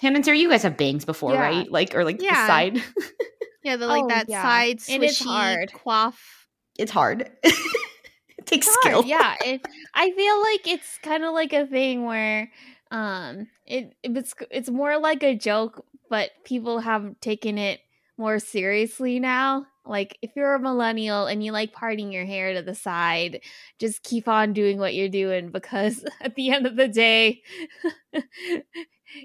[0.00, 1.40] Hannah and Sarah, you guys have bangs before, Yeah.
[1.40, 1.70] right?
[1.70, 2.82] Like, or like the side.
[3.62, 4.42] Yeah, the like Oh, that yeah.
[4.42, 5.72] side swishy hard.
[5.72, 6.46] quaff.
[6.78, 7.30] it's hard.
[7.42, 9.02] it takes It's skill.
[9.02, 9.36] hard, yeah.
[9.44, 9.60] It,
[9.94, 12.50] I feel like it's kind of like a thing where
[12.90, 17.80] um it it's it's more like a joke, but people have taken it
[18.18, 19.66] more seriously now.
[19.84, 23.40] Like if you're a millennial and you like parting your hair to the side,
[23.80, 27.42] just keep on doing what you're doing because at the end of the day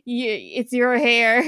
[0.05, 1.43] you, it's your hair.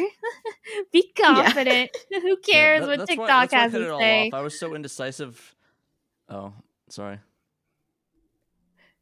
[0.91, 1.91] Be confident.
[2.09, 4.31] Who Yeah, cares that- what TikTok why has to say?
[4.33, 5.55] I was so indecisive.
[6.29, 6.53] Oh,
[6.89, 7.19] sorry.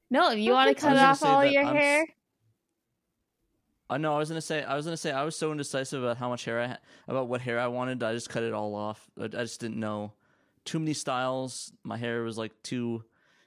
[0.09, 2.05] No, you want to cut off all your I'm hair.
[3.89, 4.15] I know.
[4.15, 4.64] I was gonna say.
[4.64, 5.11] I was gonna say.
[5.11, 6.77] I was so indecisive about how much hair I ha-
[7.07, 8.03] about what hair I wanted.
[8.03, 9.09] I just cut it all off.
[9.19, 10.14] I, I just didn't know.
[10.65, 11.72] Too many styles.
[11.84, 13.03] My hair was like too.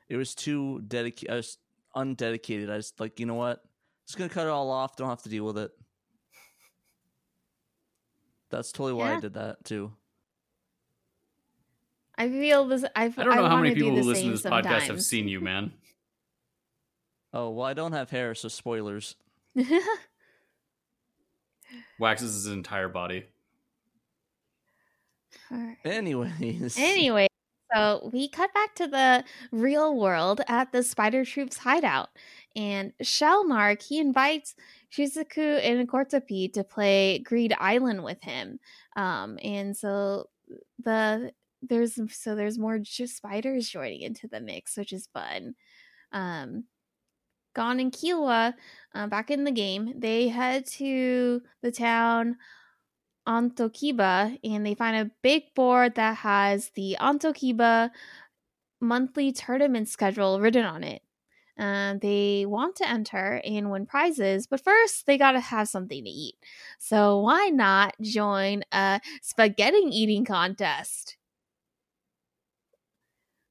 [0.08, 1.30] It was too dedicated.
[1.32, 1.58] I was
[1.94, 2.70] undedicated.
[2.70, 3.62] I just like you know what.
[4.10, 4.96] Just gonna cut it all off.
[4.96, 5.70] Don't have to deal with it.
[8.50, 9.92] That's totally why I did that too.
[12.18, 12.84] I feel this.
[12.96, 15.40] I, I don't know how many people who listen to this podcast have seen you,
[15.40, 15.72] man.
[17.32, 19.14] Oh well, I don't have hair, so spoilers.
[22.00, 23.26] Waxes his entire body.
[25.52, 25.76] Alright.
[25.84, 26.76] Anyways.
[26.76, 27.28] Anyway,
[27.72, 32.10] so we cut back to the real world at the Spider Troupe's hideout,
[32.56, 34.54] and Shalnark he invites
[34.92, 38.58] Shizuku and Kortopi to play Greed Island with him.
[38.96, 40.28] Um, and so
[40.82, 41.32] the
[41.62, 45.54] there's so there's more just spiders joining into the mix, which is fun.
[46.12, 46.64] Um,
[47.54, 48.54] Gon and Killua,
[48.94, 52.36] uh, back in the game, they head to the town
[53.28, 57.90] Antokiba and they find a big board that has the Antokiba
[58.80, 61.02] monthly tournament schedule written on it.
[61.60, 66.10] Um, they want to enter and win prizes, but first they gotta have something to
[66.10, 66.36] eat.
[66.78, 71.18] So why not join a spaghetti eating contest?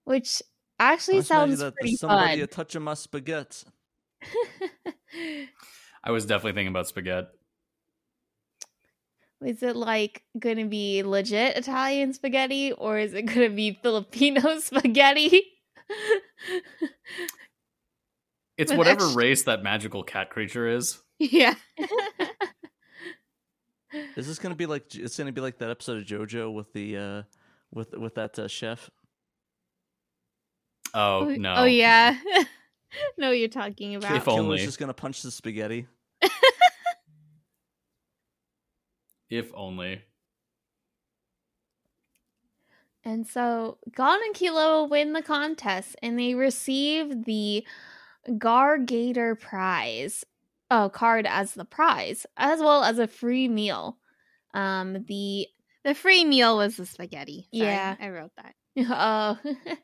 [0.05, 0.41] Which
[0.79, 2.41] actually Let's sounds that pretty somebody fun.
[2.41, 3.67] a touch of my spaghetti.
[6.03, 7.27] I was definitely thinking about spaghetti.
[9.45, 15.43] Is it like gonna be legit Italian spaghetti or is it gonna be Filipino spaghetti?
[18.59, 20.99] It's whatever extra- race that magical cat creature is.
[21.17, 21.55] Yeah.
[24.15, 24.93] Is this gonna be like?
[24.93, 27.23] It's gonna be like that episode of JoJo with the uh,
[27.73, 28.89] with with that uh, chef.
[30.93, 31.55] Oh, no.
[31.55, 32.17] Oh yeah.
[33.17, 34.15] no, you're talking about.
[34.15, 34.57] If Killua's only.
[34.57, 35.87] just gonna punch the spaghetti.
[39.29, 40.01] If only.
[43.05, 47.63] And so Gon and Killua win the contest and they receive the
[48.37, 50.23] Gargator prize.
[50.71, 53.97] Oh, card as the prize, as well as a free meal.
[54.53, 55.47] Um, the
[55.83, 57.47] The free meal was the spaghetti.
[57.53, 57.95] Sorry, Yeah.
[57.99, 58.53] I wrote that.
[58.77, 59.37] Oh,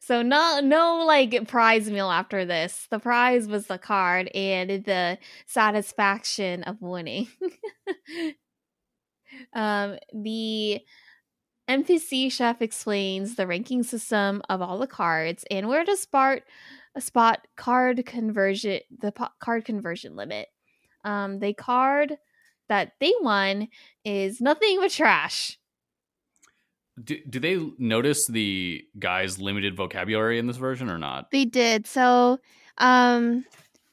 [0.00, 2.86] so no, no, like prize meal after this.
[2.90, 7.28] The prize was the card and the satisfaction of winning.
[9.54, 10.80] um, the
[11.68, 16.40] NPC chef explains the ranking system of all the cards and where to spot
[17.00, 20.48] spot card conversion the po- card conversion limit.
[21.04, 22.16] Um, the card
[22.68, 23.68] that they won
[24.04, 25.58] is nothing but trash.
[27.02, 31.30] Do, do they notice the guy's limited vocabulary in this version or not?
[31.30, 31.86] They did.
[31.86, 32.38] So,
[32.78, 33.44] um,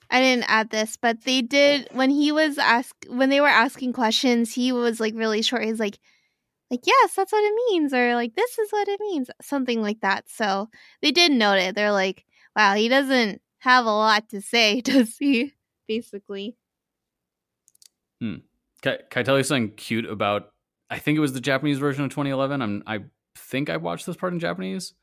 [0.09, 3.93] I didn't add this, but they did when he was ask when they were asking
[3.93, 4.53] questions.
[4.53, 5.65] He was like really short.
[5.65, 5.99] He's like,
[6.71, 10.01] like yes, that's what it means, or like this is what it means, something like
[10.01, 10.29] that.
[10.29, 10.69] So
[11.01, 11.75] they did note it.
[11.75, 12.25] They're like,
[12.57, 15.53] wow, he doesn't have a lot to say, does he?
[15.87, 16.57] Basically,
[18.19, 18.41] Can,
[18.81, 20.51] can I tell you something cute about?
[20.89, 22.61] I think it was the Japanese version of 2011.
[22.61, 22.99] I'm, I
[23.37, 24.93] think I watched this part in Japanese.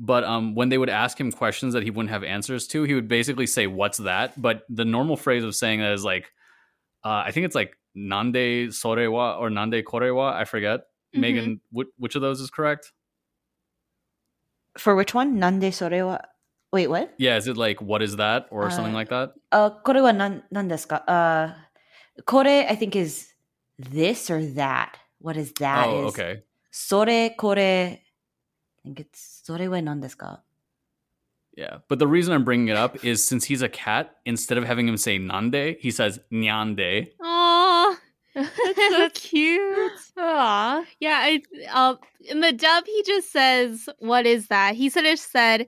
[0.00, 2.94] But um, when they would ask him questions that he wouldn't have answers to, he
[2.94, 6.32] would basically say, "What's that?" But the normal phrase of saying that is like,
[7.04, 10.80] uh, I think it's like "nande sorewa" or "nande korewa." I forget.
[11.14, 11.20] Mhm.
[11.20, 12.92] Megan, which, which of those is correct?
[14.78, 15.38] For which one?
[15.38, 16.18] Nande sore wa...
[16.71, 17.13] Wait, what?
[17.17, 19.33] Yeah, is it like "What is that" or something Uh, like that?
[19.51, 21.03] Uh, これは何,何ですか?
[21.07, 21.53] Uh,
[22.25, 23.33] これ, I think, is
[23.79, 24.89] this or that.
[25.21, 25.87] What is that?
[25.87, 26.43] oh, is- okay.
[26.71, 28.03] それ、これ,
[28.85, 30.41] I think it's それは何ですか?
[31.57, 34.65] Yeah, but the reason I'm bringing it up is since he's a cat, instead of
[34.65, 37.95] having him say "nande," he says "nyande." oh,
[38.33, 38.49] that's
[38.91, 39.93] so cute.
[40.17, 40.83] Aw.
[40.99, 41.41] Yeah, I
[41.73, 45.67] uh, in the dub he just says, "What is that?" He should have said,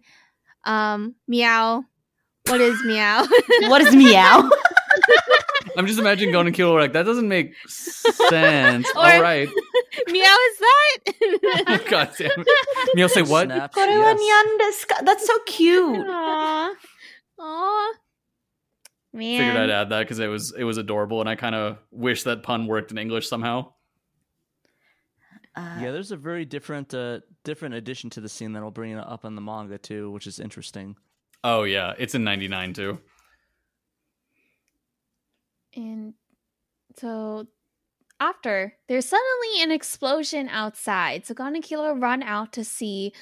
[0.65, 1.85] um, meow.
[2.49, 3.27] What is meow?
[3.63, 4.51] what is meow?
[5.77, 8.87] I'm just imagining going to kill Killua like that doesn't make sense.
[8.95, 9.49] Or, All right.
[10.09, 11.85] Meow is that?
[11.89, 12.49] God damn it.
[12.95, 13.47] Meow say what?
[13.47, 14.87] Snaps, yes.
[15.03, 16.07] That's so cute.
[16.07, 16.73] Aww.
[17.41, 17.93] Aww.
[19.15, 19.39] Man.
[19.39, 22.23] Figured I'd add that because it was it was adorable, and I kind of wish
[22.25, 23.73] that pun worked in English somehow.
[25.55, 28.99] Uh, yeah, there's a very different uh, different addition to the scene that'll bring it
[28.99, 30.97] up in the manga too, which is interesting.
[31.45, 32.99] Oh yeah, it's in '99 too.
[35.75, 36.15] And
[36.99, 37.47] so
[38.21, 41.27] after, there's suddenly an explosion outside.
[41.27, 43.13] So Gon and Killua run out to see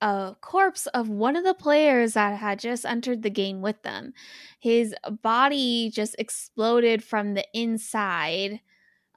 [0.00, 4.12] a corpse of one of the players that had just entered the game with them.
[4.58, 8.60] His body just exploded from the inside,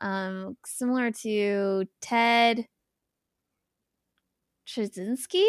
[0.01, 2.67] um, similar to Ted
[4.67, 5.45] Kaczynski.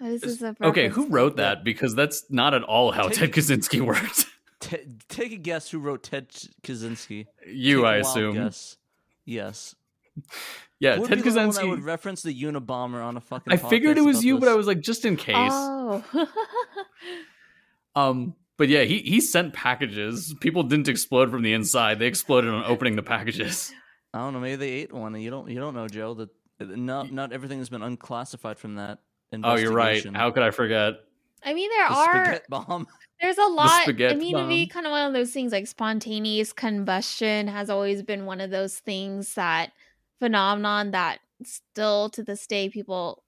[0.00, 1.64] This is a Okay, who wrote that?
[1.64, 4.26] Because that's not at all how Take- Ted Kaczynski worked.
[4.60, 6.28] Te- take a guess who wrote Ted
[6.62, 7.26] Kaczynski.
[7.46, 8.34] you, Take a I wild assume.
[8.34, 8.76] Guess.
[9.24, 9.74] Yes.
[10.80, 11.68] Yeah, Ted be the one that Kaczynski.
[11.70, 13.52] would reference the Unabomber on a fucking.
[13.52, 15.34] I figured it was about you, but I was like, just in case.
[15.36, 16.04] Oh.
[17.96, 20.34] Um, but yeah, he he sent packages.
[20.40, 23.72] People didn't explode from the inside; they exploded on opening the packages.
[24.12, 24.40] I don't know.
[24.40, 25.48] Maybe they ate one, and you don't.
[25.48, 26.14] You don't know, Joe.
[26.14, 26.28] That
[26.60, 29.00] not not everything has been unclassified from that.
[29.42, 30.04] Oh, you're right.
[30.14, 30.94] How could I forget?
[31.44, 32.86] I mean, there The are bomb.
[33.20, 33.70] There's a lot.
[33.70, 37.70] I spaghetti mean, to be kind of one of those things like spontaneous combustion has
[37.70, 39.72] always been one of those things that
[40.20, 43.22] phenomenon that still to this day people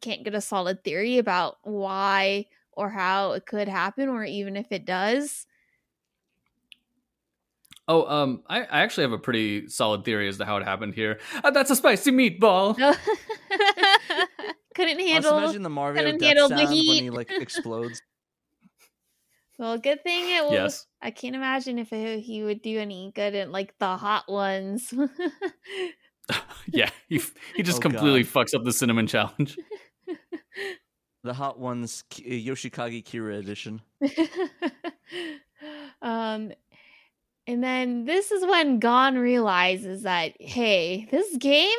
[0.00, 4.70] can't get a solid theory about why or how it could happen or even if
[4.70, 5.46] it does.
[7.92, 10.94] Oh, um, I, I actually have a pretty solid theory as to how it happened
[10.94, 11.18] here.
[11.42, 12.76] Uh, that's a spicy meatball.
[14.76, 15.08] couldn't handle.
[15.08, 15.38] Let's handle.
[15.38, 18.00] imagine the Mario couldn't death handle the sound when he like explodes.
[19.58, 20.52] Well, good thing it was.
[20.52, 20.86] Yes.
[21.02, 24.94] I can't imagine if it, he would do any good in like the hot ones.
[26.72, 27.20] yeah, he
[27.54, 28.32] he just Oh, completely God.
[28.32, 29.58] fucks up the cinnamon challenge.
[31.24, 33.82] The Hot Ones Yoshikage Kira edition.
[36.00, 36.52] um,
[37.50, 41.78] and then this is when Gon realizes that hey, this game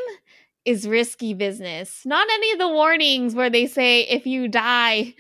[0.66, 2.02] is risky business.
[2.06, 5.14] Not any of the warnings where they say if you die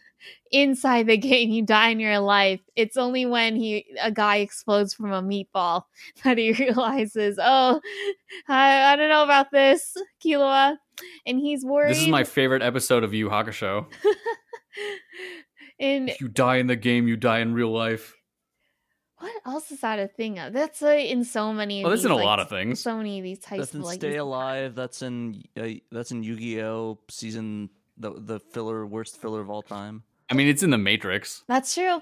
[0.50, 2.60] inside the game, you die in your life.
[2.74, 5.82] It's only when he a guy explodes from a meatball
[6.24, 7.78] that he realizes, oh,
[8.48, 9.94] I, I don't know about this,
[10.24, 10.78] Killua.
[11.26, 11.90] And he's worried.
[11.90, 13.86] This is my favorite episode of Yu Hakusho.
[15.78, 18.14] and If you die in the game, you die in real life.
[19.18, 20.52] What else is that a thing of?
[20.52, 21.82] That's uh, in so many.
[21.82, 22.80] Of Oh, that's in a like, lot of things.
[22.80, 24.00] So many of these types That's in of like.
[24.00, 24.74] Stay these- Alive.
[24.74, 30.02] That's in uh, that's in Yu-Gi-Oh season the the filler worst filler of all time.
[30.30, 31.42] I mean, it's in the Matrix.
[31.48, 32.00] That's true.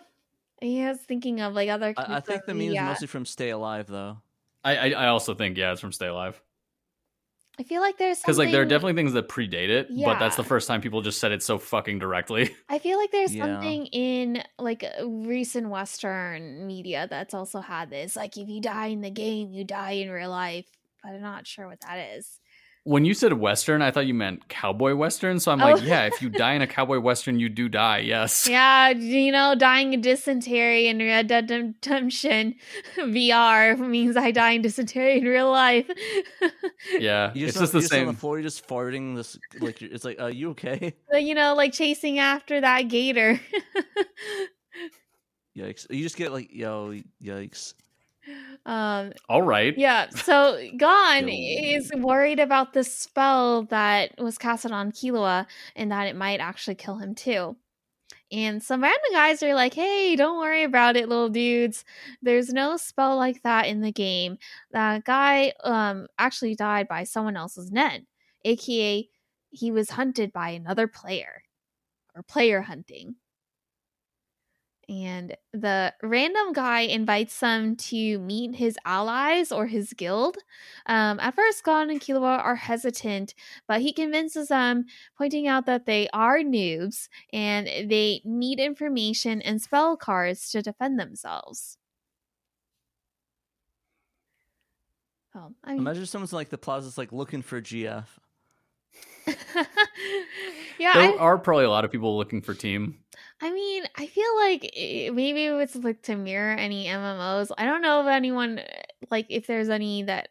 [0.60, 1.94] Yeah, I was thinking of like other.
[1.96, 4.18] I, I think the meme is uh, mostly from Stay Alive though.
[4.64, 6.40] I I, I also think yeah, it's from Stay Alive
[7.58, 10.36] I feel like there's because like there are definitely things that predate it, but that's
[10.36, 12.54] the first time people just said it so fucking directly.
[12.68, 13.46] I feel like there's Yeah.
[13.46, 18.14] something in like uh, recent Western media that's also had this.
[18.14, 20.66] Like, if you die in the game, you die in real life.
[21.02, 22.40] But I'm not sure what that is.
[22.86, 25.40] When you said Western, I thought you meant cowboy Western.
[25.40, 25.72] So I'm Oh.
[25.72, 27.98] like, yeah, if you die in a cowboy Western, you do die.
[27.98, 28.46] Yes.
[28.48, 32.54] Yeah, you know, dying in dysentery in Red Dead Redemption
[32.96, 35.90] VR means I die in dysentery in real life.
[37.00, 37.32] Yeah.
[37.34, 38.06] You It's just, just the you're on same.
[38.06, 38.36] the floor.
[38.38, 39.16] You're just farting.
[39.16, 40.94] This like it's like, are you okay?
[41.10, 43.40] But, you know, like chasing after that gator.
[45.58, 45.86] Yikes!
[45.90, 47.74] You just get like, yo, yikes.
[48.64, 49.76] Um, All right.
[49.76, 55.46] Yeah, so Gon is worried about the spell that was casted on Killua
[55.76, 57.56] and that it might actually kill him too.
[58.32, 61.84] And some random guys are like, hey, don't worry about it, little dudes.
[62.22, 64.38] There's no spell like that in the game.
[64.72, 68.02] That guy um actually died by someone else's net,
[68.44, 69.08] aka
[69.50, 71.42] he was hunted by another player
[72.14, 73.16] or player hunting
[74.88, 80.36] and the random guy invites them to meet his allies or his guild.
[80.86, 83.34] Um, at first, Gon and Killua are hesitant,
[83.66, 84.86] but he convinces them,
[85.18, 90.98] pointing out that they are noobs and they need information and spell cards to defend
[91.00, 91.78] themselves.
[95.34, 98.06] Oh, I mean, Imagine someone's like the plaza's like looking for GF.
[100.78, 102.98] yeah, There I, are probably a lot of people looking for team.
[103.40, 107.50] I mean, I feel like eh, maybe it's like to mirror any MMOs.
[107.58, 110.28] I don't know if anyone eh, like if there's any that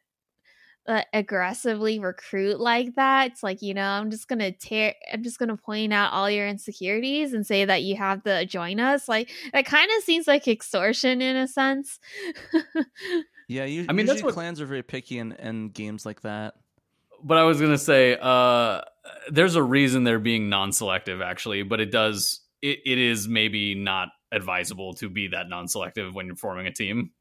[0.88, 3.32] uh, aggressively recruit like that.
[3.32, 4.94] It's like you know, I'm just gonna tear.
[5.14, 8.80] I'm just gonna point out all your insecurities and say that you have to join
[8.80, 9.08] us.
[9.08, 12.00] Like that kind of seems like extortion in a sense.
[13.48, 16.22] Yeah, you, I mean, that's usually what- clans are very picky in, in games like
[16.22, 16.56] that.
[17.24, 18.82] But I was gonna say, uh,
[19.30, 21.62] there's a reason they're being non-selective, actually.
[21.64, 26.36] But it does, it, it is maybe not advisable to be that non-selective when you're
[26.36, 27.12] forming a team.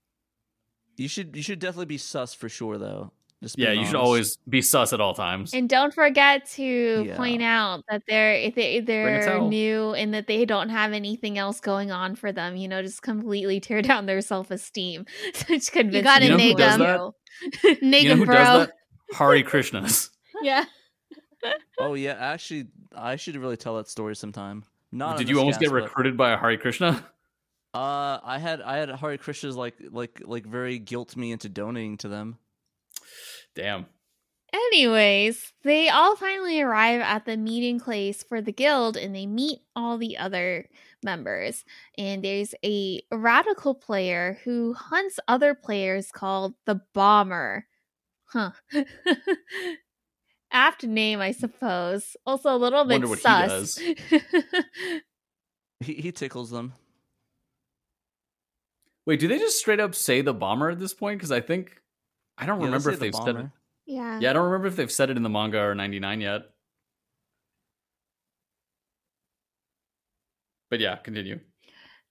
[0.97, 3.13] You should you should definitely be sus for sure though.
[3.43, 5.53] Just Yeah, being you should always be sus at all times.
[5.53, 7.17] And don't forget to Yeah.
[7.17, 11.61] point out that they're if they, they're new and that they don't have anything else
[11.61, 12.57] going on for them.
[12.57, 15.05] You know, just completely tear down their self esteem.
[15.49, 17.79] Just convince gotta them to You know who does join that?
[17.83, 17.89] you.
[17.91, 18.35] Nigga, you know who bro.
[18.37, 18.73] does that?
[19.19, 20.09] Hare Krishnas.
[20.43, 20.65] Yeah.
[21.79, 24.65] Oh yeah, actually, I should really tell that story sometime.
[24.95, 27.05] Not Did you this almost get cast, but- recruited by a Hare Krishna?
[27.75, 31.97] Uh, I had I had Hare Krishna's like like like very guilt me into donating
[31.99, 32.39] to them.
[33.57, 33.87] Damn.
[34.53, 39.59] Anyways, they all finally arrive at the meeting place for the guild and they meet
[39.75, 40.69] all the other
[41.03, 41.65] members.
[41.99, 47.67] And there's a radical player who hunts other players called the Bomber.
[48.27, 48.53] Huh.
[50.55, 52.17] Apt name, I suppose.
[52.25, 53.79] Also a little bit Wonder what he sus.
[55.81, 56.73] He he tickles them.
[59.07, 61.19] Wait, do they just straight up say the bomber at this point?
[61.19, 61.83] Because I think
[62.39, 63.47] I don't Yeah, remember if the they've said it.
[63.87, 64.21] yeah.
[64.21, 66.43] Yeah, I don't remember if they've said it in the manga or 99 yet.
[70.71, 71.41] But yeah, continue.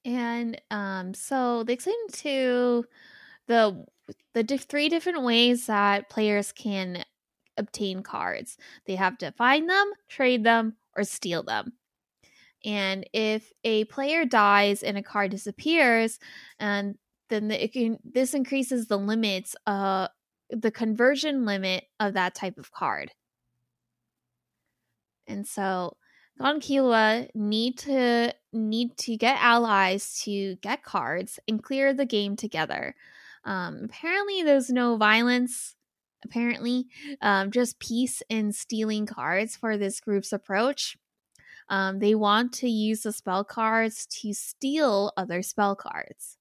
[0.06, 2.86] And um, so they explain to
[3.48, 3.86] the
[4.34, 7.03] the di- three different ways that players can
[7.58, 8.58] obtain cards.
[8.86, 11.74] They have to find them, trade them, or steal them.
[12.66, 16.20] And if a player dies and a card disappears,
[16.60, 16.98] and
[17.30, 20.08] then the, can, this increases the limits, uh,
[20.50, 23.12] the conversion limit of that type of card.
[25.28, 25.98] And so
[26.40, 32.36] Gon Killua need to need to get allies to get cards and clear the game
[32.36, 32.96] together.
[33.46, 35.76] Um, apparently, there's no violence.
[36.24, 36.88] Apparently,
[37.22, 40.98] um, just peace and stealing cards for this group's approach.
[41.70, 46.38] Um, they want to use the spell cards to steal other spell cards.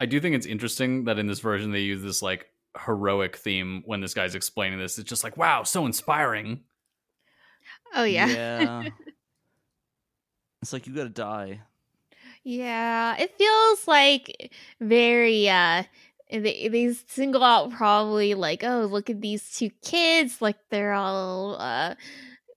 [0.00, 2.46] I do think it's interesting that in this version they use this like
[2.84, 4.98] heroic theme when this guy's explaining this.
[4.98, 6.60] It's just like, wow, so inspiring.
[7.94, 8.26] Oh yeah.
[8.26, 8.84] Yeah.
[10.62, 11.60] it's like you gotta die.
[12.44, 15.84] Yeah, it feels like very uh
[16.32, 21.56] they, they single out probably like oh look at these two kids like they're all
[21.60, 21.94] uh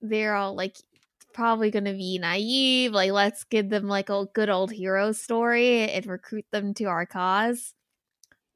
[0.00, 0.76] they're all like
[1.34, 6.06] probably gonna be naive like let's give them like a good old hero story and
[6.06, 7.74] recruit them to our cause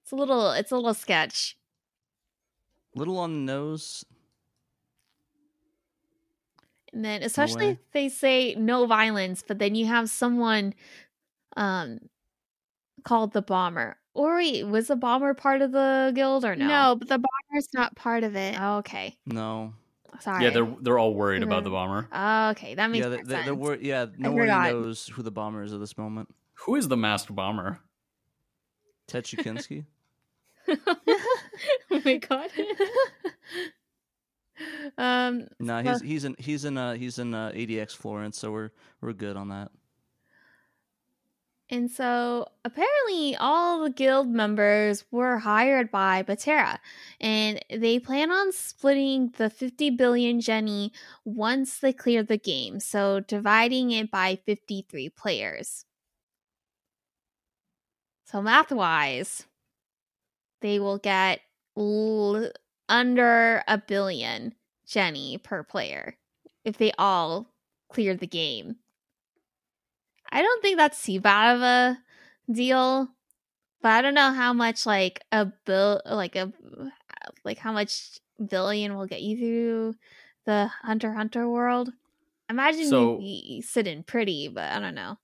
[0.03, 1.57] it's a little it's a little sketch
[2.97, 4.05] Little on the nose.
[6.93, 7.73] and then especially way.
[7.73, 10.73] if they say no violence but then you have someone
[11.59, 11.99] um
[13.05, 16.97] called the bomber or wait was the bomber part of the guild or no No,
[16.97, 18.61] but the bomber's not part of it.
[18.61, 19.75] okay No.
[20.21, 22.09] sorry Yeah, they're they're all worried about the Mhm.
[22.11, 22.51] bomber.
[22.53, 23.57] okay that makes yeah, they, they, they're sense.
[23.57, 26.29] wor- yeah, no one knows who the bomber is at this moment.
[26.67, 27.81] Who is the masked bomber?
[29.07, 29.87] Ted Chikinsky?
[30.69, 32.51] oh my god.
[34.99, 38.53] um no, so- he's he's in he's in uh he's in uh, ADX Florence, so
[38.53, 38.71] we're
[39.01, 39.71] we're good on that.
[41.71, 46.79] And so apparently all the guild members were hired by Batera
[47.21, 50.93] and they plan on splitting the 50 billion Jenny
[51.25, 55.85] once they clear the game, so dividing it by 53 players.
[58.25, 59.47] So math wise,
[60.61, 61.41] they will get
[61.77, 62.51] l-
[62.89, 64.55] under a billion
[64.87, 66.17] Jenny per player
[66.65, 67.55] if they all
[67.89, 68.77] clear the game.
[70.33, 71.99] I don't think that's too bad of a
[72.53, 73.09] deal,
[73.83, 76.53] but I don't know how much like a bill, like a
[77.45, 79.95] like how much billion will get you through
[80.47, 81.91] the Hunter Hunter world.
[82.49, 85.19] Imagine So- you'd be sitting pretty, but I don't know.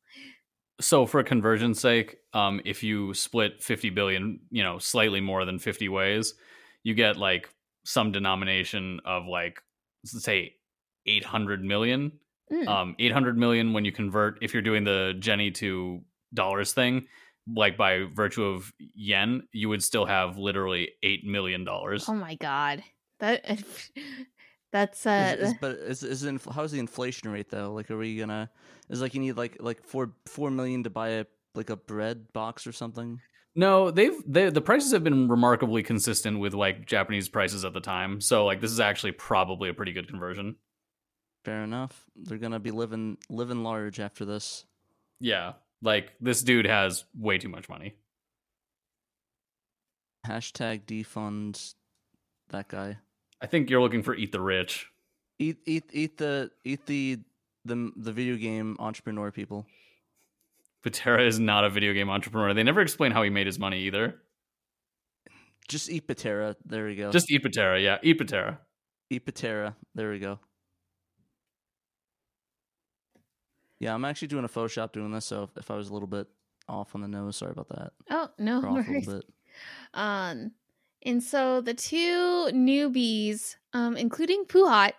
[0.81, 5.59] So for conversion's sake, um, if you split 50 billion, you know, slightly more than
[5.59, 6.35] 50 ways,
[6.83, 7.49] you get like
[7.85, 9.63] some denomination of like
[10.05, 10.55] let's say
[11.07, 12.13] 800 million.
[12.53, 12.69] Mm.
[12.69, 16.01] Um, 800 million when you convert if you're doing the Jenny to
[16.33, 17.07] dollars thing,
[17.55, 22.09] like by virtue of yen, you would still have literally 8 million dollars.
[22.09, 22.83] Oh my god,
[23.21, 23.45] that
[24.73, 27.73] that's Is, uh is, but is is inf- how's the inflation rate though?
[27.73, 28.51] Like, are we gonna?
[28.91, 31.25] Is like you need like like four four million to buy a
[31.55, 33.21] like a bread box or something?
[33.55, 37.81] No, they've they, the prices have been remarkably consistent with like Japanese prices at the
[37.81, 38.21] time.
[38.21, 40.57] So like this is actually probably a pretty good conversion.
[41.47, 42.07] Fair enough.
[42.17, 44.65] They're gonna be living living large after this.
[45.21, 47.95] Yeah, like this dude has way too much money.
[50.27, 51.75] Hashtag defund
[52.49, 52.99] that guy.
[53.41, 54.91] I think you're looking for eat the rich.
[55.39, 57.21] Eat eat eat the eat the
[57.65, 59.67] the the video game entrepreneur people.
[60.85, 62.55] Batera is not a video game entrepreneur.
[62.55, 64.17] They never explain how he made his money either.
[65.69, 66.57] Just eat Batera.
[66.65, 67.13] There we go.
[67.13, 67.81] Just eat Batera.
[67.81, 68.59] Yeah, eat Batera.
[69.11, 69.77] eat Batera.
[69.95, 70.41] There we go.
[73.79, 76.09] Yeah, I'm actually doing a Photoshop doing this, so if, if I was a little
[76.09, 76.27] bit
[76.69, 77.93] off on the nose, sorry about that.
[78.11, 79.07] oh no Or off a worries.
[79.07, 79.31] little bit.
[79.95, 80.51] Um,
[81.03, 84.93] and so the two newbies, um, including Puhat,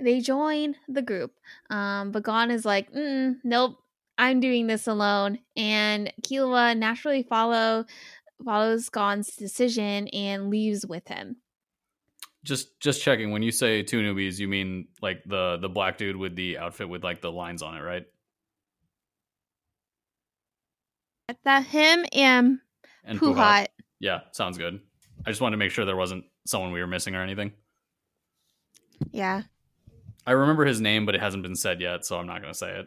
[0.00, 1.32] they join the group.
[1.68, 3.76] Um, but Gon is like, mm, nope,
[4.16, 5.40] I'm doing this alone.
[5.56, 7.84] And Killua naturally follow
[8.44, 11.36] follows Gon's decision and leaves with him.
[12.44, 13.30] Just just checking.
[13.30, 16.88] When you say two newbies, you mean like the the black dude with the outfit
[16.88, 18.06] with like the lines on it, right?
[21.44, 22.58] That him and
[23.04, 23.66] And Puhat.
[24.00, 24.80] Yeah, sounds good.
[25.26, 27.52] I just wanted to make sure there wasn't someone we were missing or anything.
[29.10, 29.42] Yeah.
[30.26, 32.58] I remember his name, but it hasn't been said yet, so I'm not going to
[32.58, 32.86] say it.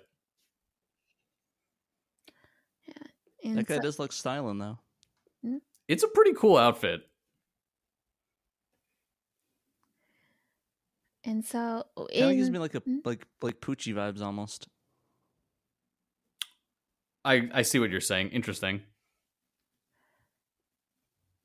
[3.43, 4.79] And That guy so- does look styling though.
[5.87, 7.01] It's a pretty cool outfit.
[11.23, 12.97] and so Kind of gives me like a Hmm?
[13.05, 14.67] like like Poochie vibes almost.
[17.23, 18.29] I I see what you're saying.
[18.29, 18.81] Interesting.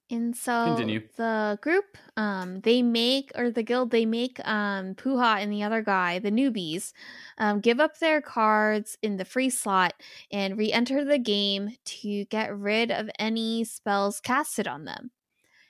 [0.09, 1.03] And so Continue.
[1.17, 5.83] the group, um, they make or the guild they make um Puha and the other
[5.83, 6.93] guy, the newbies,
[7.39, 9.95] um, give up their cards in the free slot
[10.31, 15.11] and re-enter the game to get rid of any spells casted on them.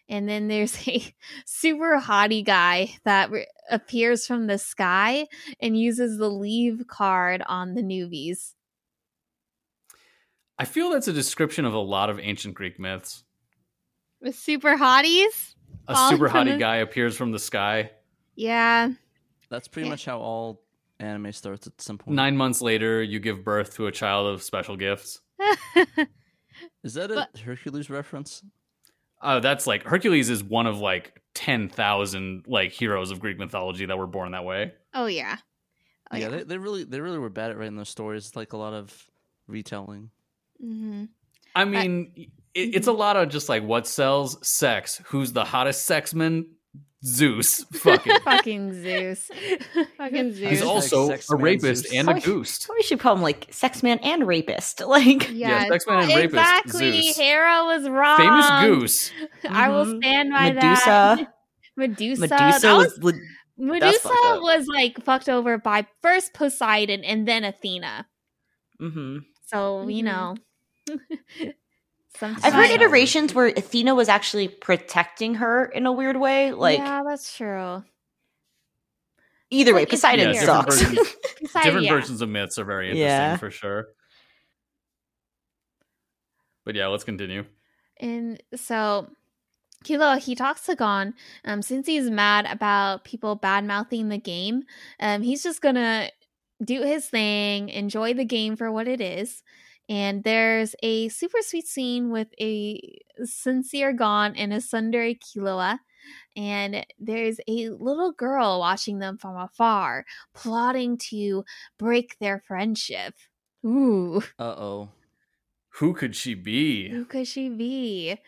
[0.08, 1.02] And then there's a
[1.46, 5.28] super haughty guy that re- appears from the sky
[5.60, 8.52] and uses the leave card on the newbies.
[10.58, 13.24] I feel that's a description of a lot of ancient Greek myths.
[14.20, 15.54] With super hotties?
[15.88, 17.90] A super hottie the- guy appears from the sky.
[18.34, 18.90] Yeah.
[19.50, 19.92] That's pretty Yeah.
[19.92, 20.62] much how all
[20.98, 22.16] anime starts at some point.
[22.16, 25.20] Nine months later, you give birth to a child of special gifts.
[26.82, 28.42] Is that a But- Hercules reference?
[29.22, 33.86] Oh, that's like Hercules is one of like ten thousand like heroes of Greek mythology
[33.86, 34.72] that were born that way.
[34.94, 35.36] oh, yeah.
[36.10, 36.28] Oh, yeah, yeah.
[36.36, 38.26] They, they really they really were bad at writing those stories.
[38.28, 39.06] It's Like a lot of
[39.46, 40.10] retelling.
[40.60, 41.04] Hmm
[41.54, 45.00] I mean, it, it's a lot of just like what sells sex.
[45.06, 46.46] Who's the hottest sexman?
[47.04, 47.64] Zeus.
[47.72, 48.12] Fucking.
[48.24, 49.30] Fucking Zeus.
[49.98, 50.50] Fucking Zeus.
[50.50, 51.94] He's also sex a rapist Zeus.
[51.94, 52.66] and a goose.
[52.74, 54.80] We should call him like sex man and rapist.
[54.86, 55.68] Like, Yeah, Yeah.
[55.68, 56.34] sex man and rapist.
[56.34, 57.02] exactly.
[57.02, 57.16] Zeus.
[57.16, 58.16] Hera was wrong.
[58.18, 59.12] Famous goose.
[59.48, 59.98] I will Mhm.
[60.02, 60.84] stand by Medusa.
[60.86, 61.32] that.
[61.76, 62.20] Medusa.
[62.22, 63.14] Medusa That was, was,
[63.58, 64.08] Medusa
[64.42, 68.06] was like fucked over by first Poseidon and then Athena.
[68.80, 69.20] Mhm.
[69.46, 70.06] So you Mhm.
[70.06, 70.34] know.
[72.18, 76.52] Sometimes I've heard iterations where Athena was actually protecting her in a weird way.
[76.52, 77.84] Like, yeah, that's true.
[79.50, 80.80] either way, like, Poseidon Yeah, different sucks.
[80.82, 80.98] versions,
[81.40, 81.92] Poseidon, different yeah.
[81.92, 83.36] versions of myths are very interesting Yeah.
[83.36, 83.88] for sure.
[86.64, 87.44] But yeah, let's continue.
[88.00, 89.08] And so
[89.84, 91.14] Killua, he talks to Gon.
[91.44, 94.64] Um, since he's mad about people bad mouthing the game,
[95.00, 96.10] um, he's just gonna
[96.64, 99.42] do his thing, enjoy the game for what it is.
[99.88, 105.78] And there's a super sweet scene with a sincere Gon and a tsundere Killua.
[106.36, 110.04] And there's a little girl watching them from afar,
[110.34, 111.44] plotting to
[111.78, 113.14] break their friendship.
[113.64, 114.88] Ooh, Uh oh.
[115.80, 116.88] Who could she be?
[116.88, 118.18] who could she be?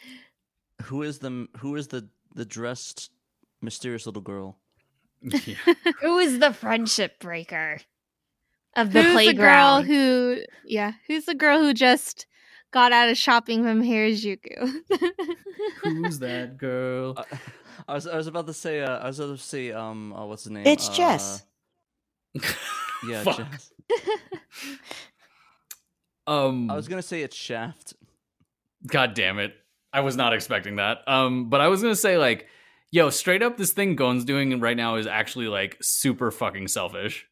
[0.84, 3.10] Who is the who is the the dressed
[3.60, 4.58] mysterious little girl?
[5.22, 5.56] Yeah.
[6.00, 7.78] Who is the friendship breaker
[8.80, 9.82] of the who's playground?
[9.82, 12.26] the girl who, yeah, who's the girl who just
[12.70, 14.72] got out of shopping from Harajuku?
[15.82, 17.14] Who's that girl?
[17.16, 17.24] Uh,
[17.86, 20.24] I was I was about to say uh, I was about to say um uh,
[20.26, 20.66] what's the name?
[20.66, 21.42] It's Uh, Jess.
[23.06, 23.36] Yeah, Fuck.
[23.38, 23.72] Jess.
[26.26, 27.94] Um, I was gonna say it's Shaft.
[28.86, 29.54] God damn it.
[29.94, 30.98] I was not expecting that.
[31.08, 32.46] Um, but I was gonna say, like,
[32.90, 37.26] yo, straight up, this thing Gon's doing right now is actually like super fucking selfish.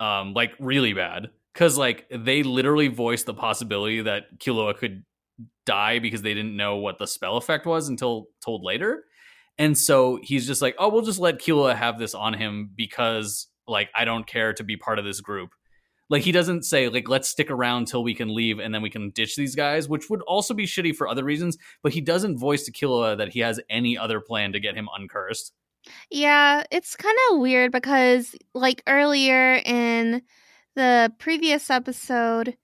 [0.00, 1.28] Um, like really bad.
[1.54, 5.04] Cause like they literally voiced the possibility that Killua could
[5.66, 9.04] die because they didn't know what the spell effect was until told later.
[9.58, 13.48] And so he's just like, oh, we'll just let Killua have this on him because
[13.66, 15.50] like I don't care to be part of this group.
[16.08, 18.90] Like he doesn't say like let's stick around till we can leave and then we
[18.90, 21.56] can ditch these guys, which would also be shitty for other reasons.
[21.82, 24.88] But he doesn't voice to Killua that he has any other plan to get him
[24.96, 25.52] uncursed.
[26.10, 30.22] Yeah, it's kind of weird because, like, earlier in
[30.74, 32.56] the previous episode,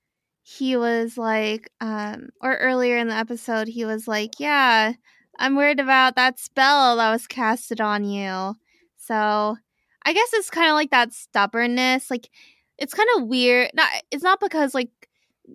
[0.43, 4.93] he was like, um, or earlier in the episode, he was like, Yeah,
[5.39, 8.55] I'm worried about that spell that was casted on you.
[8.97, 9.57] So
[10.05, 12.11] I guess it's kind of like that stubbornness.
[12.11, 12.29] Like,
[12.79, 13.71] it's kind of weird.
[13.75, 14.91] Not, it's not because, like,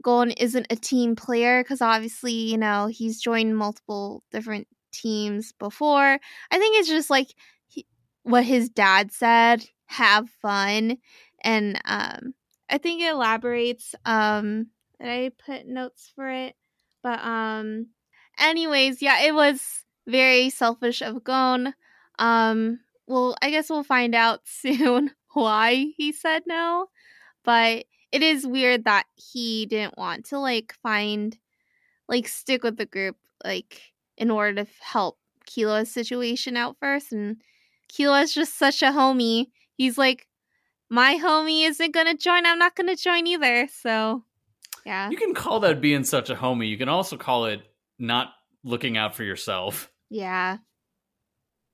[0.01, 6.19] Gon isn't a team player, because obviously, you know, he's joined multiple different teams before.
[6.51, 7.27] I think it's just like
[7.67, 7.85] he,
[8.23, 10.97] what his dad said, have fun.
[11.43, 12.33] And um
[12.69, 14.67] I think it elaborates um
[14.99, 16.55] did I put notes for it?
[17.03, 17.87] But um
[18.39, 21.73] anyways, yeah, it was very selfish of Gon.
[22.19, 26.87] Um well, I guess we'll find out soon why he said no.
[27.43, 31.37] But it is weird that he didn't want to like find
[32.07, 33.90] like stick with the group like
[34.21, 35.17] in order to help
[35.49, 37.11] Killua's situation out first.
[37.11, 37.41] And
[37.91, 39.47] Killua's just such a homie.
[39.75, 40.27] He's like,
[40.89, 42.45] my homie isn't gonna join.
[42.45, 43.67] I'm not gonna join either.
[43.67, 44.23] So,
[44.85, 46.69] yeah, You can call that being such a homie.
[46.69, 47.61] You can also call it
[47.99, 48.33] not
[48.63, 49.91] looking out for yourself.
[50.09, 50.57] yeah,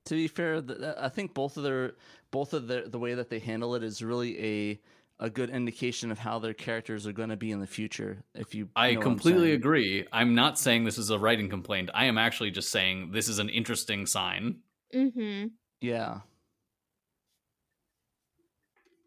[0.05, 1.93] To be fair, th- th- I think both of their
[2.31, 4.81] both of the the way that they handle it is really a
[5.19, 8.23] a good indication of how their characters are going to be in the future.
[8.35, 10.05] If you, I know what I'm completely agree.
[10.11, 11.89] I'm not saying this is a writing complaint.
[11.93, 14.59] I am actually just saying this is an interesting sign.
[14.93, 15.47] mm-hmm.
[15.81, 16.19] Yeah,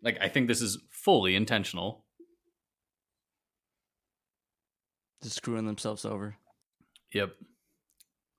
[0.02, 2.04] Like I think this is fully intentional.
[5.22, 6.36] just screwing themselves over.
[7.12, 7.34] Yep.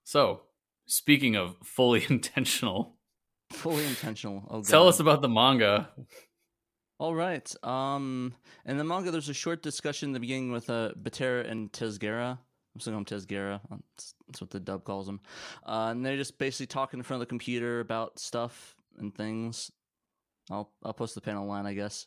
[0.04, 0.42] So,
[0.88, 2.98] speaking of fully intentional,
[3.52, 4.44] Fully intentional.
[4.50, 5.90] Oh, tell us about the manga.
[7.02, 7.52] All right.
[7.66, 11.72] Um, in the manga, there's a short discussion in the beginning with uh, Batera and
[11.72, 12.38] Tsezguerra.
[12.38, 13.60] I'm still him Tsezguerra.
[13.72, 15.20] That's, that's what the dub calls him.
[15.66, 19.72] Uh, and they're just basically talking in front of the computer about stuff and things.
[20.52, 22.06] I'll I'll post the panel line, I guess.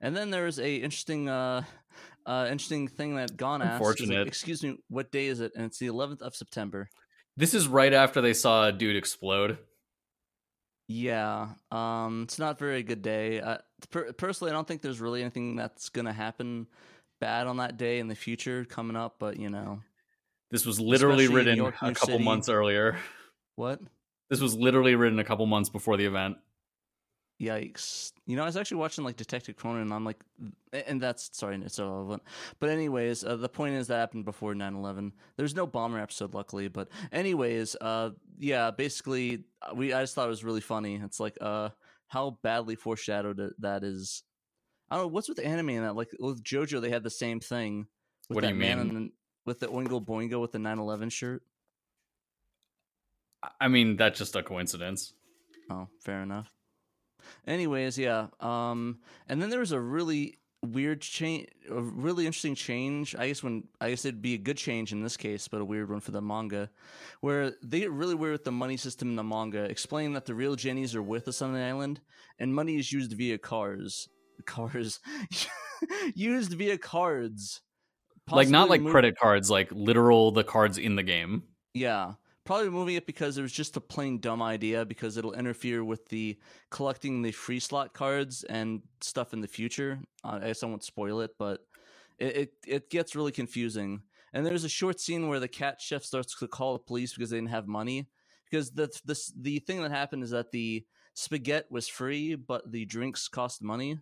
[0.00, 1.62] And then there's a interesting uh,
[2.26, 4.00] uh interesting thing that Gon asked.
[4.00, 5.52] Like, Excuse me, what day is it?
[5.54, 6.88] And it's the 11th of September.
[7.36, 9.58] This is right after they saw a dude explode.
[10.88, 13.40] Yeah, um, it's not a very good day.
[13.40, 13.58] Uh,
[13.90, 16.66] per- personally, I don't think there's really anything that's gonna happen
[17.20, 19.16] bad on that day in the future coming up.
[19.18, 19.80] But you know,
[20.50, 22.24] This was literally Especially written York, a couple City.
[22.24, 22.96] months earlier.
[23.56, 23.80] what?
[24.30, 26.36] This was literally written a couple months before the event.
[27.40, 28.12] Yikes!
[28.26, 30.22] You know, I was actually watching like Detective Conan, and I'm like,
[30.72, 32.22] and that's sorry, it's irrelevant.
[32.60, 35.12] But anyways, uh, the point is that happened before 9/11.
[35.36, 36.68] There's no bomber episode, luckily.
[36.68, 41.00] But anyways, uh, yeah, basically, uh, we I just thought it was really funny.
[41.02, 41.70] It's like, uh,
[42.12, 44.22] how badly foreshadowed that is.
[44.90, 45.96] I don't know what's with anime and that.
[45.96, 47.86] Like with JoJo, they had the same thing.
[48.28, 48.94] With What do you man mean?
[49.04, 49.12] the-
[49.46, 51.42] with the Oingo Boingo with the 9/11 shirt.
[53.60, 55.14] I mean, that's just a coincidence.
[55.70, 56.52] Oh, fair enough.
[57.46, 58.26] Anyways, yeah.
[58.40, 63.14] Um, and then there was a really weird change, a really interesting change.
[63.16, 65.64] I guess when I guess it'd be a good change in this case, but a
[65.64, 66.70] weird one for the manga,
[67.20, 70.34] where they get really weird with the money system in the manga, explaining that the
[70.34, 72.00] real Jennies are with us on the island,
[72.38, 74.08] and money is used via cars,
[74.46, 75.00] cars,
[76.14, 77.60] used via cards.
[78.30, 81.42] like not like credit cards, like literal the cards in the game.
[81.74, 82.12] Yeah.
[82.44, 86.08] Probably removing it because it was just a plain dumb idea because it'll interfere with
[86.08, 86.36] the
[86.70, 90.00] collecting the free slot cards and stuff in the future.
[90.24, 91.60] Uh, I guess I won't spoil it, but
[92.18, 94.02] it, it it gets really confusing.
[94.32, 97.30] And there's a short scene where the cat chef starts to call the police because
[97.30, 98.08] they didn't have money.
[98.50, 102.84] Because the the the thing that happened is that the spaghetti was free, but the
[102.86, 103.98] drinks cost money.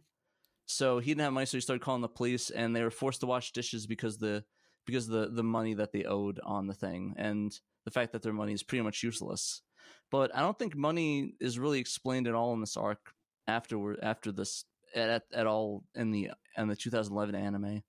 [0.65, 3.21] So he didn't have money, so he started calling the police, and they were forced
[3.21, 4.45] to wash dishes because the
[4.87, 8.33] because the the money that they owed on the thing and the fact that their
[8.33, 9.63] money is pretty much useless.
[10.11, 13.13] But I don't think money is really explained at all in this arc
[13.47, 17.83] afterward after this at at all in the in the 2011 anime.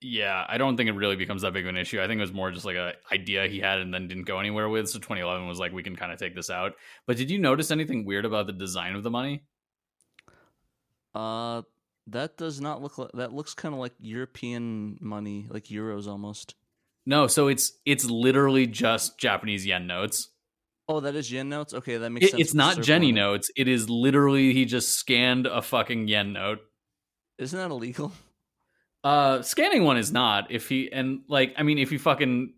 [0.00, 2.00] Yeah, I don't think it really becomes that big of an issue.
[2.00, 4.40] I think it was more just like a idea he had and then didn't go
[4.40, 4.88] anywhere with.
[4.88, 6.74] So 2011 was like, we can kind of take this out.
[7.06, 9.44] But did you notice anything weird about the design of the money?
[11.14, 11.62] Uh
[12.08, 16.54] that does not look like that looks kind of like European money, like euros almost.
[17.04, 20.30] No, so it's it's literally just Japanese yen notes.
[20.88, 21.74] Oh, that is yen notes.
[21.74, 22.40] Okay, that makes It, sense.
[22.40, 23.50] it's not Jenny notes.
[23.56, 26.58] It is literally he just scanned a fucking yen note.
[27.38, 28.12] Isn't that illegal?
[29.04, 30.50] Uh, scanning one is not.
[30.50, 32.54] If he and like, I mean, if you fucking,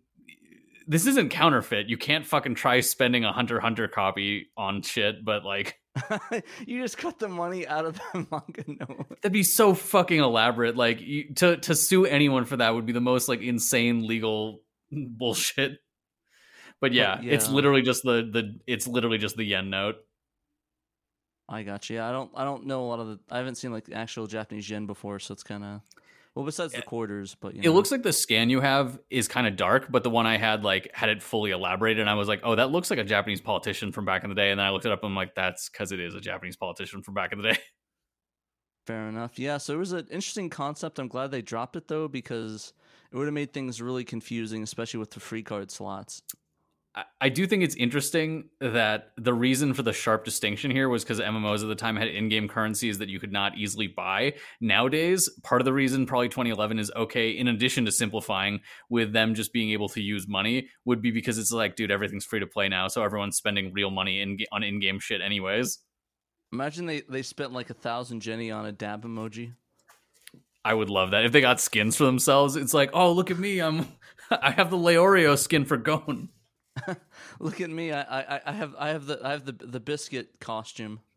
[0.89, 1.87] this isn't counterfeit.
[1.87, 5.23] You can't fucking try spending a Hunter Hunter copy on shit.
[5.23, 5.79] But like,
[6.65, 8.01] you just cut the money out of the
[8.31, 9.05] manga note.
[9.21, 10.75] that'd be so fucking elaborate.
[10.75, 14.61] Like, you, to to sue anyone for that would be the most like insane legal
[14.91, 15.73] bullshit.
[16.81, 17.53] But yeah, it's yeah.
[17.53, 19.95] literally just the the it's literally just the yen note.
[21.47, 22.01] I got you.
[22.01, 22.31] I don't.
[22.35, 23.19] I don't know a lot of the.
[23.29, 25.81] I haven't seen like the actual Japanese yen before, so it's kind of.
[26.39, 27.71] Well, besides the eh, quarters, but you It know.
[27.71, 30.63] looks like the scan you have is kind of dark, but the one I had
[30.63, 33.41] like had it fully elaborated, and I was like, "Oh, that looks like a Japanese
[33.41, 35.35] politician from back in the day." And then I looked it up, and I'm like,
[35.35, 37.59] "That's because it is a Japanese politician from back in the day."
[38.85, 39.37] fair enough.
[39.37, 40.99] Yeah, so it was an interesting concept.
[40.99, 42.73] I'm glad they dropped it though because
[43.11, 46.23] it would have made things really confusing, especially with the free card slots.
[47.21, 51.19] I- do think it's interesting that the reason for the sharp distinction here was because
[51.19, 54.33] MMOs at the time had in-game currencies that you could not easily buy.
[54.59, 59.35] Nowadays, part of the reason probably 2011 is okay, in addition to simplifying with them
[59.35, 62.47] just being able to use money, would be because it's like, dude, everything's free to
[62.47, 65.79] play now, so everyone's spending real money in on in-game shit anyways.
[66.51, 69.53] Imagine they they spent like a thousand Jenny on a dab emoji.
[70.65, 72.55] I would love that if they got skins for themselves.
[72.55, 73.87] It's like, oh, look at me, I'm
[74.31, 76.29] I have the Leorio skin for Gon.
[77.39, 77.91] Look at me.
[77.91, 80.99] I, I I have I have the I have the the biscuit costume.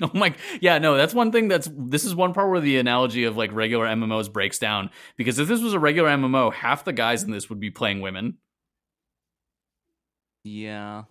[0.00, 1.48] Oh my, yeah, no, that's one thing.
[1.48, 5.38] That's this is one part where the analogy of like regular MMOs breaks down because
[5.38, 8.36] if this was a regular MMO, half the guys in this would be playing women.
[10.44, 11.04] Yeah,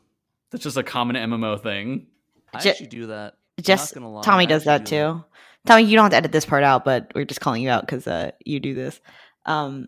[0.51, 2.07] That's just a common MMO thing.
[2.53, 3.33] I Ju- actually do that.
[3.61, 5.25] Just not gonna lie, Tommy does that do too.
[5.65, 7.81] Tommy, you don't have to edit this part out, but we're just calling you out
[7.81, 9.01] because uh, you do this.
[9.45, 9.87] Um,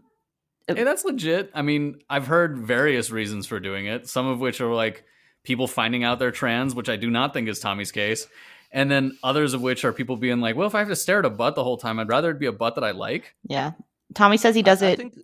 [0.67, 1.51] Hey, that's legit.
[1.53, 4.07] I mean, I've heard various reasons for doing it.
[4.09, 5.03] Some of which are like
[5.43, 8.27] people finding out they're trans, which I do not think is Tommy's case.
[8.71, 11.19] And then others of which are people being like, well, if I have to stare
[11.19, 13.33] at a butt the whole time, I'd rather it be a butt that I like.
[13.47, 13.71] yeah,
[14.13, 14.97] Tommy says he does I- I it.
[14.97, 15.15] think-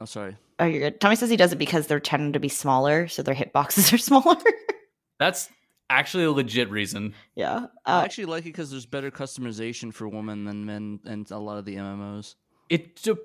[0.00, 0.36] Oh, sorry.
[0.58, 1.00] Oh, you're good.
[1.00, 3.98] Tommy says he does it because they're tending to be smaller, so their hitboxes are
[3.98, 4.36] smaller.
[5.18, 5.48] That's
[5.88, 7.14] actually a legit reason.
[7.34, 7.66] yeah.
[7.86, 11.38] I Uh, actually like it because there's better customization for women than men and a
[11.38, 12.34] lot of the MMOs.
[12.70, 13.20] It depends.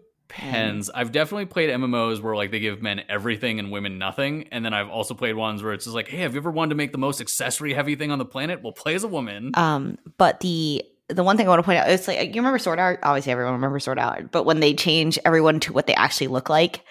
[0.94, 4.74] I've definitely played MMOs where like they give men everything and women nothing, and then
[4.74, 6.92] I've also played ones where it's just like, hey, have you ever wanted to make
[6.92, 8.62] the most accessory heavy thing on the planet?
[8.64, 9.52] Well, play as a woman.
[9.56, 12.60] um, but the the one thing I want to point out is like you remember
[12.60, 13.00] Sword Art.
[13.04, 14.32] Obviously, everyone remembers Sword Art.
[14.32, 16.84] But when they change everyone to what they actually look like,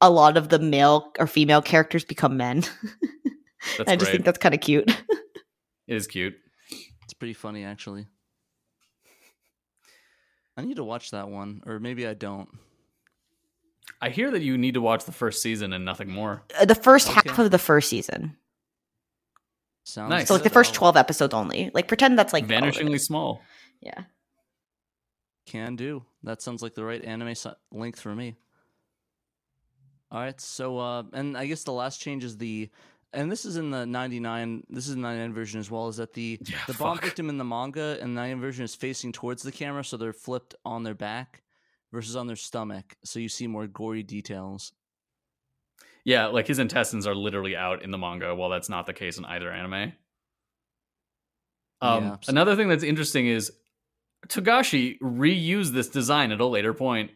[0.00, 2.62] a lot of the male or female characters become men.
[3.76, 4.12] That's I just great.
[4.12, 4.88] think that's kind of cute.
[5.88, 6.34] it is cute.
[7.04, 8.06] It's pretty funny, actually.
[10.58, 12.48] I need to watch that one, or maybe I don't.
[14.02, 16.42] I hear that you need to watch the first season and nothing more.
[16.60, 18.36] Uh, the first half of the first season,
[19.84, 20.28] Sounds Nice.
[20.28, 21.70] so like the first twelve episodes only.
[21.72, 22.74] Like pretend that's like all of it.
[22.74, 23.40] Vanishingly small.
[23.80, 24.02] Yeah.
[25.46, 26.04] Can do.
[26.24, 28.34] That sounds like the right anime si- length for me.
[30.10, 32.70] All right, so uh, and I guess the last change is the,
[33.12, 34.64] and this is in the '99.
[34.68, 35.88] This is the '99 version as well.
[35.88, 37.04] Is that the Yeah, the bomb fuck.
[37.04, 40.12] victim in the manga and the '99 version is facing towards the camera, so they're
[40.12, 41.42] flipped on their back
[41.92, 44.72] versus on their stomach, so you see more gory details.
[46.04, 49.18] Yeah, like his intestines are literally out in the manga, while that's not the case
[49.18, 49.92] in either anime.
[51.80, 53.52] Um, Yeah, another thing that's interesting is
[54.28, 57.12] Togashi reused this design at a later point.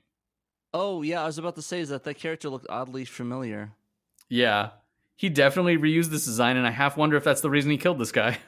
[0.73, 3.73] Oh yeah, I was about to say is that that character looked oddly familiar.
[4.29, 4.71] Yeah,
[5.17, 7.99] he definitely reused this design, and I half wonder if that's the reason he killed
[7.99, 8.39] this guy.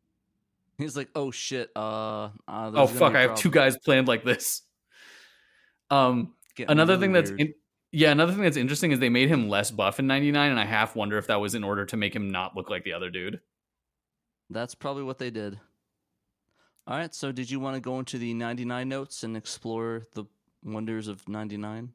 [0.78, 4.62] He's like, oh shit, uh, uh oh fuck, I have two guys planned like this.
[5.90, 7.54] Um, Getting another really thing that's in,
[7.90, 10.64] yeah, another thing that's interesting is they made him less buff in '99, and I
[10.64, 13.10] half wonder if that was in order to make him not look like the other
[13.10, 13.40] dude.
[14.50, 15.58] That's probably what they did.
[16.86, 20.24] All right, so did you want to go into the 99 notes and explore the
[20.64, 21.92] wonders of 99?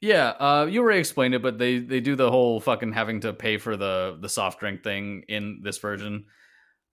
[0.00, 3.32] Yeah, uh, you already explained it, but they they do the whole fucking having to
[3.32, 6.26] pay for the the soft drink thing in this version.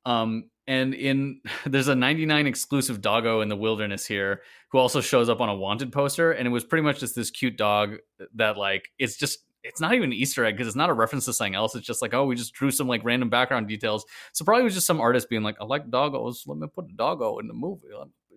[0.06, 5.30] Um, and in there's a 99 exclusive doggo in the wilderness here who also shows
[5.30, 7.96] up on a wanted poster, and it was pretty much just this cute dog
[8.36, 11.26] that like it's just it's not even an Easter egg because it's not a reference
[11.26, 11.76] to something else.
[11.76, 14.06] It's just like oh, we just drew some like random background details.
[14.34, 16.86] So probably it was just some artist being like, I like doggos, let me put
[16.92, 17.88] a doggo in the movie.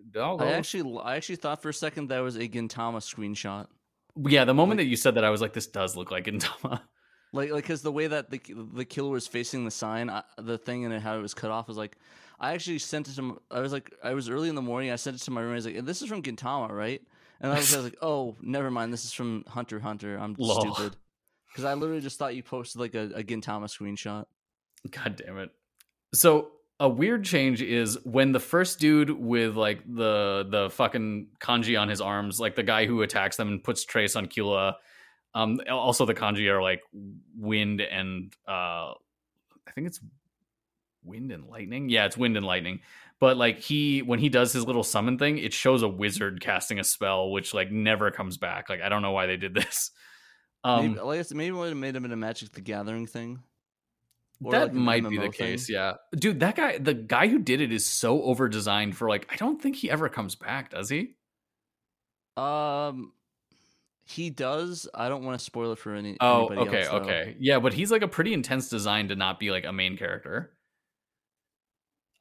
[0.09, 0.43] Doggo.
[0.43, 3.67] I actually, I actually thought for a second that was a Gintama screenshot.
[4.27, 6.25] Yeah, the moment like- that you said that, I was like, this does look like
[6.25, 6.81] Gintama.
[7.33, 8.41] Like, like, because the way that the
[8.73, 11.67] the killer was facing the sign, I, the thing and how it was cut off
[11.69, 11.97] was like,
[12.41, 13.41] I actually sent it to.
[13.49, 14.91] I was like, I was early in the morning.
[14.91, 15.51] I sent it to my room.
[15.53, 17.01] I was like, "This is from Gintama, right?"
[17.39, 18.91] And I was, I was like, "Oh, never mind.
[18.91, 20.17] This is from Hunter Hunter.
[20.17, 20.73] I'm Lol.
[20.75, 20.97] stupid."
[21.47, 24.25] Because I literally just thought you posted like a, a Gintama screenshot.
[24.89, 25.51] God damn it.
[26.13, 26.49] So
[26.81, 31.87] a weird change is when the first dude with like the the fucking kanji on
[31.87, 34.73] his arms, like the guy who attacks them and puts trace on Killua.
[35.35, 36.81] Um, also the kanji are like
[37.37, 38.93] wind and uh,
[39.67, 39.99] I think it's
[41.03, 41.87] wind and lightning.
[41.87, 42.79] Yeah, it's wind and lightning.
[43.19, 46.79] But like he, when he does his little summon thing, it shows a wizard casting
[46.79, 48.69] a spell, which like never comes back.
[48.69, 49.91] Like I don't know why they did this.
[50.63, 53.43] Um, maybe, I would have made him in a Magic the Gathering thing.
[54.49, 55.31] That like might be the thing.
[55.31, 55.93] case, yeah.
[56.15, 59.35] Dude, that guy, the guy who did it is so over designed for like, I
[59.35, 61.15] don't think he ever comes back, does he?
[62.37, 63.13] Um,
[64.05, 64.87] he does.
[64.93, 66.17] I don't want to spoil it for any.
[66.19, 67.35] Oh, anybody okay, else, okay.
[67.39, 70.51] Yeah, but he's like a pretty intense design to not be like a main character.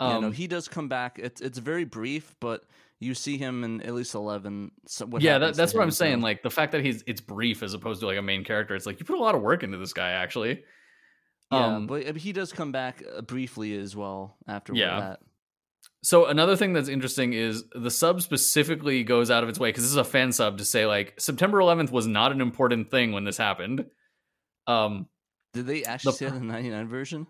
[0.00, 1.18] yeah, Um, no, he does come back.
[1.18, 2.64] It's it's very brief, but
[2.98, 4.72] you see him in at least eleven.
[4.86, 6.20] So yeah, that, that's what I'm saying.
[6.20, 8.74] Like the fact that he's it's brief as opposed to like a main character.
[8.74, 10.62] It's like you put a lot of work into this guy, actually.
[11.52, 15.00] Yeah, um, but uh, he does come back uh, briefly as well after Yeah.
[15.00, 15.20] that.
[16.02, 19.84] So another thing that's interesting is the sub specifically goes out of its way because
[19.84, 23.12] this is a fan sub to say like September 11th was not an important thing
[23.12, 23.84] when this happened.
[24.66, 25.08] Um,
[25.52, 27.26] Did they actually The say the ninety nine version?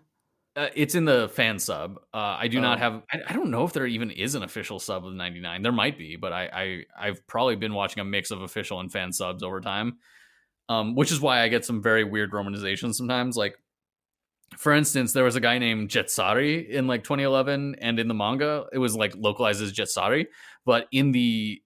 [0.55, 1.95] Uh, it's in the fan sub.
[2.13, 2.81] Uh, I do not Oh.
[2.81, 3.03] have.
[3.11, 5.61] I, I don't know if there even is an official sub of 99.
[5.61, 8.91] There might be, but I, I I've probably been watching a mix of official and
[8.91, 9.97] fan subs over time.
[10.69, 13.35] Um, which is why I get some very weird romanizations sometimes.
[13.37, 13.55] Like,
[14.57, 18.65] for instance, there was a guy named Jetsari in like 2011, and in the manga,
[18.71, 20.27] it was like localized as Jetsari,
[20.65, 21.61] but in the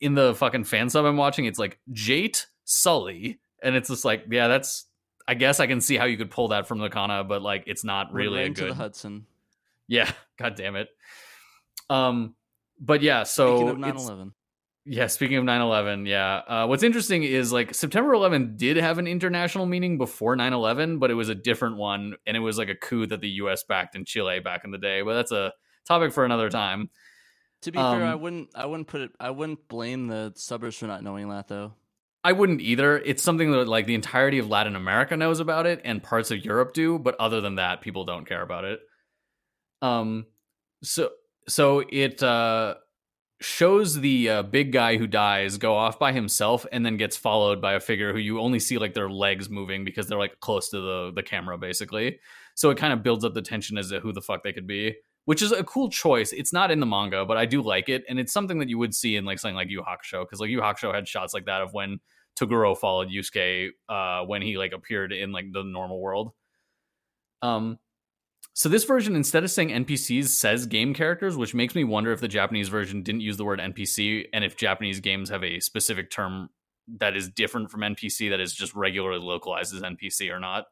[0.00, 4.24] in the fucking fan sub I'm watching, it's like Jate Sully, and it's just like,
[4.30, 4.86] yeah, that's
[5.26, 7.64] I guess I can see how you could pull that from the kana, but like
[7.66, 8.70] it's not really a good.
[8.70, 9.26] the Hudson.
[9.88, 10.88] Yeah, god damn it.
[11.88, 12.34] Um,
[12.80, 14.32] but yeah, so Speaking of 9/11,
[14.88, 16.36] yeah, speaking of 9/11, yeah.
[16.46, 21.10] Uh, what's interesting is like September 11 did have an international meaning before 9/11, but
[21.10, 23.64] it was a different one, and it was like a coup that the U.S.
[23.64, 25.02] backed in Chile back in the day.
[25.02, 25.52] But that's a
[25.86, 26.90] topic for another time.
[27.62, 30.76] to be fair, I um, wouldn't I wouldn't put it I wouldn't blame the suburbs
[30.76, 31.74] for not knowing that though.
[32.22, 32.98] I wouldn't either.
[32.98, 36.44] It's something that like the entirety of Latin America knows about it and parts of
[36.44, 38.80] Europe do, but other than that, people don't care about it.
[39.82, 40.26] Um
[40.82, 41.10] so
[41.48, 42.76] so it uh
[43.40, 47.60] shows the uh, big guy who dies go off by himself and then gets followed
[47.60, 50.70] by a figure who you only see like their legs moving because they're like close
[50.70, 52.18] to the the camera basically.
[52.54, 54.66] So it kind of builds up the tension as to who the fuck they could
[54.66, 54.96] be,
[55.26, 56.32] which is a cool choice.
[56.32, 58.78] It's not in the manga, but I do like it, and it's something that you
[58.78, 61.44] would see in like something like Yu Hakusho because like Yu Hakusho had shots like
[61.44, 62.00] that of when
[62.40, 66.32] Toguro followed Yusuke uh, when he like appeared in like the normal world.
[67.42, 67.78] Um,
[68.58, 72.20] so this version, instead of saying NPCs, says game characters, which makes me wonder if
[72.20, 76.10] the Japanese version didn't use the word NPC, and if Japanese games have a specific
[76.10, 76.48] term
[76.88, 80.64] that is different from NPC that is just regularly localized as NPC or not.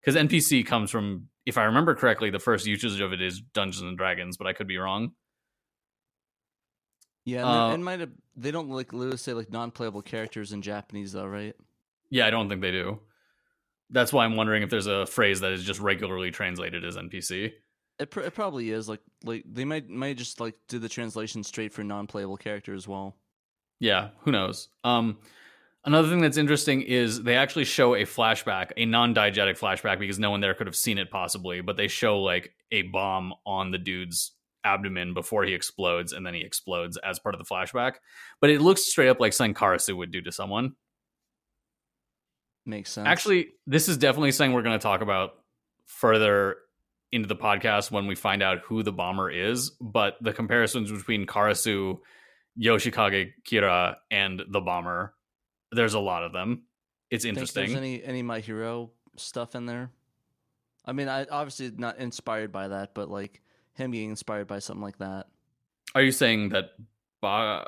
[0.00, 3.82] Because NPC comes from, if I remember correctly, the first usage of it is Dungeons
[3.82, 5.12] and Dragons, but I could be wrong.
[7.24, 10.52] Yeah, and, Uh, they- and might have they don't like literally say like non-playable characters
[10.52, 11.54] in Japanese though, right?
[12.08, 12.98] Yeah, I don't think they do.
[13.90, 17.52] That's why I'm wondering if there's a phrase that is just regularly translated as NPC.
[17.98, 21.42] It, pr- it probably is like like they might might just like do the translation
[21.42, 23.16] straight for non-playable character as well.
[23.78, 24.68] Yeah, who knows?
[24.84, 25.18] Um,
[25.84, 30.30] another thing that's interesting is they actually show a flashback, a non-diegetic flashback, because no
[30.30, 31.60] one there could have seen it possibly.
[31.60, 34.32] But they show like a bomb on the dude's
[34.64, 37.94] abdomen before he explodes, and then he explodes as part of the flashback.
[38.40, 40.74] But it looks straight up like something Karasu would do to someone.
[42.66, 43.06] Makes sense.
[43.06, 45.32] Actually, this is definitely something we're going to talk about
[45.86, 46.56] further
[47.12, 49.70] into the podcast when we find out who the bomber is.
[49.80, 51.98] But the comparisons between Karasu,
[52.58, 55.14] Yoshikage Kira, and the bomber,
[55.72, 56.64] there's a lot of them.
[57.10, 57.76] It's interesting.
[57.76, 59.90] any any My Hero stuff in there?
[60.84, 63.42] I mean, I obviously not inspired by that, but like
[63.74, 65.26] him being inspired by something like that.
[65.94, 66.70] Are you saying that
[67.20, 67.66] ba-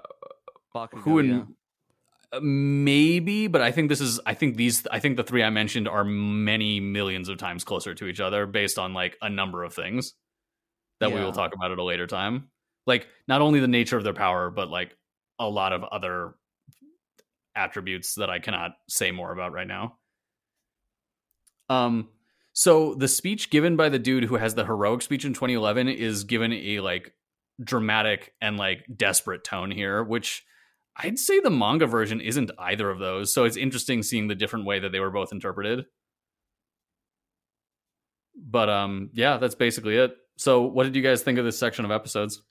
[0.75, 1.43] Bakugo, who in yeah.
[2.41, 5.87] Maybe but i think this is i think these i think the three i mentioned
[5.87, 9.75] are many millions of times closer to each other based on like a number of
[9.75, 10.15] things
[11.01, 12.49] that we will talk about at a later time.
[12.87, 14.97] Like not only the nature of their power but like
[15.39, 16.35] a lot of other
[17.55, 19.99] attributes that i cannot say more about right now.
[21.69, 22.09] Um
[22.55, 26.25] so the speech given by the dude who has the heroic speech in 2011 is
[26.25, 27.13] given a like
[27.63, 30.45] dramatic and like desperate tone here which
[30.97, 34.67] I'd say the manga version isn't either of those, so it's interesting seeing the different
[34.67, 35.87] way that they were both interpreted.
[38.37, 40.17] But um yeah, that's basically it.
[40.37, 42.43] So what did you guys think of this section of episodes?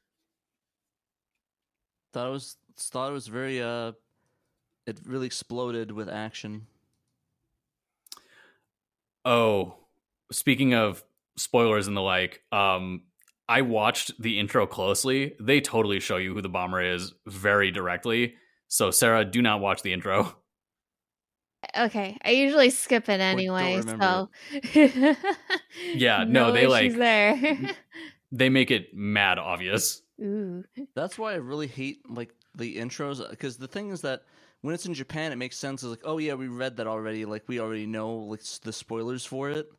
[2.13, 3.93] Thought it was thought it was very uh,
[4.87, 6.67] it really exploded with action.
[9.23, 9.75] Oh,
[10.31, 11.03] speaking of
[11.37, 13.03] spoilers and the like, um
[13.51, 15.35] I watched the intro closely.
[15.37, 18.35] They totally show you who the bomber is very directly.
[18.69, 20.33] So Sarah, do not watch the intro.
[21.77, 23.75] Okay, I usually skip it anyway.
[23.75, 24.29] remember
[24.73, 25.15] So
[25.93, 27.35] Yeah, no, they, like- there.
[27.35, 27.65] Mm-hmm.
[28.33, 30.01] They make it mad obvious.
[30.21, 30.63] Ooh,
[30.95, 34.21] That's why I really hate like the intros because the thing is that
[34.61, 35.83] when it's in Japan, it makes sense.
[35.83, 37.25] It's like, oh yeah, we read that already.
[37.25, 39.69] Like we already know like the spoilers for it.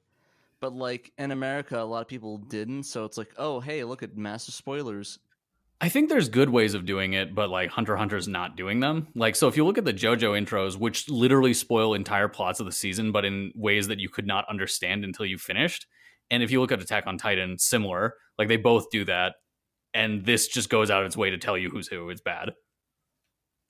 [0.63, 2.85] But like in America, a lot of people didn't.
[2.85, 5.19] So it's like, oh hey, look at massive spoilers.
[5.81, 9.09] I think there's good ways of doing it, but like Hunter Hunter's not doing them.
[9.17, 12.67] Like, so if you look at the JoJo intros, which literally spoil entire plots of
[12.67, 15.87] the season, but in ways that you could not understand until you finished.
[16.31, 19.35] And if you look at Attack on Titan, similar, like they both do that.
[19.93, 22.09] And this just goes out of its way to tell you who's who.
[22.11, 22.53] It's bad.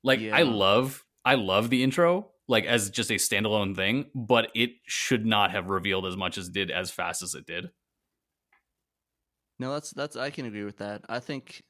[0.05, 4.71] Like, I love, I love the intro, like as just a standalone thing, but it
[4.87, 7.71] should not have revealed as much as it did as fast as it did.
[9.59, 11.03] No, that's that's I can agree with that.
[11.09, 11.63] I think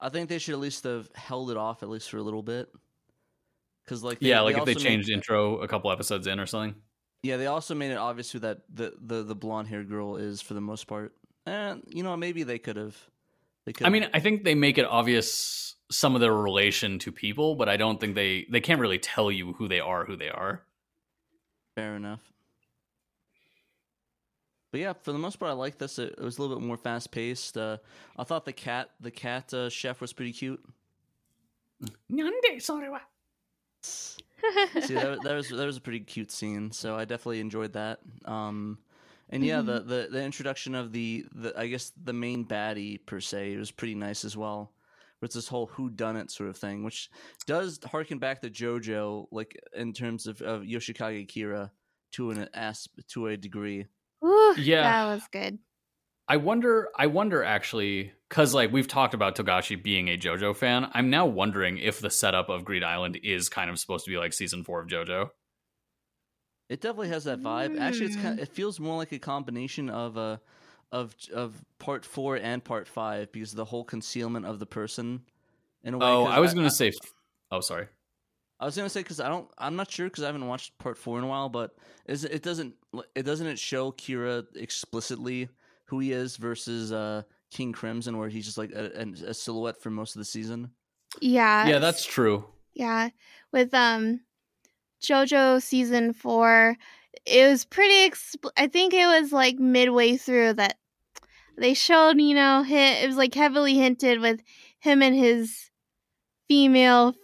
[0.00, 2.42] I think they should at least have held it off at least for a little
[2.42, 2.68] bit.
[3.84, 6.40] Because like they- yeah, like if they also made- changed intro a couple episodes in
[6.40, 6.74] or something.
[7.22, 10.40] Yeah, they also made it obvious who that the the, the blonde haired girl is
[10.42, 11.14] for the most part.
[11.46, 12.96] And you know, maybe they could have.
[13.66, 13.86] They could.
[13.86, 17.68] I mean, I think they make it obvious some of their relation to people, but
[17.68, 20.62] I don't think they they can't really tell you who they are, who they are.
[21.74, 22.20] fair enough.
[24.72, 26.00] But yeah, for the most part, I like this.
[26.00, 27.56] It, it was a little bit more fast paced.
[27.56, 27.76] Uh,
[28.16, 30.60] I thought the cat the cat uh, chef was pretty cute.
[32.58, 32.88] sorry
[33.82, 36.72] See, that, that was that was a pretty cute scene.
[36.72, 38.00] So I definitely enjoyed that.
[38.24, 38.78] Um,
[39.30, 43.20] and yeah, the, the the introduction of the, the I guess the main baddie per
[43.20, 44.72] se was pretty nice as well.
[45.18, 47.08] Where it's this whole who done it sort of thing, which
[47.46, 51.70] does harken back to JoJo, like in terms of, of Yoshikage Kira
[52.12, 53.86] to an asp to a degree.
[54.20, 54.82] Whew, Yeah.
[54.82, 55.58] that was good.
[56.26, 60.90] I wonder I wonder actually because like we've talked about Togashi being a JoJo fan,
[60.94, 64.16] I'm now wondering if the setup of Greed Island is kind of supposed to be
[64.16, 65.28] like season four of JoJo.
[66.70, 67.78] It definitely has that vibe.
[67.78, 68.38] Actually, it's kind.
[68.38, 70.38] Of, it feels more like a combination of uh,
[70.92, 75.22] of of part four and part five because of the whole concealment of the person.
[75.82, 76.92] In a way, Oh, 'cause I was gonna say.
[77.50, 77.88] Oh, sorry.
[78.60, 79.50] I was gonna say because I don't.
[79.58, 81.48] I'm not sure because I haven't watched part four in a while.
[81.48, 82.74] But is it doesn't
[83.14, 85.48] it doesn't it show Kira explicitly
[85.86, 89.82] who he is versus uh, King Crimson, where he's just like a, a, a silhouette
[89.82, 90.70] for most of the season.
[91.20, 91.66] Yeah.
[91.68, 92.46] Yeah, that's true.
[92.72, 93.10] Yeah,
[93.52, 94.20] with um
[95.02, 96.76] JoJo season 4,
[97.26, 100.76] it was pretty expl- I think it was like midway through that
[101.56, 104.40] they showed, you know, hi- it was like heavily hinted with
[104.80, 105.70] him and his
[106.48, 107.14] female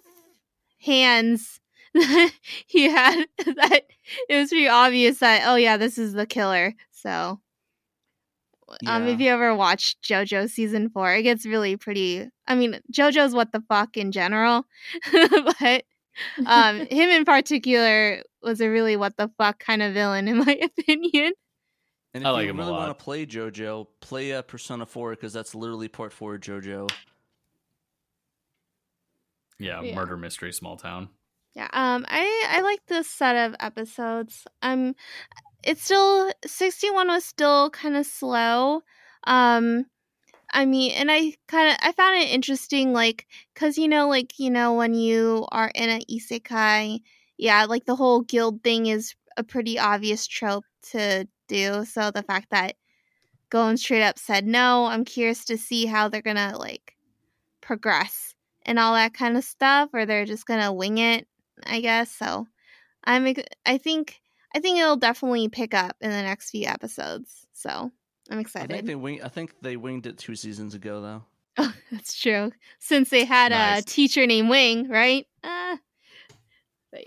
[0.80, 1.60] hands
[1.94, 2.30] that
[2.66, 3.82] he had that
[4.28, 6.74] it was pretty obvious that oh yeah, this is the killer.
[6.92, 7.40] So
[8.86, 12.28] um, if you ever watched JoJo season four, it gets really pretty.
[12.46, 14.64] I mean, JoJo's what the fuck in general,
[15.12, 15.84] but
[16.46, 20.58] um, him in particular was a really what the fuck kind of villain, in my
[20.62, 21.32] opinion.
[22.14, 25.10] And if I like you him really want to play JoJo, play uh, Persona 4
[25.12, 26.88] because that's literally part 4 of JoJo.
[29.58, 29.94] Yeah, Yeah.
[29.94, 31.10] murder mystery, small town.
[31.54, 34.46] Yeah, um, I I like this set of episodes.
[34.62, 34.94] Um,
[35.64, 38.82] it's still sixty one was still kind of slow.
[39.24, 39.86] Um,
[40.52, 43.26] I mean, and I kind of I found it interesting, like,
[43.56, 47.00] cause you know, like you know, when you are in an isekai,
[47.40, 51.84] yeah, like the whole guild thing is a pretty obvious trope to do.
[51.86, 52.76] So the fact that
[53.48, 56.96] Gon straight up said no, I'm curious to see how they're gonna like
[57.60, 58.34] progress
[58.66, 61.26] and all that kind of stuff, or they're just gonna wing it.
[61.64, 62.46] I guess so.
[63.04, 63.34] I'm.
[63.66, 64.20] I think.
[64.54, 67.46] I think it'll definitely pick up in the next few episodes.
[67.52, 67.90] So
[68.30, 68.70] I'm excited.
[68.70, 71.22] I think they wing, I think they winged it two seasons ago though.
[71.56, 72.52] Oh, that's true.
[72.80, 73.82] Since they had Nice.
[73.82, 75.26] a teacher named Wing, right?
[75.44, 75.76] Uh,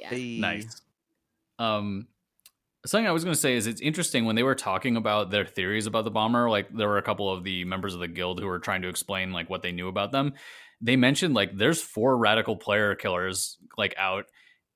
[0.04, 0.10] yeah.
[0.10, 0.40] Hey.
[0.40, 0.82] Nice.
[1.60, 2.08] Um,
[2.86, 5.46] something I was going to say is it's interesting when they were talking about their
[5.46, 6.50] theories about the bomber.
[6.50, 8.90] Like there were a couple of the members of the guild who were trying to
[8.90, 10.34] explain like what they knew about them.
[10.82, 14.26] They mentioned like there's four radical player killers like out,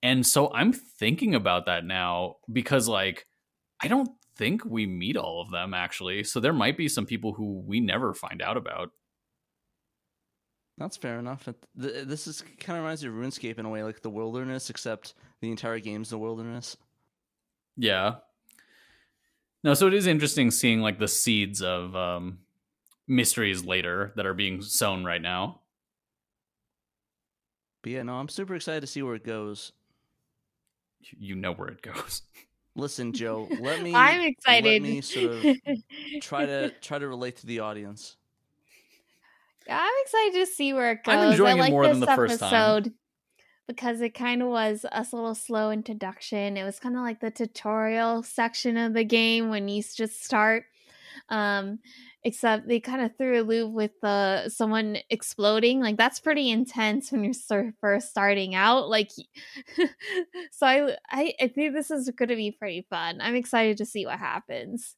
[0.02, 3.26] and so I'm thinking about that now because like
[3.82, 6.24] I don't think we meet all of them actually.
[6.24, 8.92] So there might be some people who we never find out about.
[10.78, 11.48] That's fair enough.
[11.48, 14.10] It, th- this is kind of reminds me of RuneScape in a way, like the
[14.10, 16.78] wilderness, except the entire game's the wilderness.
[17.76, 18.16] Yeah.
[19.64, 22.40] No, so it is interesting seeing like the seeds of um
[23.08, 25.62] mysteries later that are being sown right now.
[27.82, 29.72] But yeah, no, I'm super excited to see where it goes.
[31.18, 32.22] You know where it goes.
[32.76, 33.96] Listen, Joe, let me.
[33.96, 34.84] I'm excited.
[34.84, 35.44] Let excited.
[35.44, 38.18] me sort of try to try to relate to the audience.
[39.70, 41.16] I'm excited to see where it goes.
[41.16, 42.54] I'm enjoying I it like more this than the first time.
[42.54, 42.94] episode
[43.68, 46.58] because it kind of was a little slow introduction.
[46.58, 50.66] It was kind of like the tutorial section of the game when you just start.
[51.30, 51.80] Um,
[52.24, 55.80] except they kind of threw a loop with the someone exploding.
[55.80, 58.90] Like that's pretty intense when you're sort first starting out.
[58.90, 59.12] Like,
[60.52, 63.20] so I, I I think this is going to be pretty fun.
[63.22, 64.96] I'm excited to see what happens.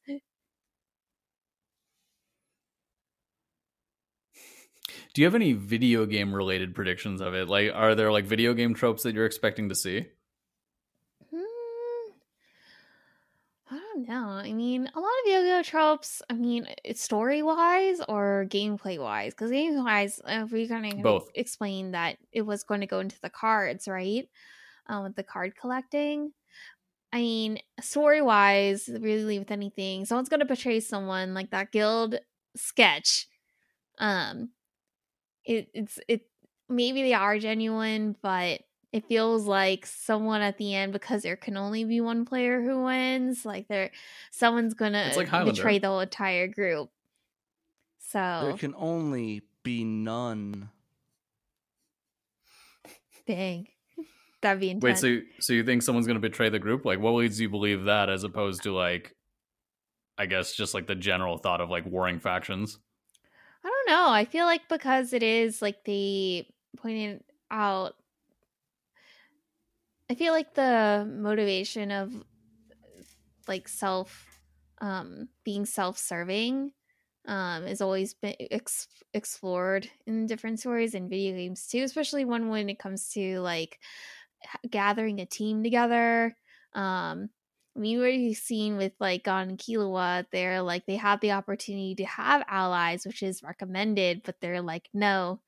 [5.12, 7.48] Do you have any video game related predictions of it?
[7.48, 10.06] Like are there like video game tropes that you're expecting to see?
[11.30, 12.12] Hmm.
[13.70, 14.28] I don't know.
[14.28, 16.22] I mean, a lot of yo-yo tropes.
[16.30, 19.32] I mean, it's story wise or gameplay wise.
[19.32, 21.30] Because gameplay wise, uh, we kind of Both.
[21.34, 24.28] explained that it was going to go into the cards, right?
[24.86, 26.32] Um, with the card collecting.
[27.12, 32.16] I mean, story wise, really with anything, someone's going to portray someone like that guild
[32.56, 33.26] sketch.
[33.98, 34.50] Um,
[35.50, 36.22] it it's it
[36.68, 38.60] maybe they are genuine, but
[38.92, 42.84] it feels like someone at the end because there can only be one player who
[42.84, 43.44] wins.
[43.44, 43.90] Like there,
[44.30, 46.90] someone's gonna like betray the whole entire group.
[47.98, 50.70] So there can only be none.
[53.26, 53.66] dang,
[54.40, 56.84] that'd be Wait, so you, so you think someone's going to betray the group?
[56.84, 59.16] Like what leads you believe that as opposed to like
[60.16, 62.78] I guess just like the general thought of like warring factions?
[63.64, 64.10] I don't know.
[64.10, 67.94] I feel like because it is like they pointed out.
[70.10, 72.24] I feel like the motivation of
[73.48, 74.40] like self,
[74.80, 76.72] um, being self-serving,
[77.26, 81.82] um, is always been ex- explored in different stories and video games too.
[81.82, 83.78] Especially one when it comes to like
[84.70, 86.36] gathering a team together.
[86.74, 87.30] Um,
[87.76, 92.04] Mean, we've seen with like Gon and Killua, they're like they have the opportunity to
[92.04, 95.40] have allies, which is recommended, but they're like, no,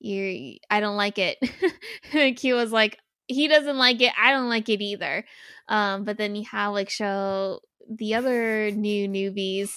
[0.00, 1.38] you, I don't like it.
[2.12, 5.24] Killua's like, he doesn't like it, I don't like it either.
[5.68, 9.70] Um, but then you have like show the other new newbies,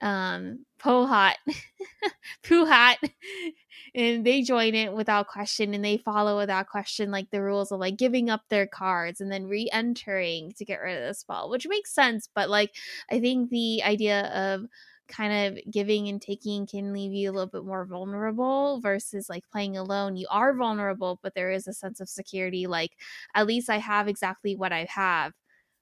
[0.00, 1.34] um, Pohat,
[2.44, 2.96] Puhat,
[3.94, 7.78] and they join it without question and they follow without question like the rules of
[7.80, 11.66] like giving up their cards and then re-entering to get rid of the spell, which
[11.68, 12.28] makes sense.
[12.34, 12.74] But like
[13.10, 14.66] I think the idea of
[15.06, 19.48] kind of giving and taking can leave you a little bit more vulnerable versus like
[19.50, 20.16] playing alone.
[20.16, 22.66] You are vulnerable, but there is a sense of security.
[22.66, 22.92] Like
[23.34, 25.32] at least I have exactly what I have.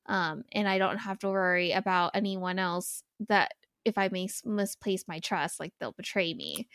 [0.07, 3.53] Um, and I don't have to worry about anyone else that
[3.85, 6.69] if I mis- misplace my trust, like they'll betray me.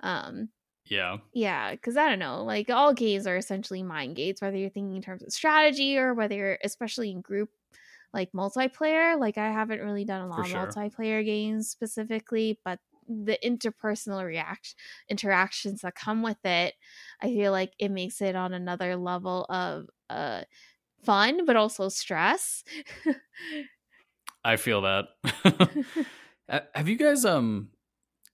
[0.00, 0.48] Um,
[0.92, 1.18] Yeah.
[1.32, 4.96] yeah, because I don't know, like all games are essentially mind gates, whether you're thinking
[4.96, 7.48] in terms of strategy or whether you're, especially in group,
[8.12, 9.18] like multiplayer.
[9.18, 12.78] Like I haven't really done a lot of multiplayer games specifically, but
[13.08, 14.74] the interpersonal react
[15.08, 16.74] interactions that come with it,
[17.20, 20.42] I feel like it makes it on another level of uh
[21.04, 22.64] fun, but also stress.
[24.44, 25.06] I feel that.
[26.74, 27.70] Have you guys um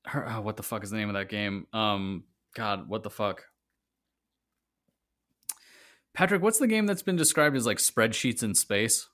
[0.04, 1.66] heard, oh, what the fuck is the name of that game?
[1.72, 3.44] Um god, what the fuck?
[6.14, 9.08] Patrick, what's the game that's been described as like spreadsheets in space?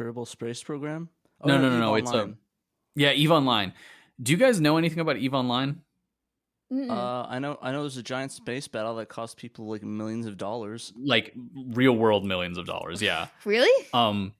[0.00, 1.08] Kerbal Space Program.
[1.40, 2.34] Oh, No, no, no, Eve no, it's a-
[2.96, 3.72] Yeah, Eve Online.
[4.20, 5.82] Do you guys know anything about Eve Online?
[6.72, 7.58] Uh, I know.
[7.60, 7.80] I know.
[7.80, 10.92] There's a giant space battle that costs people like millions of dollars.
[10.96, 13.26] Like real world millions of dollars, yeah.
[13.44, 13.86] really?
[13.92, 14.34] Um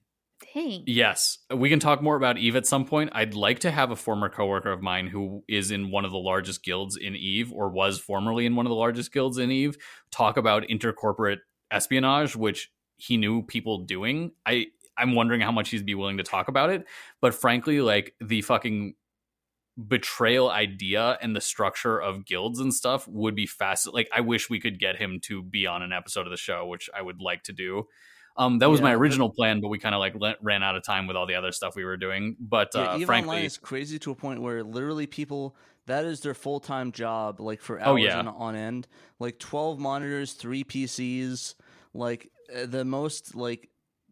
[0.53, 0.83] Dang.
[0.87, 3.11] Yes, we can talk more about Eve at some point.
[3.13, 6.17] I'd like to have a former coworker of mine who is in one of the
[6.17, 9.77] largest guilds in Eve, or was formerly in one of the largest guilds in Eve,
[10.11, 11.37] talk about intercorporate
[11.71, 14.31] espionage, which he knew people doing.
[14.45, 16.85] I I'm wondering how much he'd be willing to talk about it.
[17.21, 18.95] But frankly, like the fucking
[19.87, 23.91] betrayal idea and the structure of guilds and stuff would be fast.
[23.91, 26.65] Like I wish we could get him to be on an episode of the show,
[26.65, 27.87] which I would like to do.
[28.37, 30.63] Um, that was Yeah, my but- original plan, but we kind of like let, ran
[30.63, 32.35] out of time with all the other stuff we were doing.
[32.39, 35.55] But Yeah, uh, Eve frankly, Online is crazy to a point where literally people
[35.87, 38.19] that is their full time job, like for hours Oh, yeah.
[38.19, 38.87] on, on end.
[39.19, 41.55] Like twelve monitors, three PCs.
[41.93, 43.69] Like uh, the most like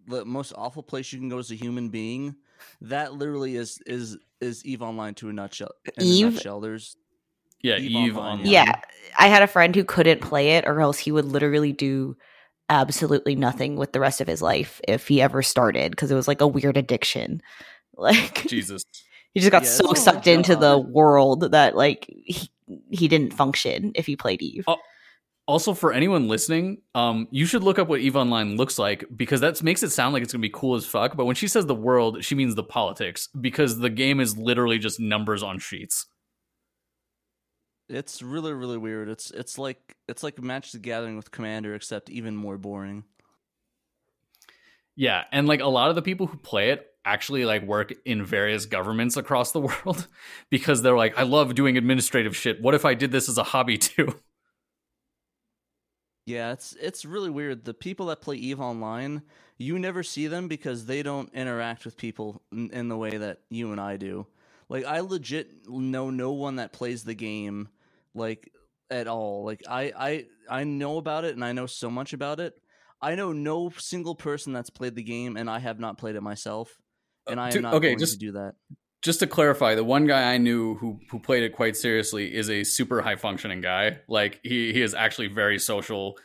[0.07, 2.35] the most awful place you can go as a human being.
[2.81, 5.71] That literally is is is Eve Online to a nutshell.
[5.97, 6.27] In Eve?
[6.27, 6.59] a nutshell.
[6.59, 6.97] There's
[7.61, 8.51] yeah, Eve Eve, Online, Online.
[8.51, 8.71] Yeah,
[9.17, 12.15] I had a friend who couldn't play it, or else he would literally do
[12.69, 16.27] absolutely nothing with the rest of his life if he ever started because it was
[16.27, 17.41] like a weird addiction.
[17.97, 18.85] Like Jesus.
[19.33, 22.49] he just got Yeah, so it's- sucked into the uh, world that like he,
[22.91, 24.63] he didn't function if he played Eve.
[24.67, 24.77] Oh,
[25.49, 29.41] Also, for anyone listening, um, you should look up what Eve Online looks like because
[29.41, 31.17] that makes it sound like it's gonna be cool as fuck.
[31.17, 34.77] But when she says the world, she means the politics because the game is literally
[34.79, 36.05] just numbers on sheets.
[37.89, 39.09] It's really really weird.
[39.09, 43.03] It's it's like it's like Magic the Gathering with Commander, except even more boring.
[44.95, 48.23] Yeah, and like a lot of the people who play it actually like work in
[48.25, 50.07] various governments across the world
[50.49, 52.61] because they're like, I love doing administrative shit.
[52.61, 54.13] What if I did this as a hobby too?
[56.25, 57.65] Yeah, it's it's really weird.
[57.65, 59.23] The people that play Eve Online,
[59.57, 63.39] you never see them because they don't interact with people in, in the way that
[63.49, 64.27] you and I do.
[64.69, 67.69] Like I legit know no one that plays the game
[68.15, 68.49] like
[68.89, 69.45] at all.
[69.45, 72.53] Like I I I know about it and I know so much about it.
[73.01, 76.21] I know no single person that's played the game and I have not played it
[76.21, 76.77] myself.
[77.27, 78.55] And I am not okay, going just- to do that.
[79.03, 82.49] just to clarify, the one guy I knew who who played it quite seriously is
[82.49, 83.99] a super high functioning guy.
[84.07, 86.17] Like he he is actually very social,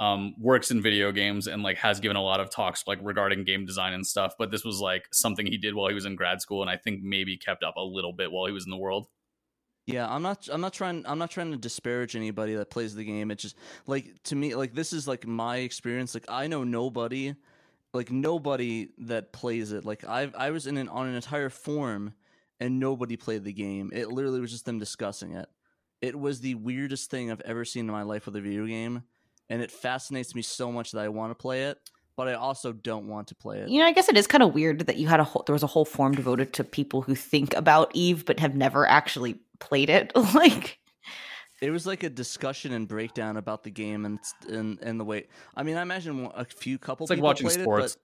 [0.00, 3.44] um, works in video games and like has given a lot of talks like regarding
[3.44, 4.34] game design and stuff.
[4.38, 6.76] But this was like something he did while he was in grad school, and I
[6.76, 9.08] think maybe kept up a little bit while he was in the world.
[9.86, 10.48] Yeah, I'm not.
[10.50, 11.04] I'm not trying.
[11.06, 13.30] I'm not trying to disparage anybody that plays the game.
[13.30, 13.56] It's just
[13.86, 16.14] like to me, like this is like my experience.
[16.14, 17.34] Like I know nobody,
[17.92, 19.84] like nobody that plays it.
[19.84, 22.14] Like I, I was in an on an entire forum,
[22.60, 23.90] and nobody played the game.
[23.92, 25.48] It literally was just them discussing it.
[26.00, 29.02] It was the weirdest thing I've ever seen in my life with a video game,
[29.50, 31.78] and it fascinates me so much that I want to play it,
[32.22, 33.68] but I also don't want to play it.
[33.68, 35.54] You know, I guess it is kind of weird that you had a whole, there
[35.54, 39.40] was a whole form devoted to people who think about Eve but have never actually
[39.58, 40.12] played it.
[40.32, 40.78] like,
[41.60, 45.26] It was like a discussion and breakdown about the game and and and the way.
[45.56, 47.06] I mean, I imagine a few couple.
[47.06, 47.94] It's like watching played sports.
[47.94, 48.00] It,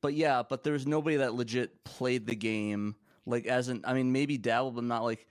[0.00, 2.94] but, but yeah, but there was nobody that legit played the game.
[3.26, 5.26] Like as an, I mean, maybe dabbled, but not like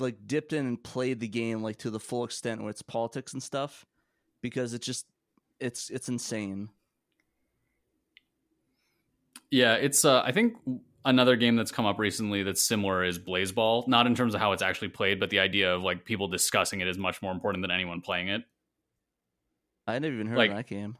[0.00, 3.32] like dipped in and played the game like to the full extent where it's politics
[3.32, 3.86] and stuff.
[4.42, 5.06] Because it just
[5.60, 6.70] it's it's insane.
[9.54, 10.56] Yeah, it's uh I think
[11.04, 13.86] another game that's come up recently that's similar is Blaseball.
[13.86, 16.80] Not in terms of how it's actually played, but the idea of like people discussing
[16.80, 18.42] it is much more important than anyone playing it.
[19.86, 20.96] I never even heard Like- of that game.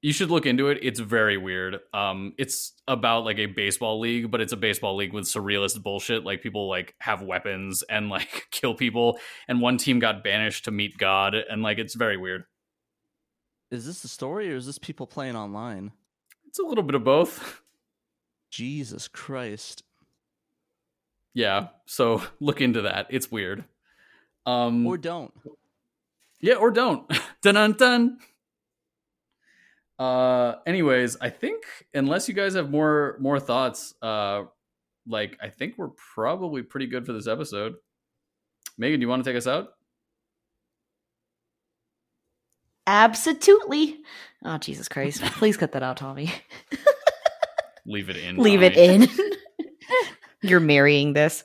[0.00, 0.78] You should look into it.
[0.80, 1.80] It's very weird.
[1.92, 6.24] Um, it's about like a baseball league, but it's a baseball league with surrealist bullshit.
[6.24, 9.18] Like people like have weapons and like kill people,
[9.48, 12.44] and one team got banished to meet God, and like it's very weird.
[13.70, 15.90] Is this the story or is this people playing online?
[16.46, 17.60] It's a little bit of both.
[18.50, 19.82] Jesus Christ.
[21.34, 23.06] yeah, so look into that.
[23.10, 23.64] It's weird.
[24.46, 25.32] Um, Or don't.
[26.40, 27.06] Yeah, or don't.
[27.42, 28.18] dun dun dun.
[29.98, 34.44] Uh anyways, I think unless you guys have more more thoughts, uh
[35.08, 37.74] like I think we're probably pretty good for this episode.
[38.78, 39.70] Megan, do you want to take us out?
[42.86, 43.98] Absolutely.
[44.44, 45.22] Oh, Jesus Christ.
[45.32, 46.32] Please cut that out, Tommy.
[47.88, 48.36] Leave it in.
[48.36, 49.08] Leave it in.
[50.42, 51.42] You're marrying this.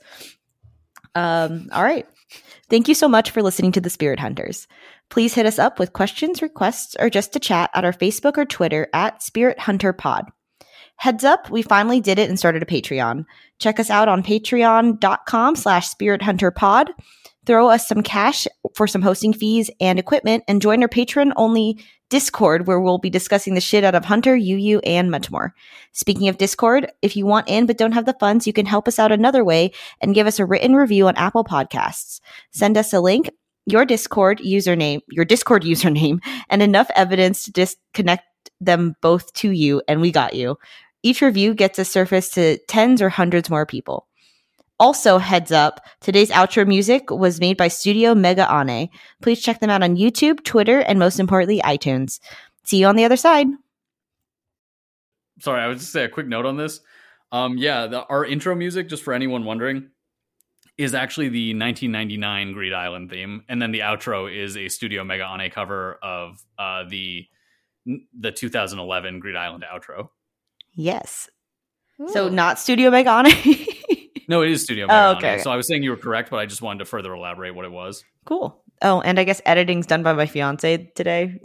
[1.16, 2.08] Um, all right.
[2.70, 4.68] Thank you so much for listening to the Spirit Hunters.
[5.10, 8.46] Please hit us up with questions, requests, or just to chat at our Facebook or
[8.46, 10.26] Twitter at Spirit Hunter Pod.
[10.98, 13.26] Heads up, we finally did it and started a Patreon.
[13.60, 16.92] Check us out on patreon.com slash spirit hunter pod.
[17.46, 21.84] Throw us some cash for some hosting fees and equipment and join our patron only
[22.14, 25.52] Discord where we'll be discussing the shit out of Hunter, YuYu, and much more.
[25.94, 28.88] Speaking of Discord, if you want in but don't have the funds, you can help
[28.88, 32.22] us out another way and give us a written review on Apple Podcasts.
[32.52, 33.32] Send us a link,
[33.66, 36.20] your Discord username, your Discord username,
[36.52, 38.26] and enough evidence to disconnect
[38.62, 40.60] them both to you, and we got you.
[41.02, 44.06] Each review gets us surfaced to tens or hundreds more people.
[44.80, 48.90] Also, heads up, today's outro music was made by Studio Megaane.
[49.22, 52.20] Please check them out on YouTube, Twitter, and most importantly, iTunes.
[52.64, 53.48] See you on the other side.
[55.40, 56.80] Sorry, I would just say a quick note on this.
[57.32, 59.90] Um yeah, the, our intro music just for anyone wondering
[60.78, 65.52] is actually the 1999 Greed Island theme and then the outro is a Studio Megaane
[65.52, 67.28] cover of uh the
[67.86, 70.10] the 2011 Greed Island outro.
[70.76, 71.30] Yes.
[72.08, 73.68] So not Studio Megaane.
[74.30, 75.44] No, it is Studio Oh, okay, okay.
[75.44, 77.66] So I was saying you were correct, but I just wanted to further elaborate what
[77.66, 78.04] it was.
[78.26, 78.62] cool.
[78.82, 81.40] Oh, and I guess editing's done by my fiance today.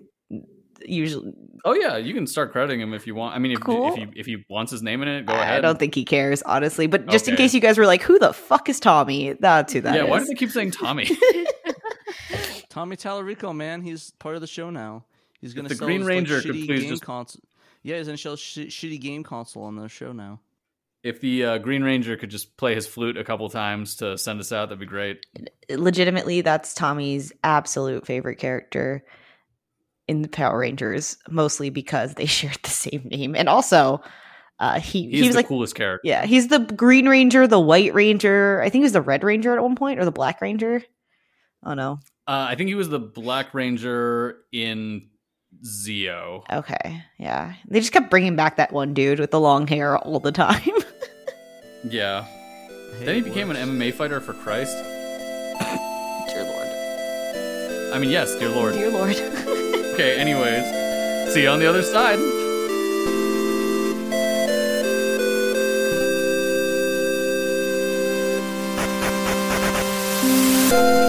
[0.84, 1.32] Usually,
[1.64, 3.34] Oh yeah, you can start crediting him if you want.
[3.34, 3.88] I mean, if Cool.
[3.88, 5.58] if he if he wants his name in it, go I ahead.
[5.58, 6.86] I don't think he cares, honestly.
[6.86, 9.80] But just in case you guys were like, "Who the fuck is Tommy?" That's who
[9.82, 10.10] that yeah, is.
[10.10, 11.08] why do they keep saying Tommy?
[12.68, 15.04] Tommy Tallarico, man, he's part of the show now.
[15.40, 17.42] He's gonna the sell Green his, like, Ranger could shitty please game just- console.
[17.82, 20.40] Yeah, he's gonna sell sh- shitty game console on the show now.
[21.02, 24.40] If the uh, Green Ranger could just play his flute a couple times to send
[24.40, 25.24] us out, that'd be great.
[25.70, 29.04] legitimately that's Tommy's absolute favorite character
[30.08, 34.00] in the Power Rangers, mostly because they shared the same name, and also
[34.58, 36.00] uh, he He's he was the like, coolest character.
[36.08, 38.60] yeah, he's the Green Ranger, the White Ranger.
[38.60, 40.82] I think he was the Red Ranger at one point, or the Black Ranger.
[41.64, 45.08] Oh no, Uh, I think he was the Black Ranger in
[45.64, 46.42] Zeo.
[46.52, 50.20] okay, yeah, they just kept bringing back that one dude with the long hair all
[50.20, 50.60] the time.
[51.90, 52.24] Yeah.
[52.98, 53.60] Hey, then he became works.
[53.60, 54.76] an MMA fighter for Christ.
[56.28, 57.94] dear Lord.
[57.94, 58.74] I mean, yes, dear Lord.
[58.74, 59.10] Dear Lord.
[59.94, 61.32] okay, anyways.
[61.32, 62.18] See you on the other side.